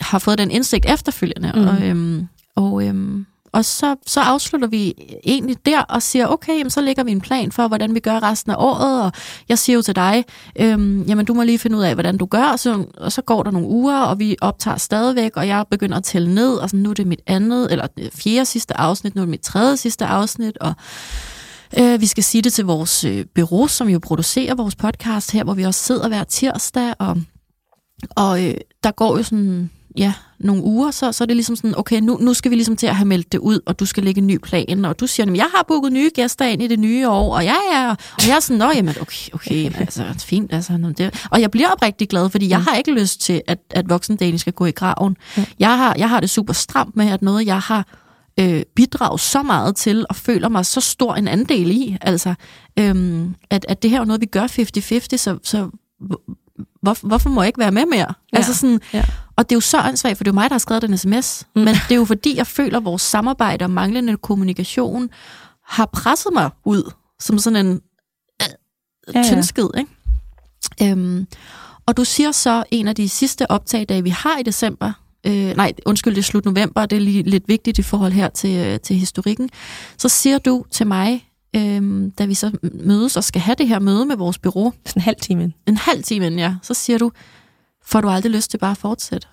har 0.01 0.19
fået 0.19 0.38
den 0.38 0.51
indsigt 0.51 0.85
efterfølgende. 0.89 1.51
Mm. 1.55 1.67
Og, 1.67 1.88
øhm, 1.88 2.27
og, 2.55 2.88
øhm, 2.88 3.25
og 3.56 3.65
så, 3.65 3.96
så 4.08 4.22
afslutter 4.22 4.68
vi 4.68 4.94
egentlig 5.26 5.58
der 5.65 5.82
og 5.82 6.02
siger, 6.02 6.28
okay, 6.28 6.58
jamen, 6.58 6.70
så 6.70 6.82
lægger 6.82 7.04
vi 7.04 7.12
en 7.12 7.22
plan 7.22 7.52
for, 7.52 7.68
hvordan 7.68 7.96
vi 7.96 8.00
gør 8.00 8.20
resten 8.20 8.52
af 8.52 8.56
året, 8.58 9.04
og 9.04 9.12
jeg 9.50 9.60
siger 9.60 9.76
jo 9.76 9.82
til 9.82 9.96
dig, 9.96 10.26
øhm, 10.60 11.02
jamen 11.02 11.26
du 11.26 11.34
må 11.34 11.44
lige 11.44 11.60
finde 11.60 11.78
ud 11.78 11.84
af, 11.84 11.94
hvordan 11.94 12.18
du 12.18 12.26
gør, 12.26 12.44
og 12.44 12.60
så, 12.60 12.86
og 12.98 13.12
så 13.12 13.22
går 13.22 13.44
der 13.44 13.52
nogle 13.52 13.68
uger, 13.68 14.00
og 14.00 14.20
vi 14.20 14.36
optager 14.41 14.78
stadigvæk, 14.78 15.32
og 15.36 15.48
jeg 15.48 15.65
begynder 15.72 15.98
at 15.98 16.04
tælle 16.04 16.36
ned, 16.36 16.56
og 16.56 16.70
så 16.70 16.76
nu 16.76 16.89
er 16.89 16.94
det 16.94 17.08
mit 17.08 17.22
andet, 17.28 17.72
eller 17.72 17.88
øh, 18.00 18.12
fjerde 18.12 18.46
sidste 18.46 18.78
afsnit, 18.78 19.15
nu 19.15 19.22
er 19.22 19.26
det 19.26 19.32
mit 19.32 19.41
tredje 19.41 19.78
sidste 19.78 20.06
afsnit, 20.06 20.58
og 20.58 20.74
Øh, 21.80 22.02
vi 22.02 22.06
skal 22.06 22.24
sige 22.24 22.41
det 22.41 22.54
til 22.54 22.65
vores 22.65 23.04
øh, 23.04 23.26
bureau, 23.36 23.68
som 23.68 23.89
jo 23.89 24.00
producerer 24.00 24.56
vores 24.56 24.76
podcast 24.76 25.32
her, 25.32 25.44
hvor 25.44 25.54
vi 25.54 25.63
også 25.63 25.84
sidder 25.84 26.08
hver 26.08 26.24
tirsdag, 26.24 26.94
og, 27.00 27.18
og 28.15 28.46
øh, 28.46 28.54
der 28.84 28.91
går 28.91 29.18
jo 29.18 29.24
sådan, 29.24 29.70
ja, 29.97 30.13
nogle 30.39 30.63
uger, 30.63 30.91
så, 30.91 31.12
så 31.12 31.23
er 31.23 31.25
det 31.25 31.36
ligesom 31.36 31.55
sådan, 31.55 31.77
okay, 31.77 31.99
nu, 31.99 32.17
nu 32.21 32.34
skal 32.34 32.51
vi 32.51 32.55
ligesom 32.55 32.75
til 32.75 32.88
at 32.88 32.95
have 32.95 33.08
meldt 33.08 33.31
det 33.31 33.38
ud, 33.38 33.60
og 33.65 33.79
du 33.79 33.86
skal 33.86 34.03
lægge 34.03 34.21
en 34.21 34.27
ny 34.27 34.38
plan, 34.38 34.86
og 34.86 34.99
du 34.99 35.08
siger, 35.08 35.34
jeg 35.34 35.47
har 35.55 35.65
booket 35.67 35.93
nye 35.93 36.10
gæster 36.15 36.45
ind 36.45 36.62
i 36.62 36.67
det 36.67 36.79
nye 36.79 37.10
år, 37.10 37.36
og 37.36 37.43
ja, 37.43 37.55
ja, 37.73 37.89
og 37.89 38.27
jeg 38.27 38.36
er 38.36 38.39
sådan, 38.39 38.58
nå, 38.58 38.71
jamen, 38.75 38.95
okay, 39.01 39.34
okay, 39.34 39.79
altså, 39.79 40.13
fint, 40.17 40.53
altså, 40.53 40.93
det. 40.97 41.27
og 41.31 41.41
jeg 41.41 41.51
bliver 41.51 41.69
oprigtig 41.69 42.10
glad, 42.10 42.29
fordi 42.29 42.49
jeg 42.49 42.60
mm. 42.60 42.65
har 42.65 42.75
ikke 42.75 42.91
lyst 42.91 43.21
til, 43.21 43.41
at, 43.47 43.60
at 43.69 43.89
voksendelen 43.89 44.39
skal 44.39 44.53
gå 44.53 44.65
i 44.65 44.71
graven. 44.71 45.17
Jeg 45.60 45.77
har, 45.77 45.95
jeg 45.97 46.10
har 46.10 46.19
det 46.19 46.29
super 46.29 46.53
stramt 46.53 46.95
med, 46.95 47.10
at 47.12 47.21
noget, 47.21 47.45
jeg 47.45 47.60
har 47.60 47.88
øh, 48.39 48.63
bidrage 48.75 49.19
så 49.19 49.43
meget 49.43 49.75
til, 49.75 50.05
og 50.10 50.15
føler 50.15 50.49
mig 50.49 50.65
så 50.65 50.81
stor 50.81 51.15
en 51.15 51.27
andel 51.27 51.71
i. 51.71 51.97
Altså, 52.01 52.34
øhm, 52.79 53.36
at, 53.49 53.65
at 53.69 53.84
det 53.84 53.89
her 53.89 54.01
er 54.01 54.05
noget, 54.05 54.21
vi 54.21 54.25
gør 54.25 54.43
50-50, 54.43 55.17
så, 55.17 55.38
så 55.43 55.69
hvor, 56.81 57.08
hvorfor 57.08 57.29
må 57.29 57.41
jeg 57.41 57.47
ikke 57.47 57.60
være 57.60 57.71
med 57.71 57.86
mere? 57.86 57.99
Ja. 57.99 58.38
Altså 58.38 58.53
sådan, 58.53 58.79
ja. 58.93 59.03
Og 59.38 59.50
det 59.50 59.52
er 59.52 59.56
jo 59.56 59.62
så 59.62 59.78
ansvaret, 59.78 60.17
for 60.17 60.24
det 60.24 60.30
er 60.30 60.34
jo 60.34 60.36
mig, 60.36 60.50
der 60.50 60.54
har 60.54 60.60
skrevet 60.60 60.82
den 60.82 60.98
sms. 60.98 61.48
Mm. 61.56 61.62
Men 61.62 61.76
det 61.76 61.91
er 61.91 61.95
jo 61.95 62.06
fordi, 62.06 62.38
jeg 62.38 62.48
føler, 62.48 62.78
at 62.78 62.86
vores 62.86 63.02
samarbejde 63.02 63.65
og 63.65 63.71
manglende 63.71 64.17
kommunikation 64.17 65.10
har 65.65 65.86
presset 65.86 66.34
mig 66.34 66.50
ud 66.65 66.91
som 67.19 67.39
sådan 67.39 67.65
en 67.65 67.82
øh, 68.41 68.48
ja, 69.13 69.19
ja. 69.19 69.24
tyndskid. 69.24 69.67
Ikke? 69.78 70.91
Øhm, 70.91 71.28
og 71.86 71.98
du 71.98 72.04
siger 72.04 72.32
så, 72.32 72.63
en 72.71 72.88
af 72.88 72.95
de 72.95 73.10
sidste 73.10 73.52
optagdage, 73.52 74.04
vi 74.04 74.10
har 74.10 74.38
i 74.39 74.43
december, 74.43 74.91
øh, 75.28 75.56
nej, 75.58 75.74
undskyld, 75.86 76.15
det 76.15 76.21
er 76.21 76.24
slut 76.24 76.45
november, 76.45 76.86
det 76.86 76.95
er 76.95 77.00
lige 77.00 77.24
lidt 77.24 77.43
vigtigt 77.48 77.80
i 77.80 77.82
forhold 77.82 78.12
her 78.12 78.30
til, 78.30 78.58
øh, 78.58 78.80
til 78.80 78.95
historikken, 78.95 79.50
så 79.98 80.10
siger 80.10 80.38
du 80.38 80.65
til 80.71 80.88
mig, 80.88 81.30
øh, 81.56 82.12
da 82.19 82.26
vi 82.26 82.34
så 82.34 82.52
mødes 82.74 83.17
og 83.17 83.24
skal 83.24 83.41
have 83.41 83.56
det 83.56 83.67
her 83.67 83.80
møde 83.80 84.06
med 84.06 84.15
vores 84.15 84.38
bureau. 84.38 84.74
En 84.95 85.02
halv 85.02 85.17
time. 85.21 85.54
En 85.67 85.78
halv 85.78 86.04
time, 86.04 86.26
ja. 86.26 86.56
Så 86.62 86.74
siger 86.74 86.98
du, 86.98 87.12
får 87.88 88.02
du 88.02 88.10
aldrig 88.10 88.32
lyst 88.32 88.52
til 88.52 88.58
bare 88.58 88.71
at 88.71 88.78
fortsætte? 88.78 89.28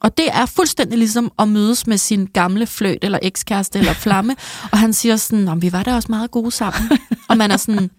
Og 0.00 0.16
det 0.16 0.28
er 0.32 0.46
fuldstændig 0.46 0.98
ligesom 0.98 1.32
at 1.38 1.48
mødes 1.48 1.86
med 1.86 1.98
sin 1.98 2.26
gamle 2.26 2.66
fløjt, 2.66 3.04
eller 3.04 3.18
ekskæreste, 3.22 3.78
eller 3.78 3.92
flamme, 3.92 4.36
og 4.72 4.78
han 4.78 4.92
siger 4.92 5.16
sådan, 5.16 5.62
vi 5.62 5.72
var 5.72 5.82
da 5.82 5.94
også 5.94 6.12
meget 6.12 6.30
gode 6.30 6.50
sammen. 6.50 6.98
og 7.28 7.36
man 7.36 7.50
er 7.50 7.56
sådan, 7.56 7.90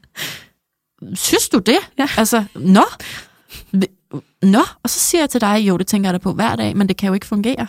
synes 1.13 1.49
du 1.49 1.57
det? 1.57 1.79
Ja. 1.97 2.07
Altså, 2.17 2.43
nå, 2.55 2.83
Nå, 4.41 4.63
og 4.83 4.89
så 4.89 4.99
siger 4.99 5.21
jeg 5.21 5.29
til 5.29 5.41
dig, 5.41 5.57
jo, 5.57 5.77
det 5.77 5.87
tænker 5.87 6.09
jeg 6.09 6.13
da 6.13 6.17
på 6.17 6.33
hver 6.33 6.55
dag, 6.55 6.77
men 6.77 6.89
det 6.89 6.97
kan 6.97 7.07
jo 7.07 7.13
ikke 7.13 7.25
fungere. 7.25 7.67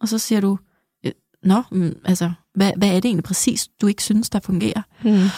Og 0.00 0.08
så 0.08 0.18
siger 0.18 0.40
du, 0.40 0.58
øh, 1.06 1.12
nå, 1.42 1.62
mm, 1.72 1.96
altså, 2.04 2.32
hvad, 2.54 2.72
hvad 2.76 2.88
er 2.88 2.94
det 2.94 3.04
egentlig 3.04 3.24
præcis, 3.24 3.68
du 3.80 3.86
ikke 3.86 4.02
synes, 4.02 4.30
der 4.30 4.40
fungerer? 4.40 4.82
Mm. 5.04 5.28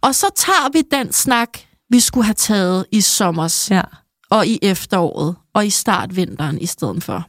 Og 0.00 0.14
så 0.14 0.26
tager 0.36 0.72
vi 0.72 0.82
den 0.90 1.12
snak, 1.12 1.48
vi 1.90 2.00
skulle 2.00 2.24
have 2.24 2.34
taget 2.34 2.86
i 2.92 3.00
sommers, 3.00 3.70
ja. 3.70 3.82
og 4.30 4.46
i 4.46 4.58
efteråret, 4.62 5.36
og 5.54 5.66
i 5.66 5.70
startvinteren 5.70 6.60
i 6.60 6.66
stedet 6.66 7.02
for. 7.02 7.28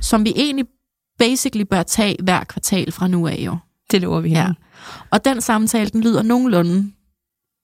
Som 0.00 0.24
vi 0.24 0.32
egentlig 0.36 0.66
basically 1.18 1.64
bør 1.64 1.82
tage 1.82 2.16
hver 2.22 2.44
kvartal 2.44 2.92
fra 2.92 3.08
nu 3.08 3.26
af 3.26 3.36
jo. 3.38 3.56
Det 3.90 4.00
lover 4.00 4.20
vi 4.20 4.28
Ja. 4.30 4.52
Og 5.10 5.24
den 5.24 5.40
samtale, 5.40 5.90
den 5.90 6.00
lyder 6.00 6.22
nogenlunde 6.22 6.92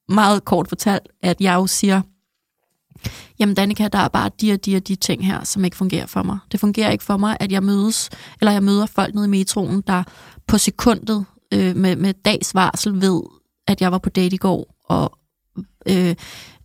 meget 0.08 0.44
kort 0.44 0.68
fortalt, 0.68 1.08
at 1.22 1.40
jeg 1.40 1.54
jo 1.54 1.66
siger, 1.66 2.02
jamen 3.38 3.54
Danika, 3.54 3.88
der 3.88 3.98
er 3.98 4.08
bare 4.08 4.30
de 4.40 4.52
og 4.52 4.64
de 4.64 4.76
og 4.76 4.88
de 4.88 4.94
ting 4.94 5.26
her, 5.26 5.44
som 5.44 5.64
ikke 5.64 5.76
fungerer 5.76 6.06
for 6.06 6.22
mig. 6.22 6.38
Det 6.52 6.60
fungerer 6.60 6.90
ikke 6.90 7.04
for 7.04 7.16
mig, 7.16 7.36
at 7.40 7.52
jeg 7.52 7.62
mødes, 7.62 8.10
eller 8.40 8.52
jeg 8.52 8.62
møder 8.62 8.86
folk 8.86 9.14
nede 9.14 9.26
i 9.26 9.30
metroen, 9.30 9.80
der 9.86 10.02
på 10.46 10.58
sekundet 10.58 11.24
øh, 11.54 11.76
med, 11.76 11.96
med 11.96 12.14
dags 12.14 12.54
varsel 12.54 13.00
ved, 13.00 13.22
at 13.66 13.80
jeg 13.80 13.92
var 13.92 13.98
på 13.98 14.10
date 14.10 14.34
i 14.34 14.38
går, 14.38 14.74
og 14.84 15.18
øh, 15.88 16.14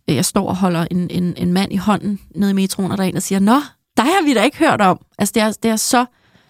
jeg 0.08 0.24
står 0.24 0.48
og 0.48 0.56
holder 0.56 0.86
en, 0.90 1.10
en, 1.10 1.34
en 1.36 1.52
mand 1.52 1.72
i 1.72 1.76
hånden 1.76 2.20
nede 2.34 2.50
i 2.50 2.54
metroen, 2.54 2.90
og 2.90 2.98
der 2.98 3.04
er 3.04 3.08
en, 3.08 3.14
der 3.14 3.20
siger, 3.20 3.38
Nå, 3.38 3.60
dig 3.96 4.04
har 4.04 4.24
vi 4.24 4.34
da 4.34 4.42
ikke 4.42 4.58
hørt 4.58 4.80
om. 4.80 5.00
Altså, 5.18 5.32
det 5.32 5.42
er, 5.42 5.52
det 5.62 5.70
er 5.70 5.76
så 5.76 6.06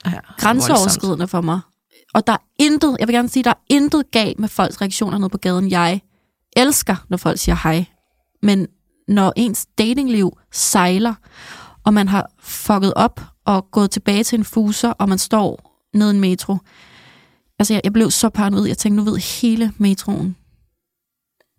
ja, 0.07 0.13
grænseoverskridende 0.39 1.29
for 1.29 1.41
mig. 1.41 1.61
Og 2.15 2.27
der 2.27 2.33
er 2.33 2.43
intet, 2.59 2.97
jeg 3.01 3.09
vil 3.09 3.15
gerne 3.15 3.29
sige, 3.29 3.43
der 3.43 3.51
er 3.51 3.65
intet 3.69 4.11
galt 4.11 4.39
med 4.39 4.49
folks 4.49 4.81
reaktioner 4.81 5.19
nede 5.19 5.29
på 5.29 5.39
gaden. 5.39 5.71
Jeg 5.71 6.01
elsker, 6.57 6.97
når 7.09 7.17
folk 7.17 7.39
siger 7.39 7.57
hej. 7.63 7.85
Men 8.43 8.67
når 9.09 9.33
ens 9.37 9.67
datingliv 9.79 10.39
sejler, 10.53 11.15
og 11.85 11.95
man 11.95 12.09
har 12.09 12.31
fucket 12.41 12.95
op 12.95 13.21
og 13.45 13.71
gået 13.71 13.91
tilbage 13.91 14.25
til 14.25 14.39
en 14.39 14.45
fuser, 14.45 14.91
og 14.91 15.09
man 15.09 15.19
står 15.19 15.79
ned 15.95 16.13
i 16.13 16.15
en 16.15 16.21
metro. 16.21 16.57
Altså, 17.59 17.75
jeg, 17.75 17.81
jeg 17.85 17.93
blev 17.93 18.11
så 18.11 18.29
paranoid. 18.29 18.67
Jeg 18.67 18.79
tænkte, 18.79 19.05
nu 19.05 19.11
ved 19.11 19.41
hele 19.41 19.73
metroen, 19.79 20.37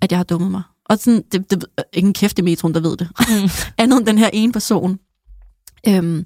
at 0.01 0.11
jeg 0.11 0.19
har 0.19 0.23
dummet 0.23 0.51
mig. 0.51 0.61
Og 0.85 0.97
sådan, 0.99 1.23
det, 1.31 1.51
det, 1.51 1.65
ikke 1.93 2.07
en 2.07 2.13
kæft 2.13 2.39
i 2.39 2.41
metroen, 2.41 2.73
der 2.73 2.79
ved 2.79 2.97
det. 2.97 3.09
Mm. 3.19 3.49
Andet 3.83 3.97
end 3.97 4.05
den 4.05 4.17
her 4.17 4.29
ene 4.33 4.51
person. 4.53 4.99
Øhm, 5.87 6.25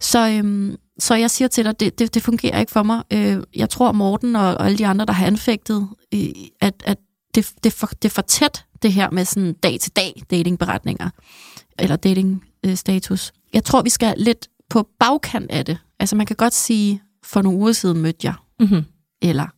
så, 0.00 0.28
øhm, 0.28 0.76
så 0.98 1.14
jeg 1.14 1.30
siger 1.30 1.48
til 1.48 1.64
dig, 1.64 1.80
det, 1.80 1.98
det, 1.98 2.14
det 2.14 2.22
fungerer 2.22 2.60
ikke 2.60 2.72
for 2.72 2.82
mig. 2.82 3.02
Øh, 3.12 3.42
jeg 3.56 3.70
tror, 3.70 3.92
Morten 3.92 4.36
og, 4.36 4.54
og 4.54 4.66
alle 4.66 4.78
de 4.78 4.86
andre, 4.86 5.04
der 5.04 5.12
har 5.12 5.26
anfægtet, 5.26 5.88
øh, 6.14 6.28
at, 6.60 6.74
at 6.84 6.98
det, 7.34 7.52
det, 7.64 7.72
for, 7.72 7.86
det 7.86 8.04
er 8.04 8.14
for 8.14 8.22
tæt, 8.22 8.64
det 8.82 8.92
her 8.92 9.10
med 9.10 9.24
sådan 9.24 9.52
dag-til-dag 9.52 10.22
datingberetninger, 10.30 11.10
eller 11.78 11.96
dating-status. 11.96 13.32
Jeg 13.52 13.64
tror, 13.64 13.82
vi 13.82 13.90
skal 13.90 14.14
lidt 14.16 14.48
på 14.70 14.88
bagkant 15.00 15.50
af 15.50 15.64
det. 15.64 15.78
Altså 16.00 16.16
man 16.16 16.26
kan 16.26 16.36
godt 16.36 16.54
sige, 16.54 17.02
for 17.24 17.42
nogle 17.42 17.58
uger 17.58 17.72
siden 17.72 18.02
mødte 18.02 18.18
jeg, 18.22 18.34
mm-hmm. 18.60 18.84
eller 19.22 19.44
øh, 19.44 19.48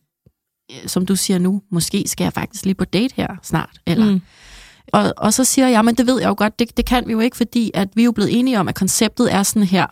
som 0.87 1.05
du 1.05 1.15
siger 1.15 1.39
nu, 1.39 1.61
måske 1.71 2.03
skal 2.07 2.25
jeg 2.25 2.33
faktisk 2.33 2.65
lige 2.65 2.75
på 2.75 2.85
date 2.85 3.13
her 3.15 3.27
snart, 3.43 3.81
eller... 3.87 4.11
Mm. 4.11 4.21
Og, 4.93 5.13
og 5.17 5.33
så 5.33 5.43
siger 5.43 5.67
jeg, 5.67 5.85
men 5.85 5.95
det 5.95 6.07
ved 6.07 6.19
jeg 6.19 6.27
jo 6.27 6.35
godt, 6.37 6.59
det, 6.59 6.77
det 6.77 6.85
kan 6.85 7.07
vi 7.07 7.11
jo 7.11 7.19
ikke, 7.19 7.37
fordi 7.37 7.71
at 7.73 7.89
vi 7.95 8.01
er 8.01 8.05
jo 8.05 8.11
blevet 8.11 8.39
enige 8.39 8.59
om, 8.59 8.67
at 8.67 8.75
konceptet 8.75 9.33
er 9.33 9.43
sådan 9.43 9.63
her. 9.63 9.85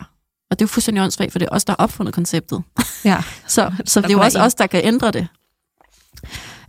Og 0.50 0.58
det 0.58 0.62
er 0.62 0.64
jo 0.64 0.68
fuldstændig 0.68 1.02
åndssvagt, 1.02 1.32
for 1.32 1.38
det 1.38 1.46
er 1.46 1.54
os, 1.54 1.64
der 1.64 1.72
har 1.72 1.84
opfundet 1.84 2.14
konceptet. 2.14 2.62
Ja. 3.04 3.22
så 3.48 3.72
så 3.84 4.00
det 4.00 4.08
er 4.08 4.12
jo 4.12 4.20
også 4.20 4.40
os, 4.40 4.54
der 4.54 4.66
kan 4.66 4.80
ændre 4.84 5.10
det. 5.10 5.28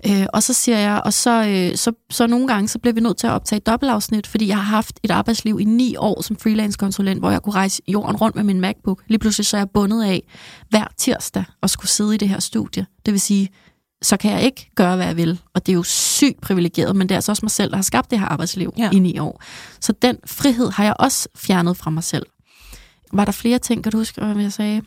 Øh, 0.08 0.26
og 0.34 0.44
så 0.44 0.54
siger 0.54 0.78
jeg, 0.78 1.02
og 1.06 1.14
så, 1.14 1.46
øh, 1.48 1.78
så, 1.78 1.92
så 2.10 2.28
nogle 2.28 2.48
gange, 2.48 2.68
så 2.68 2.80
bliver 2.80 2.94
vi 2.94 3.00
nødt 3.00 3.18
til 3.18 3.28
at 3.28 3.34
optage 3.34 3.58
et 3.58 3.66
dobbeltafsnit, 3.66 4.28
fordi 4.28 4.48
jeg 4.48 4.56
har 4.56 4.64
haft 4.64 5.00
et 5.04 5.12
arbejdsliv 5.12 5.60
i 5.60 5.64
ni 5.64 5.96
år 5.96 6.22
som 6.22 6.36
freelance-konsulent, 6.36 7.20
hvor 7.20 7.32
jeg 7.32 7.42
kunne 7.42 7.56
rejse 7.56 7.82
jorden 7.88 8.16
rundt 8.16 8.36
med 8.36 8.44
min 8.44 8.60
MacBook. 8.62 9.02
Lige 9.08 9.20
pludselig 9.20 9.46
så 9.46 9.58
er 9.58 9.62
jeg 9.62 9.70
bundet 9.70 10.04
af 10.04 10.24
hver 10.70 10.88
tirsdag 10.98 11.44
at 11.64 11.70
skulle 11.70 11.90
sidde 11.90 12.16
i 12.16 12.18
det 12.18 12.30
her 12.30 12.40
studie. 12.40 12.86
Det 13.06 13.12
vil 13.12 13.22
sige, 13.22 13.50
så 14.04 14.18
kan 14.18 14.32
jeg 14.32 14.42
ikke 14.42 14.70
gøre, 14.76 14.96
hvad 14.96 15.06
jeg 15.06 15.18
vil. 15.18 15.40
Og 15.54 15.66
det 15.66 15.72
er 15.72 15.76
jo 15.76 15.84
sygt 15.84 16.42
privilegeret, 16.42 16.96
men 16.96 17.10
det 17.10 17.16
er 17.16 17.18
altså 17.18 17.32
også 17.32 17.46
mig 17.46 17.52
selv, 17.52 17.70
der 17.70 17.76
har 17.76 17.84
skabt 17.84 18.12
det 18.12 18.20
her 18.20 18.26
arbejdsliv 18.26 18.74
ja. 18.78 18.90
i 18.94 19.00
ni 19.00 19.20
år. 19.20 19.44
Så 19.80 19.94
den 20.02 20.18
frihed 20.26 20.72
har 20.72 20.84
jeg 20.84 20.96
også 21.00 21.30
fjernet 21.36 21.78
fra 21.78 21.90
mig 21.90 22.04
selv. 22.04 22.26
Var 23.14 23.26
der 23.26 23.32
flere 23.32 23.60
ting, 23.60 23.84
kan 23.84 23.92
du 23.92 23.98
huske, 23.98 24.22
hvad 24.26 24.44
jeg 24.44 24.54
sagde? 24.54 24.82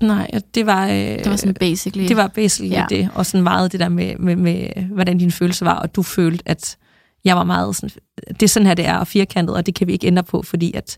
Nej, 0.00 0.30
det 0.54 0.66
var... 0.66 0.86
Øh, 0.86 0.94
det 0.94 1.30
var 1.30 1.36
sådan 1.36 1.54
basically... 1.54 2.08
Det 2.08 2.16
var 2.16 2.26
basically 2.26 2.72
ja. 2.72 2.86
det, 2.88 3.10
og 3.14 3.26
sådan 3.26 3.42
meget 3.42 3.72
det 3.72 3.80
der 3.80 3.88
med, 3.88 4.16
med, 4.18 4.36
med, 4.36 4.68
hvordan 4.92 5.18
din 5.18 5.32
følelse 5.32 5.64
var, 5.64 5.74
og 5.74 5.96
du 5.96 6.02
følte, 6.02 6.48
at 6.48 6.76
jeg 7.24 7.36
var 7.36 7.44
meget 7.44 7.76
sådan... 7.76 7.90
Det 8.28 8.42
er 8.42 8.48
sådan 8.48 8.66
her, 8.66 8.74
det 8.74 8.86
er, 8.86 8.96
og 8.96 9.06
firkantet, 9.06 9.56
og 9.56 9.66
det 9.66 9.74
kan 9.74 9.86
vi 9.86 9.92
ikke 9.92 10.06
ændre 10.06 10.22
på, 10.22 10.42
fordi 10.42 10.72
at, 10.72 10.96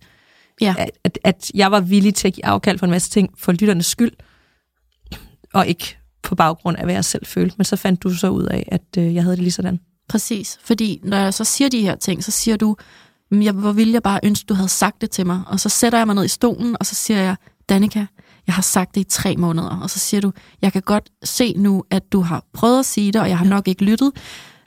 ja. 0.60 0.74
at, 0.78 0.90
at, 1.04 1.18
at 1.24 1.50
jeg 1.54 1.70
var 1.70 1.80
villig 1.80 2.14
til 2.14 2.28
at 2.28 2.34
give 2.34 2.46
afkald 2.46 2.78
for 2.78 2.86
en 2.86 2.90
masse 2.90 3.10
ting 3.10 3.30
for 3.38 3.52
lytternes 3.52 3.86
skyld, 3.86 4.12
og 5.54 5.66
ikke 5.66 5.96
på 6.26 6.34
baggrund 6.34 6.76
af, 6.76 6.84
hvad 6.84 6.94
jeg 6.94 7.04
selv 7.04 7.26
følte. 7.26 7.54
Men 7.58 7.64
så 7.64 7.76
fandt 7.76 8.02
du 8.02 8.10
så 8.10 8.28
ud 8.28 8.44
af, 8.44 8.68
at 8.72 8.82
øh, 8.98 9.14
jeg 9.14 9.22
havde 9.22 9.36
det 9.36 9.42
lige 9.42 9.52
sådan. 9.52 9.80
Præcis, 10.08 10.58
fordi 10.64 11.00
når 11.04 11.16
jeg 11.16 11.34
så 11.34 11.44
siger 11.44 11.68
de 11.68 11.82
her 11.82 11.96
ting, 11.96 12.24
så 12.24 12.30
siger 12.30 12.56
du, 12.56 12.76
jeg, 13.30 13.52
hvor 13.52 13.72
ville 13.72 13.92
jeg 13.92 14.02
bare 14.02 14.20
ønske, 14.22 14.46
du 14.46 14.54
havde 14.54 14.68
sagt 14.68 15.00
det 15.00 15.10
til 15.10 15.26
mig. 15.26 15.42
Og 15.46 15.60
så 15.60 15.68
sætter 15.68 15.98
jeg 15.98 16.06
mig 16.06 16.14
ned 16.14 16.24
i 16.24 16.28
stolen, 16.28 16.76
og 16.80 16.86
så 16.86 16.94
siger 16.94 17.20
jeg, 17.20 17.36
Danika, 17.68 18.06
jeg 18.46 18.54
har 18.54 18.62
sagt 18.62 18.94
det 18.94 19.00
i 19.00 19.04
tre 19.04 19.36
måneder, 19.36 19.80
og 19.82 19.90
så 19.90 19.98
siger 19.98 20.20
du, 20.20 20.32
jeg 20.62 20.72
kan 20.72 20.82
godt 20.82 21.10
se 21.24 21.54
nu, 21.56 21.84
at 21.90 22.12
du 22.12 22.20
har 22.20 22.44
prøvet 22.52 22.78
at 22.78 22.86
sige 22.86 23.12
det, 23.12 23.20
og 23.20 23.28
jeg 23.28 23.38
har 23.38 23.44
nok 23.44 23.68
ikke 23.68 23.84
lyttet, 23.84 24.12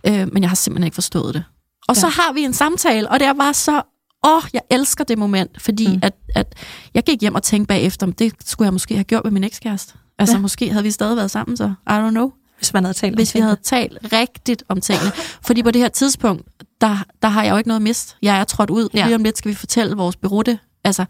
øh, 0.08 0.34
men 0.34 0.44
jeg 0.44 0.50
har 0.50 0.56
simpelthen 0.56 0.84
ikke 0.84 0.96
forstået 0.96 1.34
det. 1.34 1.44
Og 1.88 1.96
ja. 1.96 2.02
så 2.02 2.08
har 2.08 2.34
vi 2.34 2.42
en 2.42 2.54
samtale, 2.54 3.10
og 3.10 3.20
det 3.20 3.28
er 3.28 3.34
bare 3.34 3.54
så, 3.54 3.82
åh, 4.26 4.44
jeg 4.54 4.62
elsker 4.70 5.04
det 5.04 5.18
moment, 5.18 5.62
fordi 5.62 5.88
mm. 5.88 6.00
at, 6.04 6.14
at 6.36 6.56
jeg 6.94 7.04
gik 7.04 7.22
hjem 7.22 7.36
og 7.36 7.44
tænkte 7.44 7.68
bagefter, 7.68 8.08
om 8.08 8.14
det 8.14 8.34
skulle 8.46 8.66
jeg 8.66 8.74
måske 8.74 8.96
have 8.96 9.04
gjort 9.04 9.24
med 9.24 9.32
min 9.32 9.44
ekskæreste. 9.44 9.94
Altså 10.20 10.36
ja. 10.36 10.42
måske 10.42 10.72
havde 10.72 10.84
vi 10.84 10.92
stadig 10.92 11.18
været 11.18 11.32
sammen, 11.32 11.58
så 11.58 11.74
I 11.88 11.92
don't 11.92 12.10
know. 12.10 12.32
Hvis 12.58 12.74
man 12.74 12.84
havde 12.84 12.98
talt 12.98 13.16
Hvis 13.16 13.36
vi 13.36 13.40
havde 13.40 13.58
talt 13.64 13.98
rigtigt 14.14 14.64
om 14.70 14.82
tingene. 14.82 15.12
Fordi 15.42 15.64
på 15.64 15.72
det 15.72 15.82
her 15.82 15.90
tidspunkt, 15.90 16.48
der, 16.82 16.98
der 17.22 17.28
har 17.28 17.44
jeg 17.44 17.52
jo 17.52 17.58
ikke 17.58 17.68
noget 17.68 17.82
mist. 17.82 18.18
Jeg 18.22 18.40
er 18.40 18.44
trådt 18.44 18.70
ud. 18.70 18.90
Ja. 18.94 19.06
Lige 19.06 19.16
om 19.16 19.24
lidt 19.24 19.38
skal 19.38 19.50
vi 19.50 19.56
fortælle 19.56 19.96
vores 19.96 20.16
berutte. 20.16 20.60
Altså, 20.84 21.06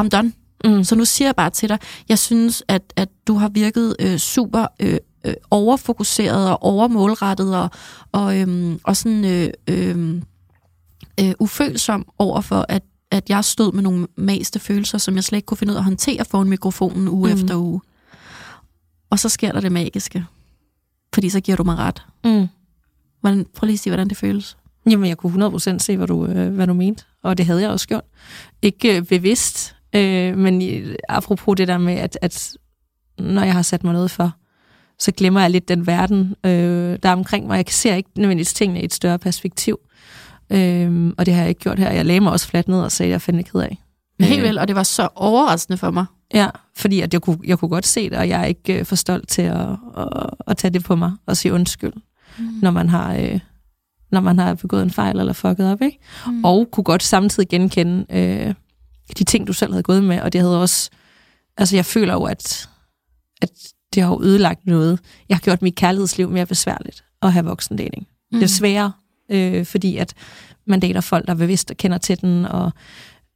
I'm 0.00 0.08
done. 0.08 0.32
Mm. 0.64 0.84
Så 0.84 0.94
nu 0.94 1.04
siger 1.04 1.28
jeg 1.28 1.36
bare 1.36 1.50
til 1.50 1.68
dig, 1.68 1.78
jeg 2.08 2.18
synes, 2.18 2.62
at, 2.68 2.82
at 2.96 3.08
du 3.26 3.34
har 3.34 3.48
virket 3.48 3.96
øh, 3.98 4.18
super 4.18 4.66
øh, 4.80 4.96
øh, 5.24 5.34
overfokuseret 5.50 6.50
og 6.50 6.62
overmålrettet 6.62 7.56
og, 7.56 7.70
og, 8.12 8.40
øhm, 8.40 8.80
og 8.84 8.96
sådan 8.96 9.24
øh, 9.24 9.50
øh, 9.68 10.22
øh, 11.20 11.32
ufølsom 11.38 12.06
over 12.18 12.40
for, 12.40 12.66
at, 12.68 12.82
at 13.10 13.28
jeg 13.28 13.44
stod 13.44 13.72
med 13.72 13.82
nogle 13.82 14.06
maste 14.16 14.58
følelser, 14.58 14.98
som 14.98 15.14
jeg 15.14 15.24
slet 15.24 15.36
ikke 15.38 15.46
kunne 15.46 15.58
finde 15.58 15.70
ud 15.72 15.76
af 15.76 15.80
at 15.80 15.84
håndtere 15.84 16.24
foran 16.24 16.48
mikrofonen 16.48 17.08
uge 17.08 17.28
mm. 17.28 17.34
efter 17.34 17.56
uge. 17.56 17.80
Og 19.10 19.18
så 19.18 19.28
sker 19.28 19.52
der 19.52 19.60
det 19.60 19.72
magiske. 19.72 20.24
Fordi 21.14 21.28
så 21.28 21.40
giver 21.40 21.56
du 21.56 21.64
mig 21.64 21.76
ret. 21.76 22.02
Mm. 22.24 22.46
Hvordan, 23.20 23.46
prøv 23.56 23.66
lige 23.66 23.74
at 23.74 23.80
sige, 23.80 23.90
hvordan 23.90 24.08
det 24.08 24.16
føles. 24.16 24.56
Jamen, 24.90 25.08
jeg 25.08 25.16
kunne 25.16 25.46
100% 25.46 25.78
se, 25.78 25.96
hvad 25.96 26.06
du, 26.06 26.26
øh, 26.26 26.54
hvad 26.54 26.66
du 26.66 26.74
mente. 26.74 27.04
Og 27.22 27.38
det 27.38 27.46
havde 27.46 27.62
jeg 27.62 27.70
også 27.70 27.88
gjort. 27.88 28.04
Ikke 28.62 28.96
øh, 28.96 29.02
bevidst, 29.02 29.76
øh, 29.94 30.38
men 30.38 30.82
apropos 31.08 31.56
det 31.56 31.68
der 31.68 31.78
med, 31.78 31.94
at, 31.94 32.18
at 32.22 32.52
når 33.18 33.42
jeg 33.42 33.52
har 33.52 33.62
sat 33.62 33.84
mig 33.84 33.92
noget 33.92 34.10
for, 34.10 34.32
så 34.98 35.12
glemmer 35.12 35.40
jeg 35.40 35.50
lidt 35.50 35.68
den 35.68 35.86
verden, 35.86 36.34
øh, 36.44 36.98
der 37.02 37.08
er 37.08 37.12
omkring 37.12 37.46
mig. 37.46 37.56
Jeg 37.56 37.64
ser 37.68 37.94
ikke 37.94 38.10
nødvendigvis 38.16 38.54
tingene 38.54 38.80
i 38.80 38.84
et 38.84 38.94
større 38.94 39.18
perspektiv. 39.18 39.78
Øh, 40.50 41.12
og 41.18 41.26
det 41.26 41.34
har 41.34 41.40
jeg 41.40 41.48
ikke 41.48 41.60
gjort 41.60 41.78
her. 41.78 41.90
Jeg 41.90 42.06
lagde 42.06 42.20
mig 42.20 42.32
også 42.32 42.48
fladt 42.48 42.68
ned 42.68 42.80
og 42.80 42.92
sagde, 42.92 43.08
at 43.08 43.10
jeg 43.10 43.14
er 43.14 43.18
fandme 43.18 43.42
ked 43.42 43.60
af. 43.60 43.78
Helt 44.20 44.42
vel, 44.42 44.58
og 44.58 44.68
det 44.68 44.76
var 44.76 44.82
så 44.82 45.08
overraskende 45.14 45.78
for 45.78 45.90
mig. 45.90 46.04
Ja, 46.34 46.48
fordi 46.76 47.00
at 47.00 47.12
jeg, 47.12 47.22
kunne, 47.22 47.38
jeg 47.44 47.58
kunne 47.58 47.68
godt 47.68 47.86
se 47.86 48.10
det, 48.10 48.18
og 48.18 48.28
jeg 48.28 48.40
er 48.40 48.44
ikke 48.44 48.78
øh, 48.78 48.84
for 48.84 48.96
stolt 48.96 49.28
til 49.28 49.42
at, 49.42 49.68
at, 49.96 50.30
at 50.46 50.56
tage 50.56 50.70
det 50.70 50.84
på 50.84 50.96
mig 50.96 51.12
og 51.26 51.36
sige 51.36 51.52
undskyld, 51.52 51.92
mm. 52.38 52.44
når, 52.62 52.70
man 52.70 52.88
har, 52.88 53.14
øh, 53.14 53.40
når 54.10 54.20
man 54.20 54.38
har 54.38 54.54
begået 54.54 54.82
en 54.82 54.90
fejl 54.90 55.18
eller 55.18 55.32
fucket 55.32 55.72
op. 55.72 55.82
Ikke? 55.82 55.98
Mm. 56.26 56.44
Og 56.44 56.68
kunne 56.72 56.84
godt 56.84 57.02
samtidig 57.02 57.48
genkende 57.48 58.06
øh, 58.10 58.54
de 59.18 59.24
ting, 59.24 59.46
du 59.46 59.52
selv 59.52 59.72
havde 59.72 59.82
gået 59.82 60.04
med, 60.04 60.20
og 60.20 60.32
det 60.32 60.40
havde 60.40 60.62
også... 60.62 60.90
Altså, 61.56 61.76
jeg 61.76 61.84
føler 61.84 62.12
jo, 62.12 62.24
at, 62.24 62.68
at 63.42 63.50
det 63.94 64.02
har 64.02 64.10
jo 64.10 64.22
ødelagt 64.22 64.66
noget. 64.66 65.00
Jeg 65.28 65.36
har 65.36 65.40
gjort 65.40 65.62
mit 65.62 65.74
kærlighedsliv 65.74 66.30
mere 66.30 66.46
besværligt 66.46 67.04
at 67.22 67.32
have 67.32 67.44
voksendating. 67.44 68.06
Mm. 68.32 68.38
Det 68.38 68.44
er 68.44 68.48
sværere, 68.48 68.92
øh, 69.30 69.66
fordi 69.66 69.96
at 69.96 70.14
man 70.66 70.80
dater 70.80 71.00
folk, 71.00 71.26
der 71.26 71.34
bevidst 71.34 71.72
kender 71.76 71.98
til 71.98 72.20
den, 72.20 72.44
og 72.44 72.72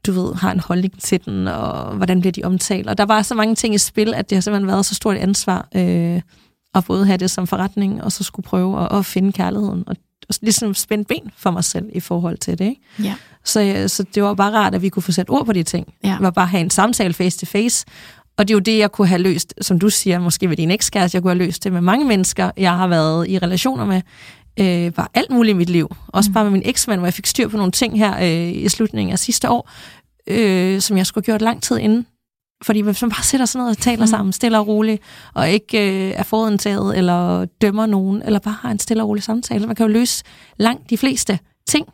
du 0.06 0.12
ved, 0.12 0.34
har 0.34 0.52
en 0.52 0.60
holdning 0.60 1.00
til 1.00 1.24
den, 1.24 1.48
og 1.48 1.96
hvordan 1.96 2.20
bliver 2.20 2.32
de 2.32 2.44
omtalt. 2.44 2.88
Og 2.88 2.98
der 2.98 3.04
var 3.04 3.22
så 3.22 3.34
mange 3.34 3.54
ting 3.54 3.74
i 3.74 3.78
spil, 3.78 4.14
at 4.14 4.30
det 4.30 4.36
har 4.36 4.40
simpelthen 4.40 4.68
været 4.68 4.86
så 4.86 4.94
stort 4.94 5.16
et 5.16 5.20
ansvar 5.20 5.68
øh, 5.74 6.20
at 6.74 6.84
både 6.84 7.06
have 7.06 7.16
det 7.16 7.30
som 7.30 7.46
forretning, 7.46 8.02
og 8.02 8.12
så 8.12 8.24
skulle 8.24 8.44
prøve 8.44 8.82
at, 8.82 8.98
at 8.98 9.06
finde 9.06 9.32
kærligheden, 9.32 9.84
og, 9.86 9.96
ligesom 10.42 10.74
spænde 10.74 11.04
ben 11.04 11.30
for 11.36 11.50
mig 11.50 11.64
selv 11.64 11.90
i 11.92 12.00
forhold 12.00 12.38
til 12.38 12.58
det. 12.58 12.64
Ikke? 12.64 12.80
Ja. 13.02 13.14
Så, 13.44 13.84
så 13.86 14.04
det 14.14 14.22
var 14.22 14.34
bare 14.34 14.52
rart, 14.52 14.74
at 14.74 14.82
vi 14.82 14.88
kunne 14.88 15.02
få 15.02 15.12
sat 15.12 15.30
ord 15.30 15.46
på 15.46 15.52
de 15.52 15.62
ting. 15.62 15.94
Ja. 16.04 16.08
Det 16.08 16.22
var 16.22 16.30
bare 16.30 16.46
have 16.46 16.60
en 16.60 16.70
samtale 16.70 17.14
face 17.14 17.38
to 17.38 17.46
face, 17.46 17.86
og 18.36 18.48
det 18.48 18.54
er 18.54 18.56
jo 18.56 18.60
det, 18.60 18.78
jeg 18.78 18.92
kunne 18.92 19.08
have 19.08 19.22
løst, 19.22 19.54
som 19.60 19.78
du 19.78 19.90
siger, 19.90 20.18
måske 20.18 20.48
ved 20.48 20.56
din 20.56 20.70
ekskæreste, 20.70 21.16
jeg 21.16 21.22
kunne 21.22 21.30
have 21.30 21.46
løst 21.46 21.64
det 21.64 21.72
med 21.72 21.80
mange 21.80 22.04
mennesker, 22.04 22.50
jeg 22.56 22.76
har 22.76 22.86
været 22.86 23.28
i 23.28 23.38
relationer 23.38 23.84
med, 23.84 24.02
øh, 24.60 24.92
bare 24.92 25.08
alt 25.14 25.30
muligt 25.30 25.54
i 25.54 25.56
mit 25.56 25.70
liv. 25.70 25.96
Også 26.08 26.30
mm. 26.30 26.34
bare 26.34 26.44
med 26.44 26.52
min 26.52 26.62
eksmand, 26.64 27.00
hvor 27.00 27.06
jeg 27.06 27.14
fik 27.14 27.26
styr 27.26 27.48
på 27.48 27.56
nogle 27.56 27.72
ting 27.72 27.98
her 27.98 28.18
øh, 28.22 28.52
i 28.52 28.68
slutningen 28.68 29.12
af 29.12 29.18
sidste 29.18 29.50
år, 29.50 29.70
øh, 30.26 30.80
som 30.80 30.96
jeg 30.96 31.06
skulle 31.06 31.22
have 31.22 31.32
gjort 31.32 31.42
lang 31.42 31.62
tid 31.62 31.78
inden. 31.78 32.06
Fordi 32.62 32.80
hvis 32.80 33.02
man 33.02 33.10
bare 33.10 33.24
sætter 33.24 33.46
sig 33.46 33.60
ned 33.60 33.68
og 33.68 33.78
taler 33.78 34.04
mm. 34.04 34.10
sammen, 34.10 34.32
stille 34.32 34.58
og 34.58 34.66
roligt, 34.66 35.02
og 35.34 35.50
ikke 35.50 36.08
øh, 36.08 36.12
er 36.16 36.22
forudindtaget, 36.22 36.98
eller 36.98 37.44
dømmer 37.44 37.86
nogen, 37.86 38.22
eller 38.22 38.38
bare 38.38 38.56
har 38.60 38.70
en 38.70 38.78
stille 38.78 39.02
og 39.02 39.08
rolig 39.08 39.22
samtale, 39.22 39.66
man 39.66 39.76
kan 39.76 39.86
jo 39.86 39.92
løse 39.92 40.24
langt 40.56 40.90
de 40.90 40.96
fleste 40.96 41.38
ting. 41.68 41.86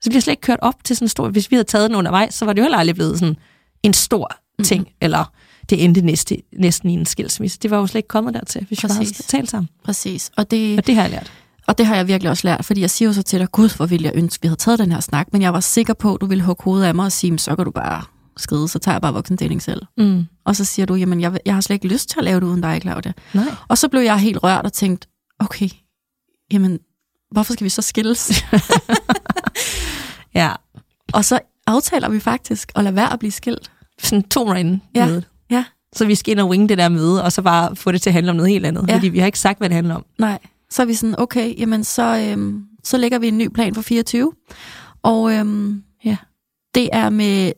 Så 0.00 0.10
bliver 0.10 0.20
slet 0.20 0.32
ikke 0.32 0.40
kørt 0.40 0.58
op 0.62 0.84
til 0.84 0.96
sådan 0.96 1.04
en 1.04 1.08
stor... 1.08 1.28
Hvis 1.28 1.50
vi 1.50 1.56
havde 1.56 1.64
taget 1.64 1.90
den 1.90 1.96
undervejs, 1.96 2.34
så 2.34 2.44
var 2.44 2.52
det 2.52 2.58
jo 2.60 2.64
heller 2.64 2.78
aldrig 2.78 2.94
blevet 2.94 3.18
sådan 3.18 3.36
en 3.82 3.92
stor 3.92 4.30
ting, 4.64 4.82
mm. 4.82 4.94
eller 5.00 5.32
det 5.70 5.84
endte 5.84 6.00
næste, 6.00 6.36
næsten 6.52 6.90
i 6.90 6.92
en 6.92 7.06
skilsmisse. 7.06 7.58
Det 7.62 7.70
var 7.70 7.78
jo 7.78 7.86
slet 7.86 7.98
ikke 7.98 8.08
kommet 8.08 8.34
dertil, 8.34 8.64
hvis 8.68 8.80
Præcis. 8.80 8.82
vi 8.82 8.88
bare 8.88 9.04
havde 9.04 9.12
talt 9.12 9.50
sammen. 9.50 9.68
Præcis. 9.84 10.30
Og 10.36 10.50
det, 10.50 10.78
og 10.78 10.86
det 10.86 10.94
har 10.94 11.02
jeg 11.02 11.10
lært. 11.10 11.32
Og 11.66 11.78
det 11.78 11.86
har 11.86 11.96
jeg 11.96 12.06
virkelig 12.06 12.30
også 12.30 12.46
lært, 12.46 12.64
fordi 12.64 12.80
jeg 12.80 12.90
siger 12.90 13.08
jo 13.08 13.12
så 13.12 13.22
til 13.22 13.40
dig, 13.40 13.52
gud, 13.52 13.76
hvor 13.76 13.86
ville 13.86 14.04
jeg 14.04 14.12
ønske, 14.16 14.42
vi 14.42 14.48
havde 14.48 14.60
taget 14.60 14.78
den 14.78 14.92
her 14.92 15.00
snak, 15.00 15.26
men 15.32 15.42
jeg 15.42 15.52
var 15.52 15.60
sikker 15.60 15.94
på, 15.94 16.14
at 16.14 16.20
du 16.20 16.26
ville 16.26 16.44
hugge 16.44 16.64
hovedet 16.64 16.86
af 16.86 16.94
mig 16.94 17.04
og 17.04 17.12
sige, 17.12 17.38
så 17.38 17.56
kan 17.56 17.64
du 17.64 17.70
bare 17.70 18.02
skride, 18.36 18.68
så 18.68 18.78
tager 18.78 18.94
jeg 18.94 19.02
bare 19.02 19.12
voksendeling 19.12 19.62
selv. 19.62 19.82
Mm. 19.96 20.24
Og 20.44 20.56
så 20.56 20.64
siger 20.64 20.86
du, 20.86 20.94
jamen, 20.94 21.20
jeg, 21.20 21.38
jeg 21.46 21.54
har 21.54 21.60
slet 21.60 21.74
ikke 21.74 21.88
lyst 21.88 22.08
til 22.08 22.18
at 22.18 22.24
lave 22.24 22.40
det 22.40 22.46
uden 22.46 22.60
dig, 22.60 22.78
Claudia. 22.82 23.12
Nej. 23.34 23.44
Og 23.68 23.78
så 23.78 23.88
blev 23.88 24.00
jeg 24.00 24.18
helt 24.18 24.42
rørt 24.42 24.64
og 24.64 24.72
tænkt, 24.72 25.08
okay, 25.38 25.68
jamen, 26.52 26.78
hvorfor 27.30 27.52
skal 27.52 27.64
vi 27.64 27.68
så 27.68 27.82
skilles? 27.82 28.44
ja. 30.34 30.52
Og 31.12 31.24
så 31.24 31.40
aftaler 31.66 32.08
vi 32.08 32.20
faktisk 32.20 32.72
at 32.74 32.84
lade 32.84 32.96
være 32.96 33.12
at 33.12 33.18
blive 33.18 33.32
skilt. 33.32 33.70
Sådan 34.02 34.28
to 34.28 34.52
inden 34.52 34.82
ja. 34.94 35.20
Ja. 35.50 35.64
Så 35.96 36.06
vi 36.06 36.14
skal 36.14 36.32
ind 36.32 36.40
og 36.40 36.48
winge 36.48 36.68
det 36.68 36.78
der 36.78 36.88
møde, 36.88 37.24
og 37.24 37.32
så 37.32 37.42
bare 37.42 37.76
få 37.76 37.92
det 37.92 38.02
til 38.02 38.10
at 38.10 38.14
handle 38.14 38.30
om 38.30 38.36
noget 38.36 38.50
helt 38.50 38.66
andet. 38.66 38.84
Ja. 38.88 38.94
Fordi 38.94 39.08
vi 39.08 39.18
har 39.18 39.26
ikke 39.26 39.38
sagt, 39.38 39.58
hvad 39.58 39.68
det 39.68 39.74
handler 39.74 39.94
om. 39.94 40.04
Nej. 40.18 40.38
Så 40.70 40.82
er 40.82 40.86
vi 40.86 40.94
sådan, 40.94 41.14
okay, 41.18 41.58
jamen 41.58 41.84
så, 41.84 42.28
øhm, 42.30 42.62
så 42.84 42.96
lægger 42.96 43.18
vi 43.18 43.28
en 43.28 43.38
ny 43.38 43.48
plan 43.48 43.74
for 43.74 43.82
24. 43.82 44.32
Og 45.02 45.32
øhm, 45.32 45.82
ja. 46.04 46.16
det 46.74 46.88
er 46.92 47.10
med 47.10 47.52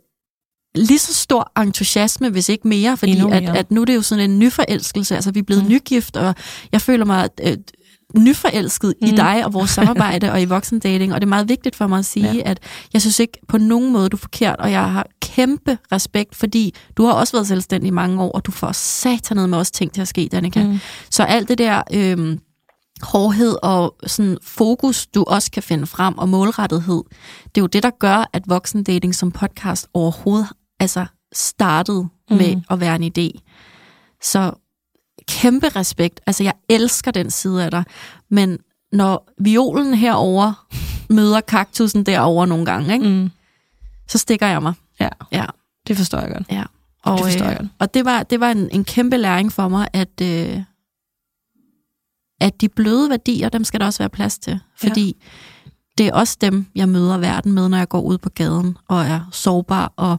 lige 0.75 0.99
så 0.99 1.15
stor 1.15 1.53
entusiasme, 1.61 2.31
hvis 2.31 2.49
ikke 2.49 2.69
mere, 2.69 2.97
fordi 2.97 3.13
Endnu, 3.13 3.29
at, 3.29 3.49
at 3.49 3.71
nu 3.71 3.81
er 3.81 3.85
det 3.85 3.95
jo 3.95 4.03
sådan 4.03 4.31
en 4.31 4.39
nyforelskelse, 4.39 5.15
altså 5.15 5.31
vi 5.31 5.39
er 5.39 5.45
blevet 5.45 5.63
mm. 5.63 5.69
nygift, 5.69 6.17
og 6.17 6.35
jeg 6.73 6.81
føler 6.81 7.05
mig 7.05 7.29
øh, 7.43 7.57
nyforelsket 8.15 8.95
mm. 9.01 9.09
i 9.09 9.11
dig 9.11 9.45
og 9.45 9.53
vores 9.53 9.71
samarbejde 9.71 10.33
og 10.33 10.43
i 10.43 10.45
voksendating, 10.45 11.15
og 11.15 11.21
det 11.21 11.27
er 11.27 11.29
meget 11.29 11.49
vigtigt 11.49 11.77
for 11.77 11.87
mig 11.87 11.99
at 11.99 12.05
sige, 12.05 12.35
ja. 12.35 12.51
at 12.51 12.61
jeg 12.93 13.01
synes 13.01 13.21
ikke 13.21 13.39
på 13.49 13.59
nogen 13.59 13.93
måde, 13.93 14.09
du 14.09 14.17
er 14.17 14.21
forkert, 14.21 14.57
og 14.59 14.73
jeg 14.73 14.93
har 14.93 15.07
kæmpe 15.23 15.79
respekt, 15.93 16.35
fordi 16.35 16.75
du 16.97 17.05
har 17.05 17.13
også 17.13 17.33
været 17.33 17.47
selvstændig 17.47 17.89
i 17.89 17.91
mange 17.91 18.23
år, 18.23 18.31
og 18.31 18.47
du 18.47 18.53
får 18.53 18.73
satanet 18.73 19.49
med 19.49 19.59
også 19.59 19.73
ting 19.73 19.93
til 19.93 20.01
at 20.01 20.09
ske, 20.09 20.29
Danika. 20.33 20.65
Mm. 20.65 20.79
Så 21.11 21.23
alt 21.23 21.49
det 21.49 21.59
der... 21.59 21.83
Øh, 21.93 22.39
hårdhed 23.03 23.57
og 23.63 23.97
sådan 24.07 24.39
fokus, 24.43 25.07
du 25.07 25.25
også 25.25 25.51
kan 25.51 25.63
finde 25.63 25.87
frem, 25.87 26.19
og 26.19 26.29
målrettethed, 26.29 27.03
det 27.45 27.61
er 27.61 27.63
jo 27.63 27.67
det, 27.67 27.83
der 27.83 27.91
gør, 27.91 28.31
at 28.33 28.43
voksendating 28.47 29.15
som 29.15 29.33
podcast 29.33 29.89
overhovedet 29.95 30.49
altså 30.81 31.07
startede 31.33 32.09
mm. 32.31 32.37
med 32.37 32.63
at 32.71 32.81
være 32.81 32.97
en 32.97 33.13
idé. 33.19 33.41
Så 34.23 34.53
kæmpe 35.29 35.69
respekt. 35.69 36.21
Altså, 36.27 36.45
jeg 36.45 36.53
elsker 36.69 37.11
den 37.11 37.31
side 37.31 37.65
af 37.65 37.71
dig. 37.71 37.85
Men 38.31 38.59
når 38.93 39.29
violen 39.41 39.95
herover 39.95 40.67
møder 41.17 41.41
kaktusen 41.41 42.07
derover 42.07 42.47
nogle 42.47 42.67
gange, 42.67 42.95
ikke? 42.95 43.09
Mm. 43.09 43.31
så 44.09 44.19
stikker 44.19 44.47
jeg 44.47 44.63
mig. 44.63 44.73
Ja, 45.01 45.09
ja. 45.33 45.45
det 45.89 45.97
forstår 45.97 46.19
jeg 46.19 46.31
godt. 46.31 46.47
Ja. 46.51 46.65
Og, 47.05 47.19
det 47.19 47.27
forstår 47.27 47.45
jeg 47.45 47.55
øh, 47.55 47.59
godt. 47.59 47.71
og 47.79 47.95
det 47.95 48.05
var, 48.05 48.23
det 48.23 48.41
var 48.41 48.51
en, 48.51 48.69
en 48.73 48.85
kæmpe 48.85 49.17
læring 49.17 49.53
for 49.53 49.69
mig, 49.69 49.89
at, 49.93 50.21
øh, 50.23 50.63
at 52.41 52.61
de 52.61 52.69
bløde 52.69 53.11
værdier, 53.11 53.49
dem 53.49 53.65
skal 53.65 53.81
der 53.81 53.87
også 53.87 53.99
være 53.99 54.09
plads 54.09 54.39
til. 54.39 54.61
Fordi 54.77 55.07
ja. 55.07 55.71
det 55.99 56.07
er 56.07 56.13
også 56.13 56.37
dem, 56.41 56.67
jeg 56.75 56.89
møder 56.89 57.19
verden 57.19 57.53
med, 57.53 57.69
når 57.69 57.79
jeg 57.79 57.89
går 57.89 58.01
ud 58.01 58.19
på 58.19 58.29
gaden 58.29 58.77
og 58.89 59.05
er 59.05 59.29
sårbar. 59.33 59.93
Og 59.97 60.19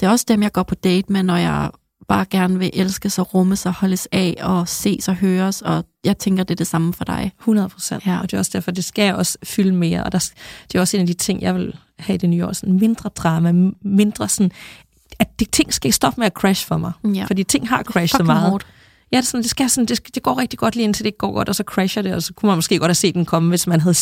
det 0.00 0.06
er 0.06 0.10
også 0.10 0.24
dem, 0.28 0.42
jeg 0.42 0.52
går 0.52 0.62
på 0.62 0.74
date 0.74 1.12
med, 1.12 1.22
når 1.22 1.36
jeg 1.36 1.70
bare 2.08 2.24
gerne 2.30 2.58
vil 2.58 2.70
elske 2.72 3.10
sig, 3.10 3.34
rumme 3.34 3.56
sig, 3.56 3.72
holdes 3.72 4.08
af 4.12 4.36
og 4.40 4.68
ses 4.68 5.08
og 5.08 5.14
høres, 5.14 5.62
og 5.62 5.84
jeg 6.04 6.18
tænker, 6.18 6.44
det 6.44 6.54
er 6.54 6.56
det 6.56 6.66
samme 6.66 6.92
for 6.92 7.04
dig. 7.04 7.32
100 7.40 7.68
procent, 7.68 8.06
ja. 8.06 8.18
og 8.20 8.30
det 8.30 8.36
er 8.36 8.38
også 8.38 8.50
derfor, 8.54 8.70
det 8.70 8.84
skal 8.84 9.14
også 9.14 9.38
fylde 9.44 9.72
mere, 9.72 10.04
og 10.04 10.12
der, 10.12 10.30
det 10.72 10.74
er 10.74 10.80
også 10.80 10.96
en 10.96 11.00
af 11.00 11.06
de 11.06 11.14
ting, 11.14 11.42
jeg 11.42 11.54
vil 11.54 11.76
have 11.98 12.14
i 12.14 12.18
det 12.18 12.28
nye 12.28 12.46
år, 12.46 12.52
sådan 12.52 12.78
mindre 12.78 13.10
drama, 13.16 13.72
mindre 13.82 14.28
sådan, 14.28 14.50
at 15.18 15.40
de 15.40 15.44
ting 15.44 15.74
skal 15.74 15.92
stoppe 15.92 16.20
med 16.20 16.26
at 16.26 16.32
crash 16.32 16.66
for 16.66 16.76
mig, 16.76 16.92
ja. 17.14 17.24
fordi 17.24 17.42
ting 17.42 17.68
har 17.68 17.82
crashed 17.82 18.18
så 18.18 18.24
meget. 18.24 18.50
Hårdt. 18.50 18.66
Ja, 19.12 19.16
det, 19.16 19.26
sådan, 19.26 19.42
det, 19.42 19.50
skal 19.50 19.70
sådan, 19.70 19.86
det, 19.86 20.14
det 20.14 20.22
går 20.22 20.38
rigtig 20.38 20.58
godt 20.58 20.74
lige 20.74 20.84
indtil 20.84 21.04
det 21.04 21.08
ikke 21.08 21.18
går 21.18 21.32
godt, 21.32 21.48
og 21.48 21.54
så 21.54 21.62
crasher 21.62 22.02
det, 22.02 22.14
og 22.14 22.22
så 22.22 22.34
kunne 22.34 22.46
man 22.46 22.56
måske 22.56 22.78
godt 22.78 22.88
have 22.88 22.94
set 22.94 23.14
den 23.14 23.24
komme, 23.24 23.48
hvis 23.48 23.66
man 23.66 23.80
havde 23.80 23.96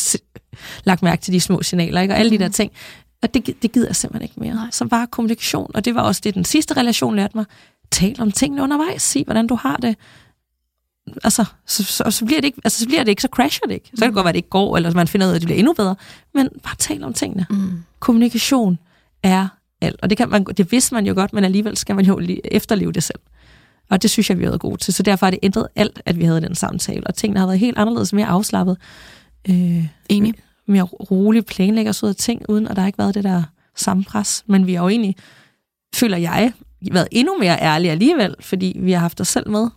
lagt 0.85 1.03
mærke 1.03 1.23
til 1.23 1.33
de 1.33 1.41
små 1.41 1.63
signaler, 1.63 2.01
ikke? 2.01 2.15
og 2.15 2.19
alle 2.19 2.31
de 2.31 2.39
der 2.39 2.47
mm. 2.47 2.53
ting. 2.53 2.73
Og 3.23 3.35
det, 3.35 3.63
det 3.63 3.73
gider 3.73 3.89
jeg 3.89 3.97
simpelthen 3.97 4.23
ikke 4.23 4.41
mere. 4.41 4.55
Nej. 4.55 4.71
Så 4.71 4.85
bare 4.87 5.07
kommunikation, 5.07 5.71
og 5.75 5.85
det 5.85 5.95
var 5.95 6.01
også 6.01 6.21
det, 6.25 6.35
den 6.35 6.45
sidste 6.45 6.77
relation 6.77 7.17
lærte 7.17 7.37
mig. 7.37 7.45
Tal 7.91 8.17
om 8.21 8.33
tingene 8.33 8.63
undervejs, 8.63 9.03
sig 9.03 9.25
hvordan 9.25 9.47
du 9.47 9.55
har 9.55 9.77
det. 9.77 9.97
Altså, 11.25 11.45
så, 11.67 11.85
så, 11.85 12.11
så, 12.11 12.25
bliver 12.25 12.41
det 12.41 12.47
ikke, 12.47 12.61
altså, 12.65 12.81
så 12.81 12.87
bliver 12.87 13.05
det 13.05 13.11
ikke, 13.11 13.23
så 13.23 13.29
crasher 13.33 13.67
det 13.67 13.75
ikke. 13.75 13.91
Så 13.95 14.01
kan 14.01 14.09
det 14.09 14.15
godt 14.15 14.25
være, 14.25 14.31
at 14.31 14.35
det 14.35 14.39
ikke 14.39 14.49
går, 14.49 14.77
eller 14.77 14.95
man 14.95 15.09
finder 15.09 15.27
ud 15.27 15.31
af, 15.31 15.35
at 15.35 15.41
det 15.41 15.47
bliver 15.47 15.59
endnu 15.59 15.73
bedre. 15.73 15.97
Men 16.35 16.49
bare 16.63 16.77
tal 16.79 17.05
om 17.05 17.13
tingene. 17.13 17.47
Mm. 17.51 17.83
Kommunikation 18.01 18.79
er 19.23 19.49
alt. 19.81 20.01
Og 20.03 20.11
det, 20.11 20.19
kan 20.19 20.29
man, 20.29 20.45
det 20.45 20.73
vidste 20.73 20.95
man 20.95 21.07
jo 21.07 21.15
godt, 21.15 21.33
men 21.33 21.45
alligevel 21.45 21.77
skal 21.77 21.97
man 21.97 22.05
jo 22.05 22.21
efterleve 22.45 22.93
det 22.93 23.03
selv. 23.03 23.21
Og 23.91 24.03
det 24.03 24.11
synes 24.11 24.31
jeg, 24.31 24.39
vi 24.39 24.45
har 24.45 24.51
været 24.51 24.61
gode 24.61 24.77
til. 24.77 24.95
Så 24.95 25.03
derfor 25.03 25.27
har 25.27 25.31
det 25.31 25.39
ændret 25.43 25.67
alt, 25.77 26.03
at 26.07 26.19
vi 26.19 26.25
havde 26.25 26.41
den 26.41 26.55
samtale. 26.55 27.07
Og 27.07 27.15
tingene 27.15 27.41
har 27.41 27.47
været 27.47 27.59
helt 27.59 27.79
anderledes, 27.79 28.13
mere 28.13 28.27
afslappet. 28.27 28.77
øh, 29.51 29.87
Enig. 30.09 30.35
mere 30.69 30.83
roligt 30.83 31.47
planlægger 31.47 32.03
af 32.03 32.17
ting, 32.17 32.43
uden 32.49 32.69
at 32.69 32.77
der 32.77 32.83
har 32.83 32.87
ikke 32.87 32.99
været 32.99 33.15
det 33.15 33.25
der 33.25 33.43
samme 33.77 34.05
pres. 34.05 34.45
Men 34.47 34.67
vi 34.67 34.75
har 34.75 34.83
jo 34.83 34.89
egentlig, 34.89 35.17
føler 35.95 36.17
jeg, 36.17 36.53
været 36.93 37.09
endnu 37.11 37.39
mere 37.41 37.59
ærlige 37.63 37.91
alligevel, 37.91 38.35
fordi 38.41 38.77
vi 38.81 38.93
har 38.93 39.01
haft 39.01 39.21
os 39.21 39.29
selv 39.29 39.51
med. 39.51 39.69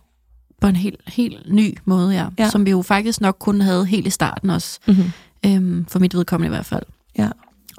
På 0.60 0.66
en 0.66 0.76
helt, 0.76 1.00
helt 1.06 1.52
ny 1.52 1.78
måde, 1.84 2.14
ja. 2.14 2.22
Ja. 2.22 2.28
ja. 2.38 2.50
Som 2.50 2.66
vi 2.66 2.70
jo 2.70 2.82
faktisk 2.82 3.20
nok 3.20 3.36
kun 3.38 3.60
havde 3.60 3.86
helt 3.86 4.06
i 4.06 4.10
starten 4.10 4.50
også. 4.50 4.78
Mm-hmm. 4.86 5.12
Øhm, 5.46 5.86
for 5.88 5.98
mit 5.98 6.14
vedkommende 6.14 6.46
i 6.46 6.54
hvert 6.56 6.66
fald. 6.66 6.82
Ja. 7.18 7.28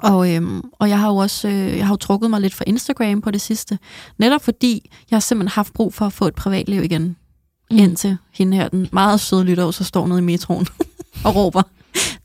Og, 0.02 0.34
øhm, 0.34 0.62
og 0.78 0.88
jeg 0.88 0.98
har 0.98 1.08
jo 1.08 1.16
også 1.16 1.48
øh, 1.48 1.76
jeg 1.78 1.86
har 1.86 1.92
jo 1.92 1.96
trukket 1.96 2.30
mig 2.30 2.40
lidt 2.40 2.54
fra 2.54 2.64
Instagram 2.66 3.20
på 3.20 3.30
det 3.30 3.40
sidste. 3.40 3.78
Netop 4.18 4.42
fordi 4.44 4.90
jeg 5.10 5.16
har 5.16 5.20
simpelthen 5.20 5.54
haft 5.54 5.72
brug 5.72 5.94
for 5.94 6.06
at 6.06 6.12
få 6.12 6.26
et 6.26 6.34
privatliv 6.34 6.82
igen. 6.84 7.16
Mm. 7.70 7.76
Indtil 7.78 8.16
hende 8.32 8.56
her, 8.56 8.68
den 8.68 8.88
meget 8.92 9.20
søde 9.20 9.44
lytter, 9.44 9.70
så 9.70 9.84
står 9.84 10.06
nede 10.06 10.18
i 10.18 10.22
metroen 10.22 10.66
og 11.24 11.34
råber, 11.34 11.62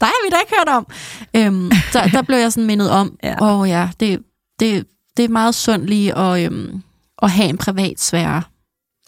der 0.01 0.05
har 0.05 0.25
vi 0.25 0.30
da 0.32 0.36
ikke 0.41 0.53
hørt 0.59 0.69
om. 0.75 0.88
Øhm, 1.34 1.71
så 1.91 2.09
der 2.11 2.21
blev 2.21 2.38
jeg 2.38 2.53
sådan 2.53 2.67
mindet 2.67 2.89
om, 2.91 3.17
Ja. 3.23 3.36
og 3.41 3.67
ja, 3.67 3.89
det, 3.99 4.19
det, 4.59 4.86
det 5.17 5.25
er 5.25 5.30
meget 5.30 5.55
sundt 5.55 5.86
lige 5.89 6.17
at, 6.17 6.45
øhm, 6.45 6.84
at 7.21 7.32
have 7.32 7.49
en 7.49 7.57
privat 7.57 7.99
sfære. 8.01 8.41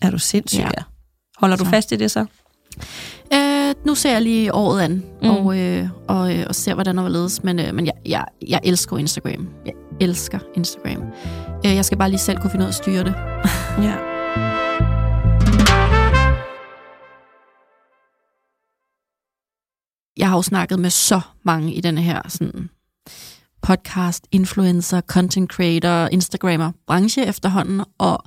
Er 0.01 0.11
du 0.11 0.17
sindssyg? 0.19 0.59
Ja. 0.59 0.65
Ja. 0.77 0.83
Holder 1.37 1.55
du 1.55 1.63
Så. 1.63 1.69
fast 1.69 1.91
i 1.91 1.95
det 1.95 2.11
så? 2.11 2.19
Øh, 3.33 3.48
nu 3.85 3.95
ser 3.95 4.11
jeg 4.11 4.21
lige 4.21 4.55
året 4.55 4.81
an, 4.81 5.03
Mm. 5.21 5.29
og, 5.29 5.59
øh, 5.59 5.87
og, 6.07 6.35
øh, 6.37 6.45
og 6.47 6.55
ser, 6.55 6.73
hvordan 6.73 6.97
det 6.97 7.11
ledes. 7.11 7.43
Men, 7.43 7.59
øh, 7.59 7.73
men 7.75 7.85
jeg, 7.85 7.93
jeg, 8.05 8.25
jeg 8.47 8.59
elsker 8.63 8.97
Instagram. 8.97 9.47
Jeg 9.65 9.73
elsker 10.01 10.39
Instagram. 10.55 11.03
Øh, 11.65 11.75
jeg 11.75 11.85
skal 11.85 11.97
bare 11.97 12.09
lige 12.09 12.19
selv 12.19 12.37
kunne 12.39 12.49
finde 12.51 12.63
ud 12.63 12.67
af 12.67 12.71
at 12.71 12.75
styre 12.75 13.03
det. 13.03 13.15
Ja. 13.87 13.95
Jeg 20.17 20.29
har 20.29 20.35
jo 20.35 20.41
snakket 20.41 20.79
med 20.79 20.89
så 20.89 21.21
mange 21.43 21.73
i 21.73 21.81
denne 21.81 22.01
her 22.01 22.21
sådan, 22.27 22.69
podcast, 23.61 24.27
influencer, 24.31 25.01
content 25.01 25.51
creator, 25.51 26.07
instagrammer 26.11 26.71
branche 26.87 27.25
efterhånden, 27.25 27.81
og 27.97 28.23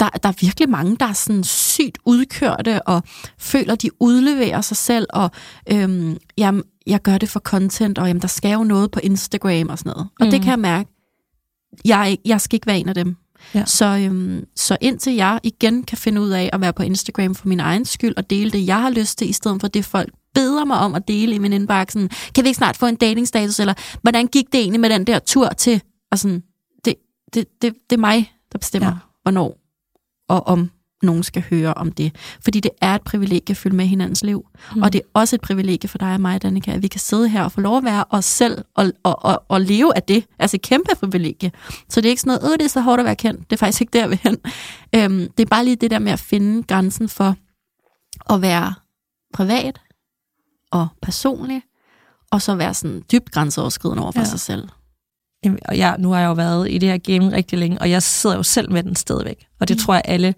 der, 0.00 0.08
der 0.08 0.28
er 0.28 0.34
virkelig 0.40 0.70
mange, 0.70 0.96
der 0.96 1.06
er 1.06 1.12
sådan 1.12 1.44
sygt 1.44 1.98
udkørte 2.04 2.82
og 2.82 3.02
føler, 3.38 3.74
de 3.74 3.90
udleverer 4.02 4.60
sig 4.60 4.76
selv, 4.76 5.06
og 5.12 5.30
øhm, 5.72 6.16
jamen, 6.38 6.62
jeg 6.86 7.02
gør 7.02 7.18
det 7.18 7.28
for 7.28 7.40
content, 7.40 7.98
og 7.98 8.06
jamen, 8.06 8.22
der 8.22 8.28
skal 8.28 8.52
jo 8.52 8.64
noget 8.64 8.90
på 8.90 9.00
Instagram 9.02 9.68
og 9.68 9.78
sådan 9.78 9.90
noget. 9.90 10.08
Og 10.20 10.26
mm. 10.26 10.30
det 10.30 10.42
kan 10.42 10.50
jeg 10.50 10.58
mærke. 10.58 10.90
Jeg, 11.84 12.18
jeg 12.24 12.40
skal 12.40 12.56
ikke 12.56 12.66
være 12.66 12.78
en 12.78 12.88
af 12.88 12.94
dem. 12.94 13.16
Ja. 13.54 13.64
Så, 13.66 13.84
øhm, 13.84 14.44
så 14.56 14.76
indtil 14.80 15.14
jeg 15.14 15.40
igen 15.42 15.82
kan 15.82 15.98
finde 15.98 16.20
ud 16.20 16.30
af 16.30 16.50
at 16.52 16.60
være 16.60 16.72
på 16.72 16.82
Instagram 16.82 17.34
for 17.34 17.48
min 17.48 17.60
egen 17.60 17.84
skyld, 17.84 18.14
og 18.16 18.30
dele 18.30 18.50
det, 18.50 18.66
jeg 18.66 18.80
har 18.80 18.90
lyst 18.90 19.18
til, 19.18 19.28
i 19.28 19.32
stedet 19.32 19.60
for 19.60 19.68
det, 19.68 19.84
folk 19.84 20.12
beder 20.34 20.64
mig 20.64 20.78
om 20.78 20.94
at 20.94 21.08
dele 21.08 21.34
i 21.34 21.38
min 21.38 21.52
indbakke, 21.52 21.92
sådan, 21.92 22.10
kan 22.34 22.44
vi 22.44 22.48
ikke 22.48 22.58
snart 22.58 22.76
få 22.76 22.86
en 22.86 22.96
datingstatus, 22.96 23.60
eller 23.60 23.74
hvordan 24.02 24.26
gik 24.26 24.46
det 24.52 24.60
egentlig 24.60 24.80
med 24.80 24.90
den 24.90 25.06
der 25.06 25.18
tur 25.18 25.48
til, 25.48 25.82
og 26.10 26.18
sådan, 26.18 26.42
det, 26.84 26.94
det, 27.34 27.46
det, 27.62 27.74
det 27.90 27.96
er 27.96 28.00
mig, 28.00 28.32
der 28.52 28.58
bestemmer, 28.58 28.88
ja. 28.88 28.94
hvornår 29.22 29.63
og 30.28 30.46
om 30.46 30.70
nogen 31.02 31.22
skal 31.22 31.44
høre 31.50 31.74
om 31.74 31.92
det. 31.92 32.16
Fordi 32.44 32.60
det 32.60 32.70
er 32.80 32.94
et 32.94 33.02
privilegie 33.02 33.52
at 33.52 33.56
følge 33.56 33.76
med 33.76 33.86
hinandens 33.86 34.24
liv. 34.24 34.46
Mm. 34.74 34.82
Og 34.82 34.92
det 34.92 34.98
er 34.98 35.20
også 35.20 35.36
et 35.36 35.40
privilegie 35.40 35.88
for 35.88 35.98
dig 35.98 36.14
og 36.14 36.20
mig, 36.20 36.42
Danika, 36.42 36.72
at 36.72 36.82
vi 36.82 36.88
kan 36.88 37.00
sidde 37.00 37.28
her 37.28 37.44
og 37.44 37.52
få 37.52 37.60
lov 37.60 37.76
at 37.76 37.84
være 37.84 38.04
os 38.10 38.24
selv 38.24 38.64
og, 38.74 38.92
og, 39.02 39.24
og, 39.24 39.44
og 39.48 39.60
leve 39.60 39.96
af 39.96 40.02
det. 40.02 40.26
Altså 40.38 40.56
et 40.56 40.62
kæmpe 40.62 40.90
privilegie. 41.00 41.52
Så 41.88 42.00
det 42.00 42.06
er 42.06 42.10
ikke 42.10 42.22
sådan 42.22 42.38
noget, 42.42 42.52
øh, 42.52 42.58
det 42.58 42.64
er 42.64 42.68
så 42.68 42.80
hårdt 42.80 43.00
at 43.00 43.06
være 43.06 43.16
kendt. 43.16 43.50
Det 43.50 43.56
er 43.56 43.58
faktisk 43.58 43.80
ikke 43.80 43.98
der, 43.98 44.06
vi 44.06 44.20
hen. 44.22 44.36
Øhm, 44.94 45.30
det 45.36 45.44
er 45.44 45.48
bare 45.50 45.64
lige 45.64 45.76
det 45.76 45.90
der 45.90 45.98
med 45.98 46.12
at 46.12 46.20
finde 46.20 46.62
grænsen 46.62 47.08
for 47.08 47.36
at 48.30 48.42
være 48.42 48.74
privat 49.32 49.80
og 50.70 50.88
personlig, 51.02 51.62
og 52.30 52.42
så 52.42 52.54
være 52.54 52.74
sådan 52.74 53.02
dybt 53.12 53.30
grænseoverskridende 53.30 54.02
over 54.02 54.12
for 54.12 54.20
ja. 54.20 54.24
sig 54.24 54.40
selv. 54.40 54.68
Jamen, 55.44 55.58
Og 55.68 55.78
jeg, 55.78 55.96
nu 55.98 56.10
har 56.10 56.20
jeg 56.20 56.26
jo 56.28 56.32
været 56.32 56.70
i 56.70 56.78
det 56.78 56.88
her 56.88 56.98
game 56.98 57.36
rigtig 57.36 57.58
længe, 57.58 57.78
og 57.80 57.90
jeg 57.90 58.02
sidder 58.02 58.36
jo 58.36 58.42
selv 58.42 58.72
med 58.72 58.82
den 58.82 58.96
stadigvæk. 58.96 59.46
Og 59.60 59.68
det 59.68 59.76
Mm. 59.76 59.80
tror 59.80 59.94
jeg 59.94 60.02
alle, 60.04 60.34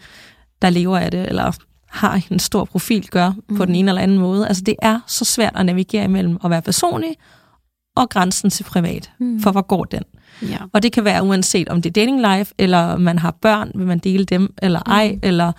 der 0.63 0.71
lever 0.71 0.99
af 0.99 1.11
det, 1.11 1.29
eller 1.29 1.53
har 1.91 2.21
en 2.31 2.39
stor 2.39 2.65
profil, 2.65 3.09
gør 3.09 3.29
mm. 3.31 3.57
på 3.57 3.63
Mm. 3.63 3.67
den 3.67 3.75
ene 3.75 3.91
eller 3.91 4.03
anden 4.03 4.19
måde. 4.19 4.49
Altså 4.49 4.63
det 4.67 4.75
er 4.83 5.01
så 5.07 5.25
svært 5.25 5.53
at 5.57 5.67
navigere 5.67 6.05
imellem 6.05 6.39
at 6.45 6.51
være 6.51 6.63
personlig 6.63 7.15
og 7.97 8.09
grænsen 8.09 8.51
til 8.51 8.65
privat. 8.65 9.11
Mm. 9.21 9.41
For 9.41 9.53
hvor 9.53 9.63
går 9.63 9.85
den? 9.85 10.03
Ja. 10.43 10.59
Og 10.73 10.83
det 10.83 10.93
kan 10.93 11.05
være 11.05 11.23
uanset 11.23 11.69
om 11.69 11.83
det 11.83 11.91
er 11.91 11.93
dating 11.93 12.21
life, 12.37 12.55
eller 12.59 12.97
man 12.97 13.19
har 13.19 13.31
børn, 13.43 13.71
vil 13.75 13.87
man 13.87 13.99
dele 13.99 14.25
dem, 14.25 14.55
eller 14.63 14.81
ej, 14.87 15.13
Mm. 15.13 15.21
eller 15.23 15.53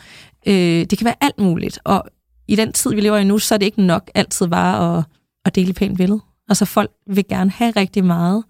øh, 0.48 0.54
det 0.86 0.98
kan 0.98 1.06
være 1.06 1.16
alt 1.22 1.40
muligt. 1.40 1.80
Og 1.84 2.04
i 2.48 2.56
den 2.56 2.74
tid, 2.74 2.94
vi 2.94 3.02
lever 3.02 3.18
i 3.18 3.24
nu, 3.24 3.38
så 3.40 3.54
er 3.56 3.58
det 3.58 3.66
ikke 3.66 3.82
nok 3.82 4.12
altid 4.16 4.48
bare 4.48 4.98
at, 4.98 5.04
at 5.46 5.56
dele 5.56 5.74
pænt 5.74 5.98
billede. 5.98 6.20
Altså 6.50 6.66
folk 6.66 6.92
vil 7.10 7.28
gerne 7.28 7.52
have 7.52 7.72
rigtig 7.72 8.04
meget, 8.06 8.44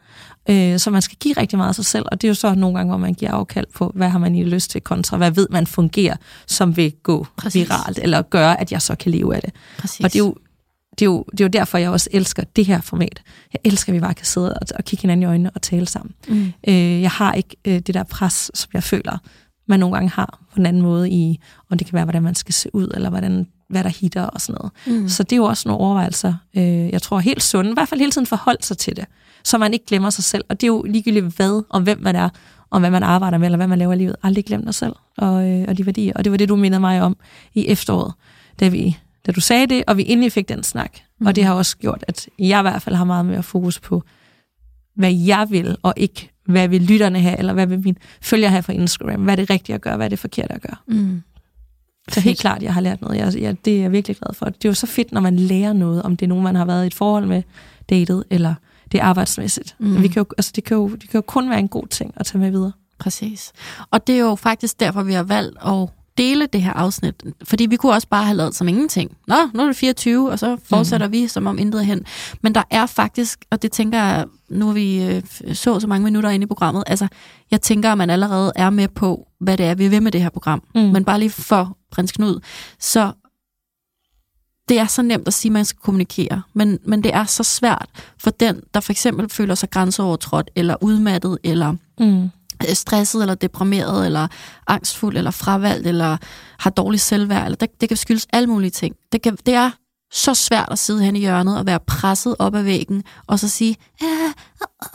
øh, 0.50 0.80
så 0.80 0.92
man 0.92 1.02
skal 1.02 1.18
give 1.18 1.34
rigtig 1.38 1.58
meget 1.58 1.70
af 1.70 1.76
sig 1.76 1.86
selv, 1.86 2.06
og 2.12 2.22
det 2.22 2.28
er 2.28 2.30
jo 2.30 2.36
så 2.36 2.56
nogle 2.56 2.78
gange, 2.78 2.92
hvor 2.92 2.98
man 2.98 3.14
giver 3.14 3.32
afkald 3.32 3.66
på, 3.76 3.92
hvad 3.96 4.10
har 4.10 4.20
man 4.20 4.36
i 4.36 4.44
lyst 4.44 4.72
til 4.72 4.82
kontra, 4.82 5.18
hvad 5.18 5.32
ved 5.32 5.48
man 5.50 5.68
fungerer, 5.68 6.16
som 6.48 6.78
vil 6.78 6.94
gå 7.04 7.28
Præcis. 7.38 7.70
viralt, 7.70 8.00
eller 8.00 8.22
gøre, 8.22 8.62
at 8.62 8.72
jeg 8.72 8.82
så 8.82 8.96
kan 8.96 9.12
leve 9.12 9.36
af 9.36 9.42
det. 9.42 9.54
Præcis. 9.78 10.00
Og 10.06 10.14
det 10.14 10.20
er, 10.20 10.24
jo, 10.24 10.36
det, 11.00 11.02
er 11.02 11.06
jo, 11.06 11.26
det 11.32 11.42
er 11.42 11.46
jo 11.46 11.50
derfor, 11.50 11.78
jeg 11.78 11.90
også 11.90 12.10
elsker 12.12 12.44
det 12.56 12.66
her 12.66 12.82
format. 12.82 13.22
Jeg 13.54 13.72
elsker, 13.72 13.94
at 13.94 13.96
vi 13.96 14.00
bare 14.00 14.14
kan 14.14 14.26
sidde 14.26 14.54
og, 14.54 14.68
og 14.76 14.86
kigge 14.86 15.02
hinanden 15.02 15.24
i 15.24 15.26
øjnene 15.26 15.52
og 15.56 15.62
tale 15.62 15.86
sammen. 15.86 16.16
Mm. 16.28 16.54
Øh, 16.68 17.02
jeg 17.02 17.12
har 17.12 17.34
ikke 17.34 17.56
øh, 17.66 17.74
det 17.74 17.94
der 17.94 18.04
pres, 18.04 18.52
som 18.54 18.70
jeg 18.74 18.84
føler, 18.84 19.18
man 19.68 19.80
nogle 19.80 19.96
gange 19.96 20.10
har 20.10 20.40
på 20.54 20.60
en 20.60 20.66
anden 20.66 20.82
måde 20.82 21.10
i, 21.10 21.40
og 21.70 21.80
det 21.80 21.88
kan 21.88 21.94
være, 21.94 22.06
hvordan 22.06 22.24
man 22.24 22.36
skal 22.36 22.54
se 22.54 22.70
ud, 22.76 22.92
eller 22.94 23.10
hvordan, 23.10 23.48
hvad 23.70 23.84
der 23.84 23.90
hitter 23.90 24.24
og 24.24 24.42
sådan 24.42 24.60
noget. 24.62 25.02
Mm. 25.02 25.10
Så 25.10 25.24
det 25.24 25.32
er 25.32 25.38
jo 25.38 25.44
også 25.44 25.70
nogle 25.70 25.84
overvejelser, 25.84 26.34
øh, 26.58 26.90
jeg 26.90 27.02
tror 27.02 27.20
helt 27.20 27.44
sunde, 27.44 27.70
i 27.72 27.74
hvert 27.74 27.90
fald 27.90 28.00
hele 28.00 28.12
tiden 28.12 28.28
forholde 28.28 28.64
sig 28.64 28.78
til 28.78 28.96
det, 28.96 29.06
så 29.48 29.58
man 29.58 29.74
ikke 29.74 29.86
glemmer 29.86 30.10
sig 30.10 30.24
selv. 30.24 30.44
Og 30.50 30.62
det 30.62 30.68
er 30.68 30.72
jo 30.72 30.84
ligegyldigt 30.84 31.26
hvad, 31.26 31.64
og 31.70 31.82
hvem 31.82 32.00
man 32.02 32.16
er, 32.16 32.30
og 32.70 32.80
hvad 32.80 32.92
man 32.92 33.04
arbejder 33.04 33.38
med, 33.38 33.48
eller 33.48 33.58
hvad 33.58 33.68
man 33.68 33.80
laver 33.80 33.94
i 33.94 33.98
livet. 33.98 34.16
Aldrig 34.24 34.46
glem 34.46 34.66
dig 34.66 34.76
selv 34.76 34.94
og, 35.18 35.50
øh, 35.50 35.66
og 35.68 35.78
de 35.78 35.86
værdier. 35.86 36.14
Og 36.16 36.24
det 36.24 36.32
var 36.32 36.38
det, 36.38 36.50
du 36.50 36.56
mindede 36.56 36.80
mig 36.80 37.02
om 37.02 37.18
i 37.54 37.68
efteråret, 37.68 38.14
da, 38.60 38.68
vi, 38.68 38.98
da 39.26 39.32
du 39.32 39.42
sagde 39.42 39.68
det, 39.68 39.84
og 39.88 39.98
vi 39.98 40.06
endelig 40.08 40.32
fik 40.32 40.50
den 40.50 40.64
snak. 40.64 40.92
Mm. 41.20 41.28
Og 41.28 41.36
det 41.36 41.44
har 41.44 41.54
også 41.54 41.78
gjort, 41.78 42.06
at 42.08 42.30
jeg 42.40 42.60
i 42.60 42.62
hvert 42.62 42.82
fald 42.82 42.96
har 42.96 43.04
meget 43.04 43.26
mere 43.26 43.44
fokus 43.44 43.80
på, 43.80 44.04
hvad 44.96 45.14
jeg 45.14 45.48
vil, 45.50 45.78
og 45.84 45.94
ikke 45.98 46.30
hvad 46.46 46.68
vil 46.68 46.82
lytterne 46.82 47.20
have, 47.20 47.40
eller 47.40 47.54
hvad 47.54 47.68
vil 47.68 47.80
mine 47.80 47.98
følgere 48.22 48.52
have 48.52 48.64
fra 48.64 48.74
Instagram. 48.74 49.24
Hvad 49.24 49.34
er 49.34 49.36
det 49.36 49.50
rigtige 49.50 49.74
at 49.76 49.82
gøre, 49.82 49.96
hvad 49.96 50.06
er 50.06 50.10
det 50.10 50.20
forkerte 50.20 50.54
at 50.54 50.62
gøre. 50.62 50.76
Mm. 50.88 51.22
Så 52.12 52.22
helt 52.22 52.40
klart, 52.40 52.64
jeg 52.64 52.74
har 52.74 52.82
lært 52.82 53.02
noget. 53.02 53.18
Jeg, 53.18 53.42
jeg, 53.42 53.66
det 53.66 53.78
er 53.78 53.82
jeg 53.82 53.92
virkelig 53.92 54.18
glad 54.18 54.34
for. 54.34 54.46
Det 54.46 54.66
er 54.66 54.70
jo 54.70 54.74
så 54.74 54.88
fedt, 54.88 55.12
når 55.12 55.22
man 55.22 55.36
lærer 55.36 55.74
noget, 55.74 56.04
om 56.04 56.18
det 56.18 56.26
er 56.26 56.28
nogen, 56.28 56.44
man 56.44 56.56
har 56.56 56.66
været 56.66 56.84
i 56.84 56.88
et 56.88 56.94
forhold 56.94 57.26
med, 57.26 57.44
datet, 57.90 58.24
eller 58.30 58.54
det 58.92 59.00
er 59.00 59.04
arbejdsmæssigt. 59.04 59.76
Mm. 59.80 60.02
Vi 60.04 60.08
kan 60.08 60.20
jo, 60.20 60.26
altså, 60.38 60.52
det, 60.56 60.64
kan 60.64 60.78
jo, 60.78 60.90
det 60.90 61.10
kan 61.10 61.18
jo 61.18 61.22
kun 61.22 61.50
være 61.50 61.60
en 61.60 61.68
god 61.68 61.88
ting 61.88 62.14
at 62.16 62.26
tage 62.26 62.40
med 62.40 62.52
videre. 62.52 62.72
Præcis. 63.00 63.52
Og 63.92 64.08
det 64.08 64.16
er 64.16 64.20
jo 64.20 64.36
faktisk 64.36 64.80
derfor, 64.80 65.04
vi 65.04 65.14
har 65.14 65.24
valgt 65.24 65.58
at 65.66 65.90
dele 66.18 66.48
det 66.54 66.62
her 66.62 66.74
afsnit. 66.74 67.24
Fordi 67.44 67.66
vi 67.66 67.76
kunne 67.76 67.94
også 67.94 68.08
bare 68.08 68.26
have 68.26 68.38
lavet 68.38 68.56
som 68.56 68.68
ingenting. 68.68 69.18
Nå, 69.28 69.36
nu 69.54 69.64
er 69.64 69.66
det 69.66 69.76
24, 69.76 70.32
og 70.32 70.40
så 70.40 70.58
fortsætter 70.64 71.08
mm. 71.08 71.14
vi 71.14 71.28
som 71.28 71.48
om 71.48 71.60
intet 71.60 71.86
hen. 71.86 72.06
Men 72.42 72.56
der 72.56 72.64
er 72.70 72.86
faktisk, 72.86 73.46
og 73.52 73.62
det 73.62 73.72
tænker 73.72 73.98
jeg, 73.98 74.26
nu 74.50 74.70
er 74.70 74.74
vi 74.74 75.04
øh, 75.04 75.24
så 75.54 75.80
så 75.80 75.88
mange 75.88 76.04
minutter 76.04 76.30
inde 76.30 76.44
i 76.44 76.48
programmet, 76.48 76.84
altså 76.88 77.08
jeg 77.52 77.62
tænker, 77.62 77.92
at 77.92 77.98
man 77.98 78.10
allerede 78.10 78.52
er 78.56 78.70
med 78.70 78.88
på, 78.88 79.28
hvad 79.40 79.58
det 79.58 79.66
er, 79.66 79.76
vi 79.76 79.88
vil 79.88 80.04
med 80.04 80.12
det 80.12 80.22
her 80.22 80.30
program. 80.30 80.64
Mm. 80.76 80.82
Men 80.82 81.06
bare 81.06 81.20
lige 81.20 81.30
for 81.30 81.78
prins 81.92 82.12
Knud, 82.12 82.40
så 82.80 83.12
det 84.70 84.80
er 84.80 84.86
så 84.86 85.02
nemt 85.02 85.28
at 85.28 85.34
sige, 85.34 85.50
at 85.50 85.54
man 85.54 85.66
skal 85.66 85.80
kommunikere, 85.82 86.42
men, 86.54 86.80
men 86.86 87.04
det 87.04 87.14
er 87.16 87.24
så 87.24 87.44
svært 87.44 87.86
for 88.20 88.30
den, 88.30 88.62
der 88.74 88.80
for 88.80 88.92
eksempel 88.92 89.30
føler 89.30 89.56
sig 89.56 89.70
grænseovertrådt, 89.70 90.50
eller 90.56 90.76
udmattet, 90.82 91.38
eller 91.44 91.76
Mm. 92.00 92.24
øh, 92.70 92.74
stresset, 92.74 93.22
eller 93.22 93.36
deprimeret, 93.36 94.06
eller 94.06 94.28
angstfuld, 94.68 95.18
eller 95.18 95.32
fravalgt, 95.32 95.88
eller 95.88 96.18
har 96.60 96.70
dårlig 96.70 97.00
selvværd. 97.00 97.46
Eller 97.46 97.56
det, 97.56 97.82
det 97.82 97.90
kan 97.90 97.98
skyldes 97.98 98.28
alle 98.34 98.48
mulige 98.50 98.72
ting. 98.72 98.96
Det, 99.12 99.22
kan, 99.22 99.38
det 99.46 99.54
er 99.54 99.72
så 100.12 100.34
svært 100.34 100.68
at 100.72 100.80
sidde 100.80 101.04
hen 101.04 101.16
i 101.16 101.20
hjørnet 101.20 101.58
og 101.58 101.66
være 101.66 101.80
presset 101.80 102.36
op 102.40 102.56
ad 102.56 102.64
væggen, 102.64 103.04
og 103.28 103.40
så 103.40 103.50
sige, 103.50 103.76
ja, 104.02 104.08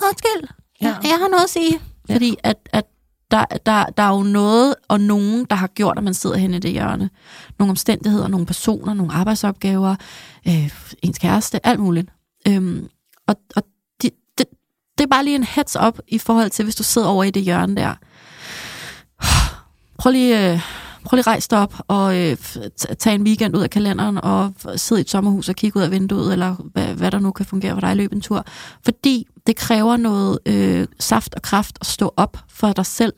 undskyld. 0.08 0.48
Ja. 0.82 0.86
jeg 1.02 1.18
har 1.20 1.28
noget 1.28 1.44
at 1.44 1.50
sige. 1.50 1.80
Ja. 2.08 2.14
Fordi 2.14 2.36
at, 2.42 2.56
at 2.72 2.84
der, 3.32 3.44
der, 3.66 3.84
der 3.84 4.02
er 4.02 4.16
jo 4.16 4.22
noget 4.22 4.74
og 4.88 5.00
nogen, 5.00 5.44
der 5.50 5.56
har 5.56 5.66
gjort, 5.66 5.98
at 5.98 6.04
man 6.04 6.14
sidder 6.14 6.36
hen 6.36 6.54
i 6.54 6.58
det 6.58 6.70
hjørne. 6.70 7.10
Nogle 7.58 7.70
omstændigheder, 7.70 8.28
nogle 8.28 8.46
personer, 8.46 8.94
nogle 8.94 9.12
arbejdsopgaver, 9.12 9.96
øh, 10.48 10.70
ens 11.02 11.18
kæreste, 11.18 11.66
alt 11.66 11.80
muligt. 11.80 12.08
Øhm, 12.48 12.88
og 13.26 13.36
og 13.56 13.62
de, 14.02 14.10
det, 14.38 14.46
det 14.98 15.04
er 15.04 15.08
bare 15.08 15.24
lige 15.24 15.36
en 15.36 15.44
heads 15.44 15.76
up 15.86 15.98
i 16.08 16.18
forhold 16.18 16.50
til, 16.50 16.62
hvis 16.62 16.74
du 16.74 16.82
sidder 16.82 17.08
over 17.08 17.24
i 17.24 17.30
det 17.30 17.42
hjørne 17.42 17.76
der. 17.76 17.94
Prøv 19.98 20.12
lige, 20.12 20.52
øh, 20.52 20.60
prøv 21.04 21.16
lige 21.16 21.26
rejse 21.26 21.48
dig 21.50 21.58
op 21.58 21.74
og 21.88 22.16
øh, 22.18 22.36
t- 22.80 22.94
tage 22.94 23.14
en 23.14 23.22
weekend 23.22 23.56
ud 23.56 23.62
af 23.62 23.70
kalenderen 23.70 24.18
og 24.22 24.52
sidde 24.76 25.00
i 25.00 25.02
et 25.02 25.10
sommerhus 25.10 25.48
og 25.48 25.54
kigge 25.54 25.78
ud 25.78 25.82
af 25.82 25.90
vinduet, 25.90 26.32
eller 26.32 26.54
hvad, 26.72 26.94
hvad 26.94 27.10
der 27.10 27.18
nu 27.18 27.30
kan 27.30 27.46
fungere 27.46 27.74
for 27.74 27.80
dig 27.80 27.90
af 27.90 28.08
en 28.12 28.20
tur. 28.20 28.44
Fordi 28.84 29.26
det 29.46 29.56
kræver 29.56 29.96
noget 29.96 30.38
øh, 30.46 30.86
saft 31.00 31.34
og 31.34 31.42
kraft 31.42 31.78
at 31.80 31.86
stå 31.86 32.14
op 32.16 32.38
for 32.48 32.72
dig 32.72 32.86
selv 32.86 33.12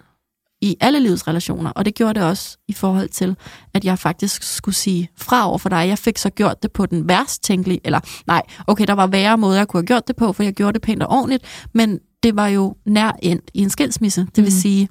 i 0.61 0.76
alle 0.80 1.01
livets 1.01 1.28
relationer, 1.28 1.70
og 1.70 1.85
det 1.85 1.95
gjorde 1.95 2.20
det 2.20 2.28
også 2.28 2.59
i 2.68 2.72
forhold 2.72 3.09
til, 3.09 3.37
at 3.74 3.85
jeg 3.85 3.99
faktisk 3.99 4.43
skulle 4.43 4.74
sige 4.74 5.09
fra 5.16 5.49
over 5.49 5.59
for 5.59 5.68
dig. 5.68 5.89
Jeg 5.89 5.99
fik 5.99 6.18
så 6.18 6.30
gjort 6.30 6.62
det 6.62 6.72
på 6.72 6.87
den 6.87 7.09
værst 7.09 7.43
tænkelige, 7.43 7.80
eller 7.85 8.01
nej, 8.26 8.43
okay, 8.66 8.87
der 8.87 8.93
var 8.93 9.07
værre 9.07 9.39
måder, 9.39 9.57
jeg 9.57 9.68
kunne 9.68 9.78
have 9.80 9.87
gjort 9.87 10.09
det 10.09 10.16
på, 10.16 10.32
for 10.32 10.43
jeg 10.43 10.53
gjorde 10.53 10.72
det 10.72 10.82
pænt 10.82 11.03
og 11.03 11.11
ordentligt, 11.11 11.45
men 11.74 11.99
det 12.22 12.37
var 12.37 12.47
jo 12.47 12.76
nær 12.87 13.12
endt 13.22 13.51
i 13.55 13.61
en 13.62 13.70
skilsmisse. 13.70 14.20
Det 14.20 14.37
vil 14.37 14.45
mm. 14.45 14.51
sige, 14.51 14.89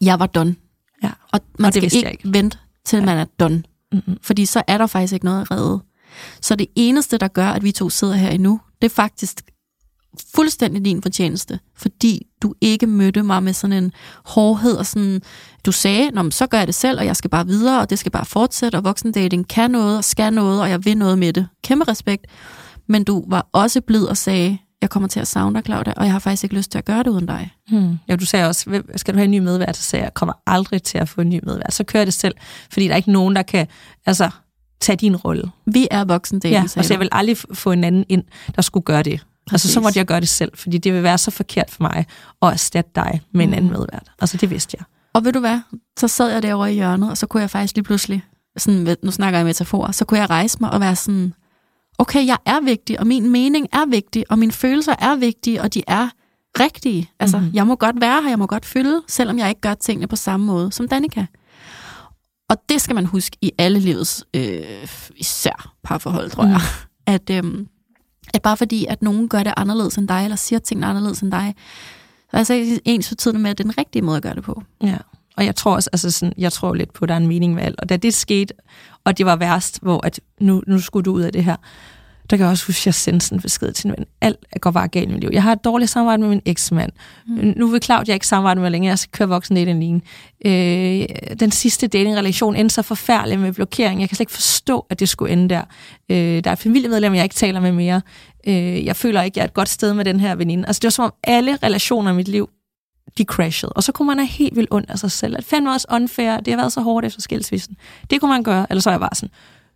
jeg 0.00 0.18
var 0.18 0.26
done. 0.26 0.56
Ja. 1.02 1.10
Og 1.32 1.40
man 1.58 1.66
Og 1.68 1.74
det 1.74 1.90
skal 1.92 1.96
ikke, 1.98 2.10
ikke. 2.10 2.32
vente 2.32 2.58
til 2.84 2.98
Ja. 2.98 3.04
man 3.04 3.18
er 3.18 3.24
done. 3.40 3.62
Mm-hmm. 3.92 4.16
Fordi 4.22 4.46
så 4.46 4.62
er 4.66 4.78
der 4.78 4.86
faktisk 4.86 5.12
ikke 5.12 5.24
noget 5.24 5.40
at 5.40 5.50
redde. 5.50 5.80
Så 6.40 6.54
det 6.56 6.66
eneste, 6.76 7.18
der 7.18 7.28
gør, 7.28 7.48
at 7.48 7.62
vi 7.64 7.72
to 7.72 7.90
sidder 7.90 8.14
her 8.14 8.30
endnu, 8.30 8.60
det 8.82 8.90
er 8.90 8.94
faktisk 8.94 9.40
fuldstændig 10.34 10.84
din 10.84 11.02
fortjeneste, 11.02 11.60
fordi 11.76 12.26
du 12.42 12.54
ikke 12.60 12.86
mødte 12.86 13.22
mig 13.22 13.42
med 13.42 13.52
sådan 13.52 13.84
en 13.84 13.92
hårdhed 14.24 14.76
og 14.76 14.86
sådan, 14.86 15.22
du 15.66 15.72
sagde, 15.72 16.10
Nå, 16.10 16.22
men 16.22 16.32
så 16.32 16.46
gør 16.46 16.58
jeg 16.58 16.66
det 16.66 16.74
selv, 16.74 16.98
og 16.98 17.06
jeg 17.06 17.16
skal 17.16 17.30
bare 17.30 17.46
videre, 17.46 17.80
og 17.80 17.90
det 17.90 17.98
skal 17.98 18.12
bare 18.12 18.24
fortsætte, 18.24 18.76
og 18.76 18.84
voksendating 18.84 19.48
kan 19.48 19.70
noget, 19.70 19.96
og 19.96 20.04
skal 20.04 20.32
noget, 20.32 20.60
og 20.62 20.70
jeg 20.70 20.84
vil 20.84 20.96
noget 20.98 21.18
med 21.18 21.32
det. 21.32 21.48
Kæmpe 21.64 21.84
respekt. 21.88 22.26
Men 22.86 23.04
du 23.04 23.24
var 23.28 23.48
også 23.52 23.80
blid 23.80 24.04
og 24.04 24.16
sagde, 24.16 24.58
jeg 24.82 24.90
kommer 24.90 25.08
til 25.08 25.20
at 25.20 25.26
savne 25.28 25.54
dig, 25.54 25.64
Claudia, 25.64 25.92
og 25.96 26.04
jeg 26.04 26.12
har 26.12 26.18
faktisk 26.18 26.44
ikke 26.44 26.54
lyst 26.56 26.70
til 26.70 26.78
at 26.78 26.84
gøre 26.84 26.98
det 27.02 27.06
uden 27.10 27.26
dig. 27.26 27.50
Hmm. 27.68 27.98
Ja, 28.08 28.16
du 28.16 28.26
sagde 28.26 28.46
også, 28.46 28.70
"Hvem- 28.70 28.90
skal 28.96 29.14
du 29.14 29.18
have 29.18 29.24
en 29.24 29.30
ny 29.30 29.38
medvært? 29.38 29.76
Så 29.76 29.82
sagde 29.82 30.00
jeg, 30.00 30.04
jeg 30.06 30.14
kommer 30.14 30.32
aldrig 30.46 30.82
til 30.82 30.98
at 30.98 31.08
få 31.08 31.20
en 31.20 31.28
ny 31.28 31.40
medvært. 31.42 31.72
Så 31.74 31.84
kører 31.84 32.00
jeg 32.00 32.06
det 32.06 32.14
selv, 32.14 32.34
fordi 32.72 32.86
der 32.86 32.92
er 32.92 32.96
ikke 32.96 33.12
nogen, 33.12 33.36
der 33.36 33.42
kan 33.42 33.66
altså, 34.06 34.30
tage 34.80 34.96
din 34.96 35.16
rolle. 35.16 35.50
Vi 35.66 35.88
er 35.90 36.04
voksendating, 36.04 36.62
Ja, 36.62 36.66
sagde 36.66 36.80
og 36.80 36.84
så 36.84 36.94
jeg 36.94 37.00
vil 37.00 37.08
aldrig 37.12 37.36
få 37.52 37.72
en 37.72 37.84
anden 37.84 38.04
ind, 38.08 38.22
der 38.56 38.62
skulle 38.62 38.84
gøre 38.84 39.02
det. 39.02 39.20
Altså, 39.52 39.68
så 39.68 39.74
Præcis. 39.74 39.82
måtte 39.82 39.98
jeg 39.98 40.06
gøre 40.06 40.20
det 40.20 40.28
selv, 40.28 40.52
fordi 40.54 40.78
det 40.78 40.92
vil 40.94 41.02
være 41.02 41.18
så 41.18 41.30
forkert 41.30 41.70
for 41.70 41.82
mig 41.82 42.06
at 42.42 42.52
erstatte 42.52 42.90
dig 42.94 43.20
med 43.32 43.44
en 43.44 43.54
anden 43.54 43.70
medvært. 43.70 44.10
Altså, 44.20 44.36
det 44.36 44.50
vidste 44.50 44.76
jeg. 44.80 44.84
Og 45.14 45.24
ved 45.24 45.32
du 45.32 45.40
hvad? 45.40 45.60
Så 45.98 46.08
sad 46.08 46.30
jeg 46.32 46.42
derovre 46.42 46.72
i 46.72 46.74
hjørnet, 46.74 47.10
og 47.10 47.18
så 47.18 47.26
kunne 47.26 47.40
jeg 47.40 47.50
faktisk 47.50 47.74
lige 47.74 47.84
pludselig, 47.84 48.22
sådan, 48.58 48.96
nu 49.02 49.10
snakker 49.10 49.38
jeg 49.38 49.46
metaforer, 49.46 49.92
så 49.92 50.04
kunne 50.04 50.20
jeg 50.20 50.30
rejse 50.30 50.58
mig 50.60 50.70
og 50.70 50.80
være 50.80 50.96
sådan, 50.96 51.32
okay, 51.98 52.26
jeg 52.26 52.38
er 52.46 52.60
vigtig, 52.60 53.00
og 53.00 53.06
min 53.06 53.30
mening 53.30 53.66
er 53.72 53.86
vigtig, 53.86 54.24
og 54.30 54.38
mine 54.38 54.52
følelser 54.52 54.94
er 54.98 55.16
vigtige, 55.16 55.62
og 55.62 55.74
de 55.74 55.82
er 55.86 56.08
rigtige. 56.60 57.10
Altså, 57.20 57.36
Mhm. 57.36 57.44
mm-hmm. 57.44 57.56
jeg 57.56 57.66
må 57.66 57.76
godt 57.76 58.00
være 58.00 58.22
her, 58.22 58.28
jeg 58.28 58.38
må 58.38 58.46
godt 58.46 58.64
fylde, 58.66 59.02
selvom 59.08 59.38
jeg 59.38 59.48
ikke 59.48 59.60
gør 59.60 59.74
tingene 59.74 60.06
på 60.06 60.16
samme 60.16 60.46
måde 60.46 60.72
som 60.72 60.88
Danika. 60.88 61.26
Og 62.50 62.56
det 62.68 62.80
skal 62.80 62.94
man 62.94 63.04
huske 63.06 63.36
i 63.42 63.50
alle 63.58 63.78
livets, 63.78 64.24
øh, 64.34 64.62
især 65.16 65.72
parforhold, 65.84 66.30
tror 66.30 66.44
Mm. 66.44 66.50
jeg, 66.50 66.60
at, 67.06 67.30
øh, 67.30 67.66
at 68.34 68.42
bare 68.42 68.56
fordi, 68.56 68.86
at 68.86 69.02
nogen 69.02 69.28
gør 69.28 69.42
det 69.42 69.54
anderledes 69.56 69.96
end 69.98 70.08
dig, 70.08 70.24
eller 70.24 70.36
siger 70.36 70.58
tingene 70.58 70.86
anderledes 70.86 71.20
end 71.20 71.30
dig, 71.32 71.54
så 72.30 72.36
er 72.36 72.38
altså 72.38 72.54
ikke 72.54 72.80
ens 72.84 73.08
betydende 73.08 73.40
med, 73.40 73.50
at 73.50 73.58
det 73.58 73.64
er 73.64 73.68
den 73.68 73.78
rigtige 73.78 74.02
måde 74.02 74.16
at 74.16 74.22
gøre 74.22 74.34
det 74.34 74.42
på. 74.44 74.62
Ja. 74.82 74.96
Og 75.38 75.44
jeg 75.44 75.56
tror 75.56 75.74
også, 75.74 75.90
altså 75.92 76.10
sådan, 76.10 76.32
jeg 76.38 76.52
tror 76.52 76.74
lidt 76.74 76.92
på, 76.92 77.04
at 77.04 77.08
der 77.08 77.14
er 77.14 77.18
en 77.18 77.26
mening 77.26 77.54
med 77.54 77.62
alt. 77.62 77.80
Og 77.80 77.88
da 77.88 77.96
det 77.96 78.14
skete, 78.14 78.54
og 79.04 79.18
det 79.18 79.26
var 79.26 79.36
værst, 79.36 79.78
hvor 79.82 80.06
at 80.06 80.20
nu, 80.40 80.62
nu 80.66 80.80
skulle 80.80 81.04
du 81.04 81.12
ud 81.12 81.22
af 81.22 81.32
det 81.32 81.44
her, 81.44 81.56
der 82.30 82.36
kan 82.36 82.44
jeg 82.44 82.50
også 82.50 82.66
huske, 82.66 82.80
at 82.80 82.86
jeg 82.86 82.94
sendte 82.94 83.26
sådan 83.26 83.38
en 83.38 83.42
besked 83.42 83.72
til 83.72 83.86
en 83.86 83.94
ven. 83.98 84.06
Alt 84.20 84.38
går 84.60 84.70
bare 84.70 84.88
galt 84.88 85.10
i 85.10 85.12
mit 85.12 85.20
liv. 85.20 85.30
Jeg 85.32 85.42
har 85.42 85.52
et 85.52 85.64
dårligt 85.64 85.90
samarbejde 85.90 86.20
med 86.20 86.28
min 86.28 86.42
eksmand. 86.44 86.92
Mm. 87.26 87.52
Nu 87.56 87.66
vil 87.66 87.82
Claudia 87.82 88.14
ikke 88.14 88.26
samarbejde 88.26 88.60
med 88.60 88.70
længere. 88.70 88.90
Jeg 88.90 88.98
skal 88.98 89.12
køre 89.12 89.28
voksen 89.28 89.56
dating. 89.56 90.02
Øh, 90.44 91.06
den 91.40 91.50
sidste 91.50 91.86
datingrelation 91.86 92.56
endte 92.56 92.74
så 92.74 92.82
forfærdelig 92.82 93.38
med 93.38 93.52
blokering. 93.52 94.00
Jeg 94.00 94.08
kan 94.08 94.16
slet 94.16 94.22
ikke 94.22 94.32
forstå, 94.32 94.86
at 94.90 95.00
det 95.00 95.08
skulle 95.08 95.32
ende 95.32 95.48
der. 95.48 95.62
Øh, 96.08 96.44
der 96.44 96.50
er 96.50 96.52
et 96.52 96.58
familiemedlem, 96.58 97.14
jeg 97.14 97.22
ikke 97.22 97.34
taler 97.34 97.60
med 97.60 97.72
mere. 97.72 98.02
Øh, 98.46 98.84
jeg 98.84 98.96
føler 98.96 99.22
ikke, 99.22 99.38
jeg 99.38 99.42
er 99.42 99.48
et 99.48 99.54
godt 99.54 99.68
sted 99.68 99.94
med 99.94 100.04
den 100.04 100.20
her 100.20 100.34
veninde. 100.34 100.66
Altså, 100.66 100.80
det 100.80 100.84
var 100.86 100.90
som 100.90 101.04
om 101.04 101.12
alle 101.24 101.58
relationer 101.62 102.12
i 102.12 102.14
mit 102.14 102.28
liv 102.28 102.50
de 103.18 103.24
crashede. 103.24 103.72
Og 103.72 103.82
så 103.82 103.92
kunne 103.92 104.06
man 104.06 104.18
have 104.18 104.26
helt 104.26 104.56
vildt 104.56 104.68
ondt 104.72 104.90
af 104.90 104.98
sig 104.98 105.10
selv. 105.10 105.36
At 105.38 105.44
fandme 105.44 105.72
også 105.72 105.86
unfair, 105.90 106.40
det 106.40 106.52
har 106.52 106.56
været 106.56 106.72
så 106.72 106.80
hårdt 106.80 107.06
efter 107.06 107.20
skilsmissen. 107.20 107.76
Det 108.10 108.20
kunne 108.20 108.28
man 108.28 108.42
gøre, 108.42 108.66
eller 108.70 108.80
så 108.80 108.90
er 108.90 108.94
jeg 108.94 109.00
bare 109.00 109.14
sådan, 109.14 109.30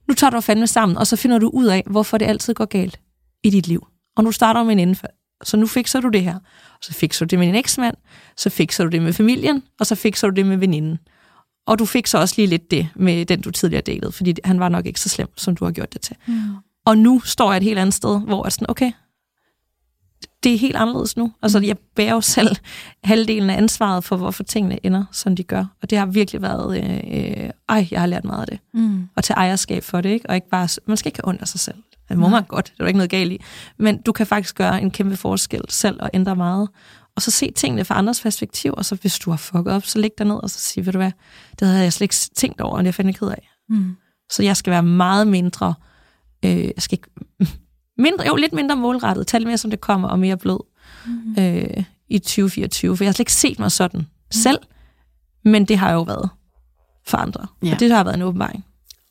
nu 0.08 0.14
tager 0.14 0.30
du 0.30 0.40
fandme 0.40 0.66
sammen, 0.66 0.98
og 0.98 1.06
så 1.06 1.16
finder 1.16 1.38
du 1.38 1.48
ud 1.48 1.66
af, 1.66 1.82
hvorfor 1.86 2.18
det 2.18 2.26
altid 2.26 2.54
går 2.54 2.64
galt 2.64 3.00
i 3.44 3.50
dit 3.50 3.66
liv. 3.66 3.86
Og 4.16 4.24
nu 4.24 4.32
starter 4.32 4.60
du 4.60 4.64
med 4.64 4.72
en 4.72 4.78
indenfor. 4.78 5.08
Så 5.44 5.56
nu 5.56 5.66
fikser 5.66 6.00
du 6.00 6.08
det 6.08 6.22
her. 6.22 6.34
Og 6.34 6.78
så 6.82 6.92
fikser 6.92 7.26
du 7.26 7.28
det 7.30 7.38
med 7.38 7.46
din 7.46 7.54
eksmand, 7.54 7.96
så 8.36 8.50
fikser 8.50 8.84
du 8.84 8.90
det 8.90 9.02
med 9.02 9.12
familien, 9.12 9.62
og 9.80 9.86
så 9.86 9.94
fikser 9.94 10.28
du 10.28 10.34
det 10.34 10.46
med 10.46 10.56
veninden. 10.56 10.98
Og 11.66 11.78
du 11.78 11.84
fik 11.84 12.06
så 12.06 12.18
også 12.18 12.34
lige 12.38 12.46
lidt 12.46 12.70
det 12.70 12.88
med 12.94 13.26
den, 13.26 13.40
du 13.40 13.50
tidligere 13.50 13.82
datede, 13.82 14.12
fordi 14.12 14.34
han 14.44 14.60
var 14.60 14.68
nok 14.68 14.86
ikke 14.86 15.00
så 15.00 15.08
slem, 15.08 15.28
som 15.36 15.56
du 15.56 15.64
har 15.64 15.72
gjort 15.72 15.92
det 15.92 16.00
til. 16.00 16.16
Mm. 16.26 16.34
Og 16.86 16.98
nu 16.98 17.20
står 17.20 17.52
jeg 17.52 17.56
et 17.56 17.62
helt 17.62 17.78
andet 17.78 17.94
sted, 17.94 18.20
hvor 18.20 18.46
jeg 18.46 18.52
sådan, 18.52 18.70
okay, 18.70 18.92
det 20.44 20.54
er 20.54 20.58
helt 20.58 20.76
anderledes 20.76 21.16
nu. 21.16 21.32
Altså, 21.42 21.60
jeg 21.60 21.76
bærer 21.96 22.14
jo 22.14 22.20
selv 22.20 22.56
halvdelen 23.04 23.50
af 23.50 23.56
ansvaret 23.56 24.04
for, 24.04 24.16
hvorfor 24.16 24.42
tingene 24.42 24.86
ender, 24.86 25.04
som 25.12 25.36
de 25.36 25.42
gør. 25.42 25.64
Og 25.82 25.90
det 25.90 25.98
har 25.98 26.06
virkelig 26.06 26.42
været, 26.42 26.84
øh, 26.84 27.44
øh, 27.44 27.50
ej, 27.68 27.88
jeg 27.90 28.00
har 28.00 28.06
lært 28.06 28.24
meget 28.24 28.40
af 28.40 28.46
det. 28.46 28.58
Mm. 28.74 29.08
Og 29.16 29.24
tage 29.24 29.36
ejerskab 29.36 29.84
for 29.84 30.00
det, 30.00 30.10
ikke? 30.10 30.28
Og 30.28 30.34
ikke 30.34 30.48
bare, 30.48 30.68
man 30.86 30.96
skal 30.96 31.08
ikke 31.08 31.20
have 31.24 31.40
af 31.40 31.48
sig 31.48 31.60
selv. 31.60 31.76
Det 32.08 32.18
må 32.18 32.28
man 32.28 32.44
godt, 32.44 32.66
det 32.66 32.72
er 32.72 32.76
der 32.78 32.86
ikke 32.86 32.98
noget 32.98 33.10
galt 33.10 33.32
i. 33.32 33.40
Men 33.78 34.02
du 34.02 34.12
kan 34.12 34.26
faktisk 34.26 34.56
gøre 34.56 34.82
en 34.82 34.90
kæmpe 34.90 35.16
forskel 35.16 35.60
selv 35.68 36.02
og 36.02 36.10
ændre 36.14 36.36
meget. 36.36 36.68
Og 37.16 37.22
så 37.22 37.30
se 37.30 37.50
tingene 37.50 37.84
fra 37.84 37.98
andres 37.98 38.20
perspektiv, 38.20 38.74
og 38.76 38.84
så 38.84 38.94
hvis 38.94 39.18
du 39.18 39.30
har 39.30 39.36
fucket 39.36 39.72
op, 39.72 39.84
så 39.84 39.98
læg 39.98 40.10
dig 40.18 40.26
ned 40.26 40.34
og 40.34 40.50
så 40.50 40.58
sig, 40.58 40.86
ved 40.86 40.92
du 40.92 40.98
hvad, 40.98 41.10
det 41.60 41.68
havde 41.68 41.82
jeg 41.82 41.92
slet 41.92 42.04
ikke 42.04 42.14
tænkt 42.36 42.60
over, 42.60 42.72
og 42.72 42.78
det 42.78 42.84
er 42.84 42.88
jeg 42.88 42.94
fandme 42.94 43.12
ked 43.12 43.28
af. 43.28 43.50
Mm. 43.68 43.96
Så 44.32 44.42
jeg 44.42 44.56
skal 44.56 44.70
være 44.70 44.82
meget 44.82 45.28
mindre, 45.28 45.74
øh, 46.44 46.64
jeg 46.64 46.72
skal 46.78 46.98
ikke, 46.98 47.08
mindre, 47.98 48.26
jo 48.26 48.36
lidt 48.36 48.52
mindre 48.52 48.76
målrettet, 48.76 49.32
det 49.32 49.42
mere 49.46 49.58
som 49.58 49.70
det 49.70 49.80
kommer, 49.80 50.08
og 50.08 50.18
mere 50.18 50.36
blød 50.36 50.58
Mm. 51.06 51.34
øh, 51.42 51.84
i 52.08 52.18
2024. 52.18 52.96
For 52.96 53.04
jeg 53.04 53.08
har 53.08 53.12
slet 53.12 53.20
ikke 53.20 53.32
set 53.32 53.58
mig 53.58 53.72
sådan 53.72 54.06
selv, 54.30 54.58
men 55.44 55.64
det 55.64 55.78
har 55.78 55.92
jo 55.92 56.02
været 56.02 56.30
for 57.06 57.18
andre. 57.18 57.46
Ja. 57.62 57.72
Og 57.72 57.80
det 57.80 57.92
har 57.92 58.04
været 58.04 58.16
en 58.16 58.22
åbenbaring. 58.22 58.64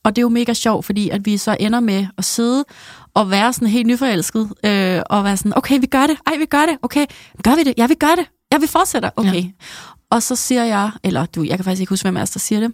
Og 0.03 0.15
det 0.15 0.19
er 0.21 0.23
jo 0.23 0.29
mega 0.29 0.53
sjovt, 0.53 0.85
fordi 0.85 1.09
at 1.09 1.25
vi 1.25 1.37
så 1.37 1.57
ender 1.59 1.79
med 1.79 2.07
at 2.17 2.25
sidde 2.25 2.65
og 3.13 3.29
være 3.31 3.53
sådan 3.53 3.67
helt 3.67 3.87
nyforelsket, 3.87 4.53
øh, 4.65 5.01
og 5.09 5.23
være 5.23 5.37
sådan, 5.37 5.57
okay, 5.57 5.79
vi 5.79 5.85
gør 5.85 6.07
det, 6.07 6.17
ej, 6.27 6.37
vi 6.37 6.45
gør 6.45 6.65
det, 6.65 6.77
okay, 6.81 7.05
gør 7.43 7.55
vi 7.55 7.63
det, 7.63 7.73
ja, 7.77 7.87
vi 7.87 7.95
gør 7.95 8.15
det, 8.15 8.25
ja, 8.51 8.57
vi 8.57 8.67
fortsætter, 8.67 9.09
okay. 9.15 9.43
Ja. 9.43 9.49
Og 10.09 10.23
så 10.23 10.35
siger 10.35 10.63
jeg, 10.63 10.91
eller 11.03 11.25
du, 11.25 11.43
jeg 11.43 11.57
kan 11.57 11.63
faktisk 11.65 11.81
ikke 11.81 11.89
huske, 11.91 12.03
hvem 12.05 12.17
af 12.17 12.21
os, 12.21 12.29
der 12.29 12.39
siger 12.39 12.59
det, 12.59 12.71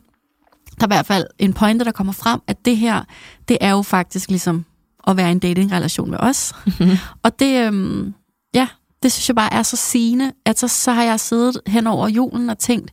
der 0.80 0.82
er 0.82 0.88
i 0.88 0.94
hvert 0.96 1.06
fald 1.06 1.28
en 1.40 1.54
pointe, 1.54 1.86
der 1.86 1.92
kommer 1.92 2.14
frem, 2.14 2.42
at 2.48 2.66
det 2.66 2.78
her, 2.78 3.04
det 3.48 3.58
er 3.62 3.72
jo 3.72 3.82
faktisk 3.82 4.30
ligesom 4.30 4.66
at 5.08 5.18
være 5.18 5.30
i 5.30 5.32
en 5.32 5.40
datingrelation 5.40 6.10
med 6.12 6.18
os. 6.22 6.54
og 7.24 7.40
det, 7.40 7.66
øhm, 7.66 8.14
ja, 8.54 8.68
det 9.04 9.12
synes 9.12 9.30
jeg 9.30 9.36
bare 9.36 9.54
er 9.54 9.64
så 9.64 9.76
sigende, 9.76 10.32
at 10.46 10.60
så, 10.60 10.68
så 10.68 10.92
har 10.92 11.04
jeg 11.04 11.20
siddet 11.20 11.62
hen 11.68 11.88
over 11.88 12.08
julen 12.08 12.50
og 12.50 12.58
tænkt, 12.58 12.92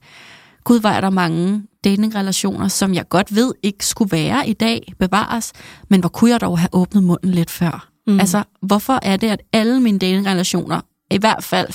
gud, 0.64 0.80
hvor 0.80 0.90
er 0.90 1.00
der 1.00 1.10
mange 1.10 1.62
datingrelationer, 1.84 2.68
som 2.68 2.94
jeg 2.94 3.08
godt 3.08 3.34
ved 3.34 3.52
ikke 3.62 3.86
skulle 3.86 4.12
være 4.12 4.48
i 4.48 4.52
dag, 4.52 4.92
bevares, 4.98 5.52
men 5.90 6.00
hvor 6.00 6.08
kunne 6.08 6.30
jeg 6.30 6.40
dog 6.40 6.58
have 6.58 6.68
åbnet 6.72 7.02
munden 7.02 7.30
lidt 7.30 7.50
før? 7.50 7.88
Mm. 8.06 8.20
Altså, 8.20 8.42
hvorfor 8.62 8.98
er 9.02 9.16
det, 9.16 9.28
at 9.28 9.40
alle 9.52 9.80
mine 9.80 9.98
datingrelationer, 9.98 10.80
i 11.10 11.18
hvert 11.18 11.44
fald 11.44 11.68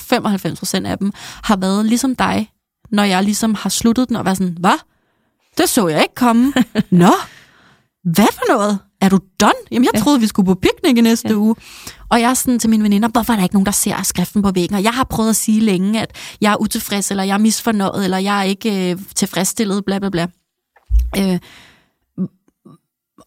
95% 0.84 0.86
af 0.86 0.98
dem, 0.98 1.12
har 1.42 1.56
været 1.56 1.86
ligesom 1.86 2.16
dig, 2.16 2.50
når 2.90 3.02
jeg 3.02 3.24
ligesom 3.24 3.54
har 3.54 3.70
sluttet 3.70 4.08
den 4.08 4.16
og 4.16 4.24
været 4.24 4.36
sådan, 4.36 4.56
hvad? 4.60 4.78
Det 5.58 5.68
så 5.68 5.88
jeg 5.88 6.02
ikke 6.02 6.14
komme. 6.14 6.52
Nå, 6.90 7.12
hvad 8.04 8.26
for 8.32 8.52
noget? 8.52 8.78
Er 9.00 9.08
du 9.08 9.18
done? 9.40 9.52
Jamen, 9.70 9.84
jeg 9.84 9.90
Ja. 9.94 10.00
troede, 10.00 10.20
vi 10.20 10.26
skulle 10.26 10.46
på 10.46 10.54
picnic 10.54 10.98
i 10.98 11.00
næste 11.00 11.28
Ja. 11.28 11.34
uge. 11.34 11.54
Og 12.08 12.20
jeg 12.20 12.30
er 12.30 12.34
sådan 12.34 12.58
til 12.58 12.70
mine 12.70 12.82
veninder, 12.84 13.08
hvorfor 13.08 13.32
er 13.32 13.36
der 13.36 13.42
ikke 13.42 13.54
nogen, 13.54 13.66
der 13.66 13.72
ser 13.72 14.02
skriften 14.02 14.42
på 14.42 14.50
væggen? 14.54 14.76
Og 14.76 14.82
jeg 14.82 14.92
har 14.92 15.04
prøvet 15.04 15.30
at 15.30 15.36
sige 15.36 15.60
længe, 15.60 16.00
at 16.02 16.16
jeg 16.40 16.52
er 16.52 16.56
utilfreds, 16.60 17.10
eller 17.10 17.24
jeg 17.24 17.34
er 17.34 17.38
misfornøjet, 17.38 18.04
eller 18.04 18.18
jeg 18.18 18.38
er 18.38 18.42
ikke 18.42 18.90
øh, 18.90 18.98
tilfredsstillet, 19.14 19.84
bla 19.84 19.98
bla 19.98 20.08
bla. 20.08 20.26
Øh, 21.18 21.38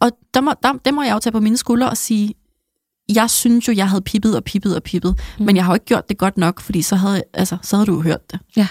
og 0.02 0.12
der 0.34 0.42
må, 0.42 0.54
der, 0.64 0.74
der 0.86 0.92
må 0.92 1.04
jeg 1.04 1.14
jo 1.14 1.20
tage 1.20 1.32
på 1.34 1.40
mine 1.40 1.58
skuldre 1.58 1.90
og 1.90 1.98
sige, 1.98 2.34
jeg 3.16 3.30
synes 3.30 3.68
jo, 3.68 3.74
jeg 3.74 3.90
havde 3.90 4.02
pippet 4.02 4.36
og 4.36 4.44
pippet 4.44 4.76
og 4.76 4.84
pippet, 4.84 5.20
mm. 5.40 5.46
men 5.46 5.56
jeg 5.56 5.66
har 5.66 5.72
jo 5.72 5.74
ikke 5.74 5.86
gjort 5.86 6.10
det 6.10 6.18
godt 6.18 6.38
nok, 6.38 6.60
fordi 6.62 6.82
så 6.82 6.96
havde, 6.96 7.24
altså, 7.34 7.58
så 7.62 7.76
havde 7.76 7.86
du 7.88 7.94
jo 7.94 8.02
hørt 8.02 8.32
det. 8.32 8.40
Ja. 8.56 8.68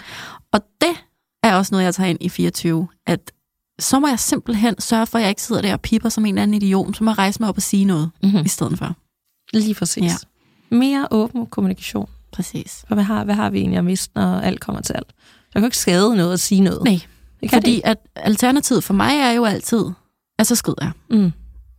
Og 0.52 0.60
det 0.80 0.96
er 1.42 1.54
også 1.56 1.74
noget, 1.74 1.84
jeg 1.84 1.94
tager 1.94 2.08
ind 2.10 2.18
i 2.20 2.28
24, 2.28 2.88
at 3.06 3.32
så 3.80 4.00
må 4.00 4.08
jeg 4.08 4.18
simpelthen 4.18 4.74
sørge 4.80 5.06
for, 5.06 5.18
at 5.18 5.22
jeg 5.22 5.28
ikke 5.28 5.42
sidder 5.42 5.62
der 5.62 5.72
og 5.72 5.80
pipper 5.80 6.08
som 6.08 6.24
en 6.26 6.34
eller 6.34 6.42
anden 6.42 6.54
idiot, 6.62 6.96
så 6.96 7.04
må 7.04 7.10
jeg 7.10 7.18
rejse 7.18 7.40
mig 7.40 7.48
op 7.48 7.56
og 7.56 7.62
sige 7.62 7.84
noget 7.84 8.10
Mm-hmm. 8.22 8.44
i 8.44 8.48
stedet 8.48 8.78
for. 8.78 8.96
Lige 9.52 9.74
præcis. 9.74 10.02
Ja. 10.02 10.76
Mere 10.76 11.08
åben 11.10 11.46
kommunikation. 11.46 12.08
Præcis. 12.32 12.84
For 12.88 12.94
hvad 12.94 13.04
har, 13.04 13.24
hvad 13.24 13.34
har 13.34 13.50
vi 13.50 13.58
egentlig 13.58 13.78
at 13.78 13.84
miste, 13.84 14.10
når 14.14 14.40
alt 14.40 14.60
kommer 14.60 14.82
til 14.82 14.92
alt? 14.92 15.06
Der 15.08 15.52
kan 15.52 15.62
jo 15.62 15.66
ikke 15.66 15.76
skade 15.78 16.16
noget 16.16 16.32
at 16.32 16.40
sige 16.40 16.60
noget. 16.60 16.84
Nej, 16.84 17.00
det 17.40 17.50
kan 17.50 17.56
fordi 17.62 17.80
at 17.84 17.96
alternativet 18.16 18.84
for 18.84 18.94
mig 18.94 19.16
er 19.16 19.30
jo 19.32 19.44
altid, 19.44 19.84
at 20.38 20.46
så 20.46 20.54
skrider 20.54 20.84
jeg. 20.84 20.92
det. 21.10 21.18
Mm. 21.20 21.32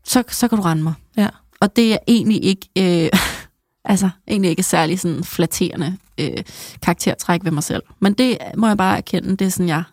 Så, 0.06 0.24
så 0.30 0.48
kan 0.48 0.58
du 0.58 0.64
rende 0.64 0.84
mig. 0.84 0.94
Ja. 1.18 1.28
Og 1.62 1.76
det 1.76 1.94
er 1.94 1.98
egentlig 2.08 2.44
ikke, 2.44 2.68
øh, 2.78 3.10
altså, 3.92 4.10
egentlig 4.28 4.50
ikke 4.50 4.64
særlig 4.64 5.00
sådan 5.00 5.24
flatterende 5.24 5.98
øh, 6.18 6.44
karaktertræk 6.82 7.44
ved 7.44 7.52
mig 7.52 7.64
selv. 7.64 7.84
Men 8.00 8.14
det 8.14 8.38
må 8.58 8.68
jeg 8.68 8.78
bare 8.78 8.98
erkende, 8.98 9.30
det 9.38 9.48
er 9.48 9.50
sådan, 9.50 9.68
jeg... 9.70 9.84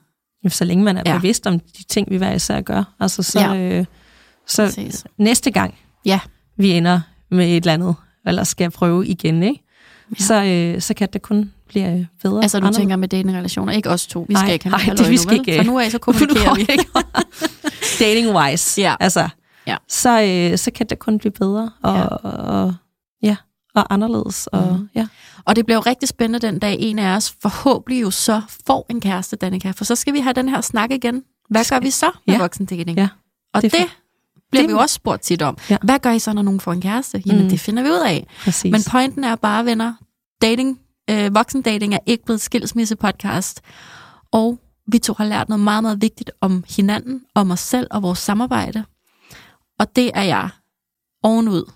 Så 0.48 0.64
længe 0.64 0.84
man 0.84 0.96
er 0.96 1.02
Ja. 1.06 1.16
bevidst 1.16 1.46
om 1.46 1.58
de 1.58 1.82
ting, 1.84 2.10
vi 2.10 2.16
hver 2.16 2.32
især 2.32 2.60
gør. 2.60 2.82
Altså, 3.00 3.22
så, 3.22 3.40
Ja. 3.40 3.56
øh, 3.56 3.84
så 4.46 4.64
Præcis. 4.64 5.04
næste 5.18 5.50
gang, 5.50 5.74
Ja. 6.04 6.20
vi 6.56 6.70
ender 6.70 7.00
med 7.30 7.46
et 7.48 7.56
eller 7.56 7.72
andet, 7.74 7.94
eller 8.26 8.44
skal 8.44 8.70
prøve 8.70 9.06
igen, 9.06 9.42
ikke? 9.42 9.62
ja. 10.20 10.24
så, 10.24 10.42
øh, 10.44 10.80
så 10.80 10.94
kan 10.94 11.08
det 11.12 11.22
kun 11.22 11.52
blive 11.68 11.92
øh, 11.98 12.04
bedre. 12.22 12.42
Altså, 12.42 12.58
du 12.58 12.62
anderledes. 12.66 12.76
tænker 12.76 12.96
med 12.96 13.08
dating-relationer, 13.08 13.72
ikke 13.72 13.90
os 13.90 14.06
to. 14.06 14.26
Vi 14.28 14.34
skal 14.34 14.44
nej, 14.46 14.52
ikke 14.52 14.68
have 14.68 14.86
nej, 14.86 14.94
det, 14.94 15.10
vi 15.10 15.16
skal 15.16 15.36
nu, 15.36 15.42
ikke. 15.42 15.56
Fra 15.56 15.62
nu 15.62 15.78
af, 15.78 15.90
så 15.90 15.98
kommunikerer 16.08 16.54
vi. 16.54 16.66
Dating-wise. 18.00 18.80
Ja. 18.80 18.94
Altså, 19.00 19.28
ja. 19.66 19.76
Så, 19.88 20.22
øh, 20.22 20.58
så 20.58 20.70
kan 20.70 20.86
det 20.86 20.98
kun 20.98 21.18
blive 21.18 21.32
bedre. 21.32 21.70
Og, 21.82 21.96
ja. 21.96 22.04
og, 22.06 22.74
og 23.74 23.94
anderledes. 23.94 24.46
Og, 24.46 24.76
mm. 24.78 24.88
ja. 24.94 25.06
og 25.44 25.56
det 25.56 25.66
bliver 25.66 25.76
jo 25.76 25.82
rigtig 25.86 26.08
spændende 26.08 26.46
den 26.46 26.58
dag, 26.58 26.76
en 26.80 26.98
af 26.98 27.16
os 27.16 27.34
forhåbentlig 27.42 28.02
jo 28.02 28.10
så 28.10 28.42
får 28.66 28.86
en 28.90 29.00
kæreste, 29.00 29.36
Danika. 29.36 29.70
For 29.70 29.84
så 29.84 29.94
skal 29.94 30.14
vi 30.14 30.20
have 30.20 30.32
den 30.32 30.48
her 30.48 30.60
snak 30.60 30.90
igen. 30.90 31.22
Hvad 31.50 31.64
gør 31.70 31.80
vi 31.80 31.90
så 31.90 32.10
med 32.26 32.34
ja. 32.34 32.40
voksendating? 32.40 32.98
Ja. 32.98 33.08
Og 33.54 33.62
det, 33.62 33.72
det 33.72 33.86
bliver 34.50 34.62
det... 34.62 34.68
vi 34.68 34.72
jo 34.72 34.78
også 34.78 34.94
spurgt 34.94 35.22
tit 35.22 35.42
om. 35.42 35.58
Ja. 35.70 35.76
Hvad 35.82 35.98
gør 35.98 36.10
I 36.10 36.18
så, 36.18 36.32
når 36.32 36.42
nogen 36.42 36.60
får 36.60 36.72
en 36.72 36.80
kæreste? 36.80 37.22
Jamen, 37.26 37.42
mm. 37.42 37.48
det 37.48 37.60
finder 37.60 37.82
vi 37.82 37.88
ud 37.88 38.04
af. 38.06 38.26
Præcis. 38.44 38.72
Men 38.72 38.80
pointen 38.90 39.24
er 39.24 39.36
bare, 39.36 39.64
venner, 39.64 39.94
dating, 40.42 40.80
øh, 41.10 41.34
voksendating 41.34 41.94
er 41.94 41.98
ikke 42.06 42.24
blevet 42.24 42.40
skilsmisse-podcast. 42.40 43.60
Og 44.32 44.58
vi 44.86 44.98
to 44.98 45.14
har 45.18 45.24
lært 45.24 45.48
noget 45.48 45.64
meget, 45.64 45.82
meget 45.82 46.02
vigtigt 46.02 46.30
om 46.40 46.64
hinanden, 46.76 47.22
om 47.34 47.50
os 47.50 47.60
selv 47.60 47.86
og 47.90 48.02
vores 48.02 48.18
samarbejde. 48.18 48.84
Og 49.78 49.96
det 49.96 50.10
er 50.14 50.22
jeg 50.22 50.48
ovenud 51.22 51.70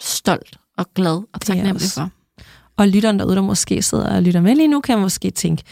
stolt 0.00 0.59
og 0.80 0.86
glad 0.94 1.22
og 1.32 1.40
taknemmelig 1.40 1.90
for. 1.90 2.10
Og 2.76 2.88
lytteren 2.88 3.18
derude, 3.18 3.36
der 3.36 3.42
måske 3.42 3.82
sidder 3.82 4.16
og 4.16 4.22
lytter 4.22 4.40
med 4.40 4.56
lige 4.56 4.68
nu, 4.68 4.80
kan 4.80 4.98
måske 4.98 5.30
tænke, 5.30 5.62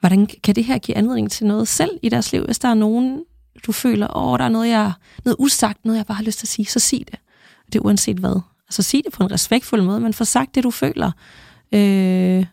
hvordan 0.00 0.28
kan 0.44 0.54
det 0.54 0.64
her 0.64 0.78
give 0.78 0.96
anledning 0.96 1.30
til 1.30 1.46
noget 1.46 1.68
selv 1.68 1.90
i 2.02 2.08
deres 2.08 2.32
liv? 2.32 2.44
Hvis 2.44 2.58
der 2.58 2.68
er 2.68 2.74
nogen, 2.74 3.24
du 3.66 3.72
føler, 3.72 4.16
åh, 4.16 4.38
der 4.38 4.44
er 4.44 4.48
noget, 4.48 4.68
jeg, 4.68 4.92
noget 5.24 5.36
usagt, 5.38 5.84
noget 5.84 5.98
jeg 5.98 6.06
bare 6.06 6.16
har 6.16 6.24
lyst 6.24 6.38
til 6.38 6.44
at 6.46 6.48
sige, 6.48 6.66
så 6.66 6.78
sig 6.78 6.98
det. 7.10 7.18
Det 7.66 7.74
er 7.78 7.84
uanset 7.84 8.16
hvad. 8.16 8.40
Altså 8.68 8.82
sig 8.82 9.02
det 9.04 9.12
på 9.12 9.22
en 9.22 9.30
respektfuld 9.32 9.82
måde, 9.82 10.00
men 10.00 10.14
få 10.14 10.24
sagt 10.24 10.54
det, 10.54 10.64
du 10.64 10.70
føler. 10.70 11.10
Øh, 11.72 12.46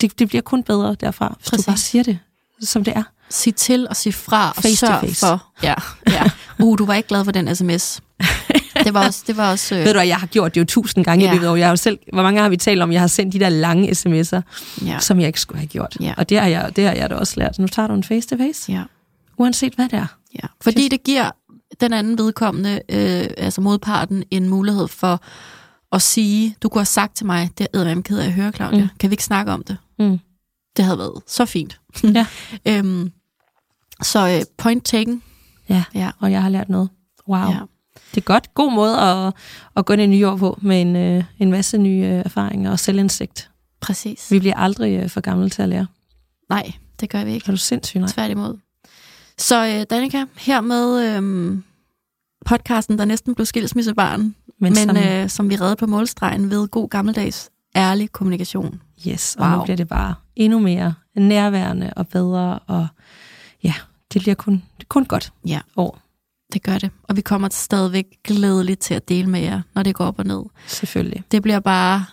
det, 0.00 0.18
det 0.18 0.28
bliver 0.28 0.42
kun 0.42 0.62
bedre 0.62 0.96
derfra, 1.00 1.34
hvis 1.38 1.50
Præcis. 1.50 1.66
du 1.66 1.70
bare 1.70 1.78
siger 1.78 2.02
det, 2.02 2.18
som 2.60 2.84
det 2.84 2.96
er. 2.96 3.02
Sig 3.28 3.54
til 3.54 3.88
og 3.88 3.96
sig 3.96 4.14
fra 4.14 4.52
face 4.52 4.68
og 4.68 4.76
sørg 4.76 5.00
face. 5.00 5.26
for. 5.26 5.52
Ja, 5.62 5.74
ja. 6.06 6.30
Uh, 6.64 6.78
du 6.78 6.84
var 6.84 6.94
ikke 6.94 7.08
glad 7.08 7.24
for 7.24 7.32
den 7.32 7.56
sms. 7.56 8.00
Det 8.84 8.94
var 8.94 9.06
også... 9.06 9.24
Det 9.26 9.36
var 9.36 9.50
også 9.50 9.74
øh... 9.74 9.80
Ved 9.80 9.86
du 9.86 9.98
hvad, 9.98 10.06
jeg 10.06 10.16
har 10.16 10.26
gjort 10.26 10.54
det 10.54 10.60
jo 10.60 10.64
tusind 10.64 11.04
gange 11.04 11.24
ja. 11.24 11.30
i 11.30 11.34
løbet 11.34 11.46
af 11.46 11.56
Jeg 11.58 11.66
har 11.66 11.72
jo 11.72 11.76
selv, 11.76 11.98
hvor 12.12 12.22
mange 12.22 12.40
har 12.40 12.48
vi 12.48 12.56
talt 12.56 12.82
om, 12.82 12.92
jeg 12.92 13.00
har 13.00 13.06
sendt 13.06 13.32
de 13.32 13.40
der 13.40 13.48
lange 13.48 13.90
sms'er, 13.90 14.40
ja. 14.86 14.98
som 14.98 15.20
jeg 15.20 15.26
ikke 15.26 15.40
skulle 15.40 15.58
have 15.58 15.68
gjort. 15.68 15.96
Ja. 16.00 16.14
Og 16.16 16.28
det 16.28 16.40
har, 16.40 16.46
jeg, 16.46 16.76
det 16.76 16.84
har 16.84 16.92
jeg 16.92 17.10
da 17.10 17.14
også 17.14 17.34
lært. 17.36 17.58
Nu 17.58 17.66
tager 17.66 17.88
du 17.88 17.94
en 17.94 18.04
face-to-face. 18.04 18.72
Ja. 18.72 18.82
Uanset 19.38 19.74
hvad 19.74 19.88
det 19.88 19.98
er. 19.98 20.06
Ja. 20.34 20.46
Fordi 20.60 20.88
det 20.88 21.02
giver 21.02 21.30
den 21.80 21.92
anden 21.92 22.18
vedkommende, 22.18 22.80
øh, 22.88 23.26
altså 23.36 23.60
modparten, 23.60 24.24
en 24.30 24.48
mulighed 24.48 24.88
for 24.88 25.22
at 25.92 26.02
sige, 26.02 26.56
du 26.62 26.68
kunne 26.68 26.80
have 26.80 26.86
sagt 26.86 27.16
til 27.16 27.26
mig, 27.26 27.50
det 27.58 27.66
er 27.74 27.84
jeg 27.84 28.04
ked 28.04 28.18
af 28.18 28.26
at 28.26 28.32
høre, 28.32 28.52
Claudia. 28.52 28.82
Mm. 28.82 28.88
Kan 29.00 29.10
vi 29.10 29.12
ikke 29.12 29.24
snakke 29.24 29.52
om 29.52 29.62
det? 29.64 29.76
Mm. 29.98 30.18
Det 30.76 30.84
havde 30.84 30.98
været 30.98 31.22
så 31.26 31.44
fint. 31.44 31.80
Ja. 32.14 32.26
øhm, 32.66 33.12
så 34.02 34.28
øh, 34.28 34.42
point 34.58 34.84
taken. 34.84 35.22
Ja, 35.68 35.84
ja, 35.94 36.10
og 36.18 36.32
jeg 36.32 36.42
har 36.42 36.48
lært 36.48 36.68
noget. 36.68 36.88
Wow. 37.28 37.50
Ja. 37.50 37.58
Det 38.14 38.20
er 38.20 38.24
godt. 38.24 38.54
God 38.54 38.72
måde 38.72 39.00
at, 39.00 39.32
at 39.76 39.86
gå 39.86 39.92
ind 39.92 40.02
i 40.02 40.06
New 40.06 40.30
York 40.30 40.38
på 40.38 40.58
med 40.62 40.80
en, 40.80 40.96
øh, 40.96 41.24
en 41.38 41.50
masse 41.50 41.78
nye 41.78 42.04
øh, 42.04 42.22
erfaringer 42.24 42.70
og 42.70 42.78
selvindsigt. 42.78 43.50
Præcis. 43.80 44.30
Vi 44.30 44.38
bliver 44.38 44.56
aldrig 44.56 45.02
øh, 45.02 45.10
for 45.10 45.20
gamle 45.20 45.50
til 45.50 45.62
at 45.62 45.68
lære. 45.68 45.86
Nej, 46.48 46.72
det 47.00 47.10
gør 47.10 47.24
vi 47.24 47.32
ikke. 47.32 47.44
Er 47.46 47.50
du 47.50 47.56
sindssygt 47.56 48.00
nej? 48.00 48.10
Tværtimod. 48.10 48.58
Så 49.38 49.66
øh, 49.66 49.86
Danika, 49.90 50.24
her 50.38 50.60
med 50.60 51.16
øh, 51.16 51.58
podcasten, 52.46 52.98
der 52.98 53.04
næsten 53.04 53.34
blev 53.34 53.46
skilsmissebarn, 53.46 54.20
men, 54.20 54.34
men 54.58 54.74
som, 54.74 54.96
øh, 54.96 55.28
som 55.28 55.50
vi 55.50 55.56
redde 55.56 55.76
på 55.76 55.86
målstregen 55.86 56.50
ved 56.50 56.68
god 56.68 56.88
gammeldags 56.88 57.50
ærlig 57.76 58.12
kommunikation. 58.12 58.80
Yes, 59.08 59.36
og 59.38 59.46
wow. 59.48 59.56
nu 59.56 59.64
bliver 59.64 59.76
det 59.76 59.88
bare 59.88 60.14
endnu 60.36 60.58
mere 60.58 60.94
nærværende 61.14 61.92
og 61.96 62.08
bedre, 62.08 62.58
og 62.58 62.86
ja, 63.62 63.74
det 64.12 64.22
bliver 64.22 64.34
kun, 64.34 64.62
det 64.80 64.88
kun 64.88 65.04
godt 65.04 65.32
ja. 65.46 65.60
år. 65.76 65.98
Det 66.52 66.62
gør 66.62 66.78
det, 66.78 66.90
og 67.02 67.16
vi 67.16 67.20
kommer 67.20 67.48
stadigvæk 67.48 68.06
glædeligt 68.24 68.80
til 68.80 68.94
at 68.94 69.08
dele 69.08 69.30
med 69.30 69.40
jer, 69.40 69.60
når 69.74 69.82
det 69.82 69.94
går 69.94 70.04
op 70.04 70.18
og 70.18 70.24
ned. 70.24 70.42
Selvfølgelig. 70.66 71.24
Det 71.30 71.42
bliver 71.42 71.60
bare, 71.60 72.04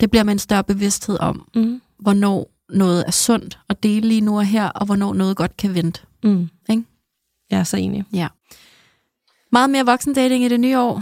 det 0.00 0.10
bliver 0.10 0.24
med 0.24 0.32
en 0.32 0.38
større 0.38 0.64
bevidsthed 0.64 1.20
om, 1.20 1.48
mm. 1.54 1.80
hvornår 1.98 2.50
noget 2.72 3.04
er 3.06 3.10
sundt 3.10 3.58
at 3.68 3.82
dele 3.82 4.08
lige 4.08 4.20
nu 4.20 4.36
og 4.36 4.44
her, 4.44 4.68
og 4.68 4.86
hvornår 4.86 5.14
noget 5.14 5.36
godt 5.36 5.56
kan 5.56 5.74
vente. 5.74 6.00
Mm. 6.24 6.48
Ikke? 6.70 6.84
Jeg 7.50 7.58
er 7.58 7.64
så 7.64 7.76
enig. 7.76 8.04
Ja. 8.12 8.28
Meget 9.52 9.70
mere 9.70 9.86
voksendating 9.86 10.44
i 10.44 10.48
det 10.48 10.60
nye 10.60 10.78
år. 10.78 10.94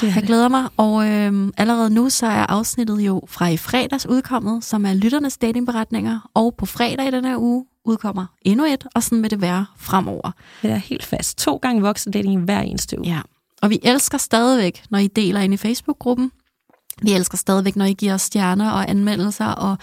Det 0.00 0.06
jeg 0.06 0.14
det. 0.14 0.24
glæder 0.24 0.48
mig, 0.48 0.68
og 0.76 1.08
øh, 1.08 1.52
allerede 1.56 1.90
nu 1.90 2.10
så 2.10 2.26
er 2.26 2.46
afsnittet 2.46 3.00
jo 3.00 3.22
fra 3.28 3.48
i 3.48 3.56
fredags 3.56 4.06
udkommet, 4.06 4.64
som 4.64 4.86
er 4.86 4.94
lytternes 4.94 5.38
datingberetninger, 5.38 6.30
og 6.34 6.54
på 6.58 6.66
fredag 6.66 7.08
i 7.08 7.10
den 7.10 7.24
her 7.24 7.36
uge 7.36 7.66
udkommer 7.84 8.26
endnu 8.42 8.64
et, 8.64 8.86
og 8.94 9.02
sådan 9.02 9.22
vil 9.22 9.30
det 9.30 9.40
være 9.40 9.66
fremover. 9.76 10.30
Det 10.62 10.70
er 10.70 10.76
helt 10.76 11.04
fast. 11.04 11.38
To 11.38 11.56
gange 11.56 11.82
voksendating 11.82 12.44
hver 12.44 12.60
eneste 12.60 12.98
uge. 12.98 13.08
Ja, 13.08 13.20
og 13.62 13.70
vi 13.70 13.78
elsker 13.82 14.18
stadigvæk, 14.18 14.84
når 14.90 14.98
I 14.98 15.06
deler 15.06 15.40
ind 15.40 15.54
i 15.54 15.56
Facebook-gruppen. 15.56 16.32
Vi 17.02 17.12
elsker 17.12 17.38
stadigvæk, 17.38 17.76
når 17.76 17.84
I 17.84 17.92
giver 17.92 18.14
os 18.14 18.22
stjerner 18.22 18.70
og 18.70 18.90
anmeldelser 18.90 19.46
og 19.46 19.76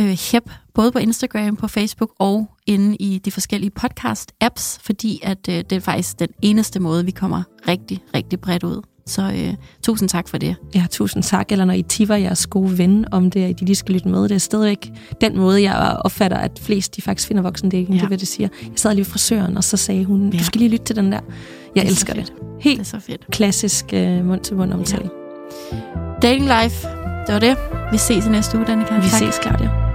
øh, 0.00 0.18
hæb, 0.32 0.50
både 0.74 0.92
på 0.92 0.98
Instagram, 0.98 1.56
på 1.56 1.68
Facebook 1.68 2.10
og 2.18 2.50
inde 2.66 2.96
i 2.96 3.18
de 3.18 3.30
forskellige 3.30 3.72
podcast-apps, 3.80 4.78
fordi 4.80 5.20
at 5.22 5.48
øh, 5.48 5.54
det 5.54 5.72
er 5.72 5.80
faktisk 5.80 6.18
den 6.18 6.28
eneste 6.42 6.80
måde, 6.80 7.04
vi 7.04 7.10
kommer 7.10 7.42
rigtig, 7.68 8.02
rigtig 8.14 8.40
bredt 8.40 8.64
ud. 8.64 8.82
Så 9.06 9.22
øh, 9.22 9.54
tusind 9.82 10.08
tak 10.08 10.28
for 10.28 10.38
det. 10.38 10.56
Ja, 10.74 10.86
tusind 10.90 11.22
tak. 11.22 11.52
Eller 11.52 11.64
når 11.64 11.74
I 11.74 11.82
tiver 11.82 12.16
jeres 12.16 12.46
gode 12.46 12.78
ven 12.78 13.04
om 13.10 13.30
det, 13.30 13.44
at 13.44 13.60
de 13.60 13.64
lige 13.64 13.76
skal 13.76 13.94
lytte 13.94 14.08
med. 14.08 14.22
Det 14.22 14.32
er 14.32 14.38
stadigvæk 14.38 14.92
den 15.20 15.36
måde, 15.36 15.62
jeg 15.62 16.00
opfatter, 16.04 16.36
at 16.36 16.60
flest 16.62 16.96
de 16.96 17.02
faktisk 17.02 17.28
finder 17.28 17.42
voksendating. 17.42 17.94
Ja. 17.94 18.00
Det 18.00 18.10
vil 18.10 18.20
det 18.20 18.28
sige. 18.28 18.50
Jeg 18.62 18.70
sad 18.76 18.90
lige 18.90 19.04
ved 19.04 19.10
frisøren, 19.10 19.56
og 19.56 19.64
så 19.64 19.76
sagde 19.76 20.04
hun, 20.04 20.30
ja. 20.32 20.38
du 20.38 20.44
skal 20.44 20.58
lige 20.58 20.70
lytte 20.70 20.84
til 20.84 20.96
den 20.96 21.12
der. 21.12 21.20
Jeg 21.74 21.82
det 21.82 21.90
elsker 21.90 22.14
det. 22.14 22.32
Helt 22.60 22.78
det 22.78 22.86
er 22.86 22.98
så 22.98 23.06
fedt. 23.06 23.26
klassisk 23.30 23.84
uh, 23.92 24.26
mund-til-mund 24.26 24.72
omtale. 24.72 25.10
Ja. 25.72 25.78
Dating 26.22 26.44
Life, 26.44 26.88
det 27.26 27.34
var 27.34 27.38
det. 27.38 27.56
Vi 27.92 27.98
ses 27.98 28.26
i 28.26 28.28
næste 28.28 28.58
uge, 28.58 28.66
Danika. 28.66 28.94
Vi 28.94 29.08
tak. 29.08 29.22
ses, 29.22 29.40
Claudia. 29.42 29.85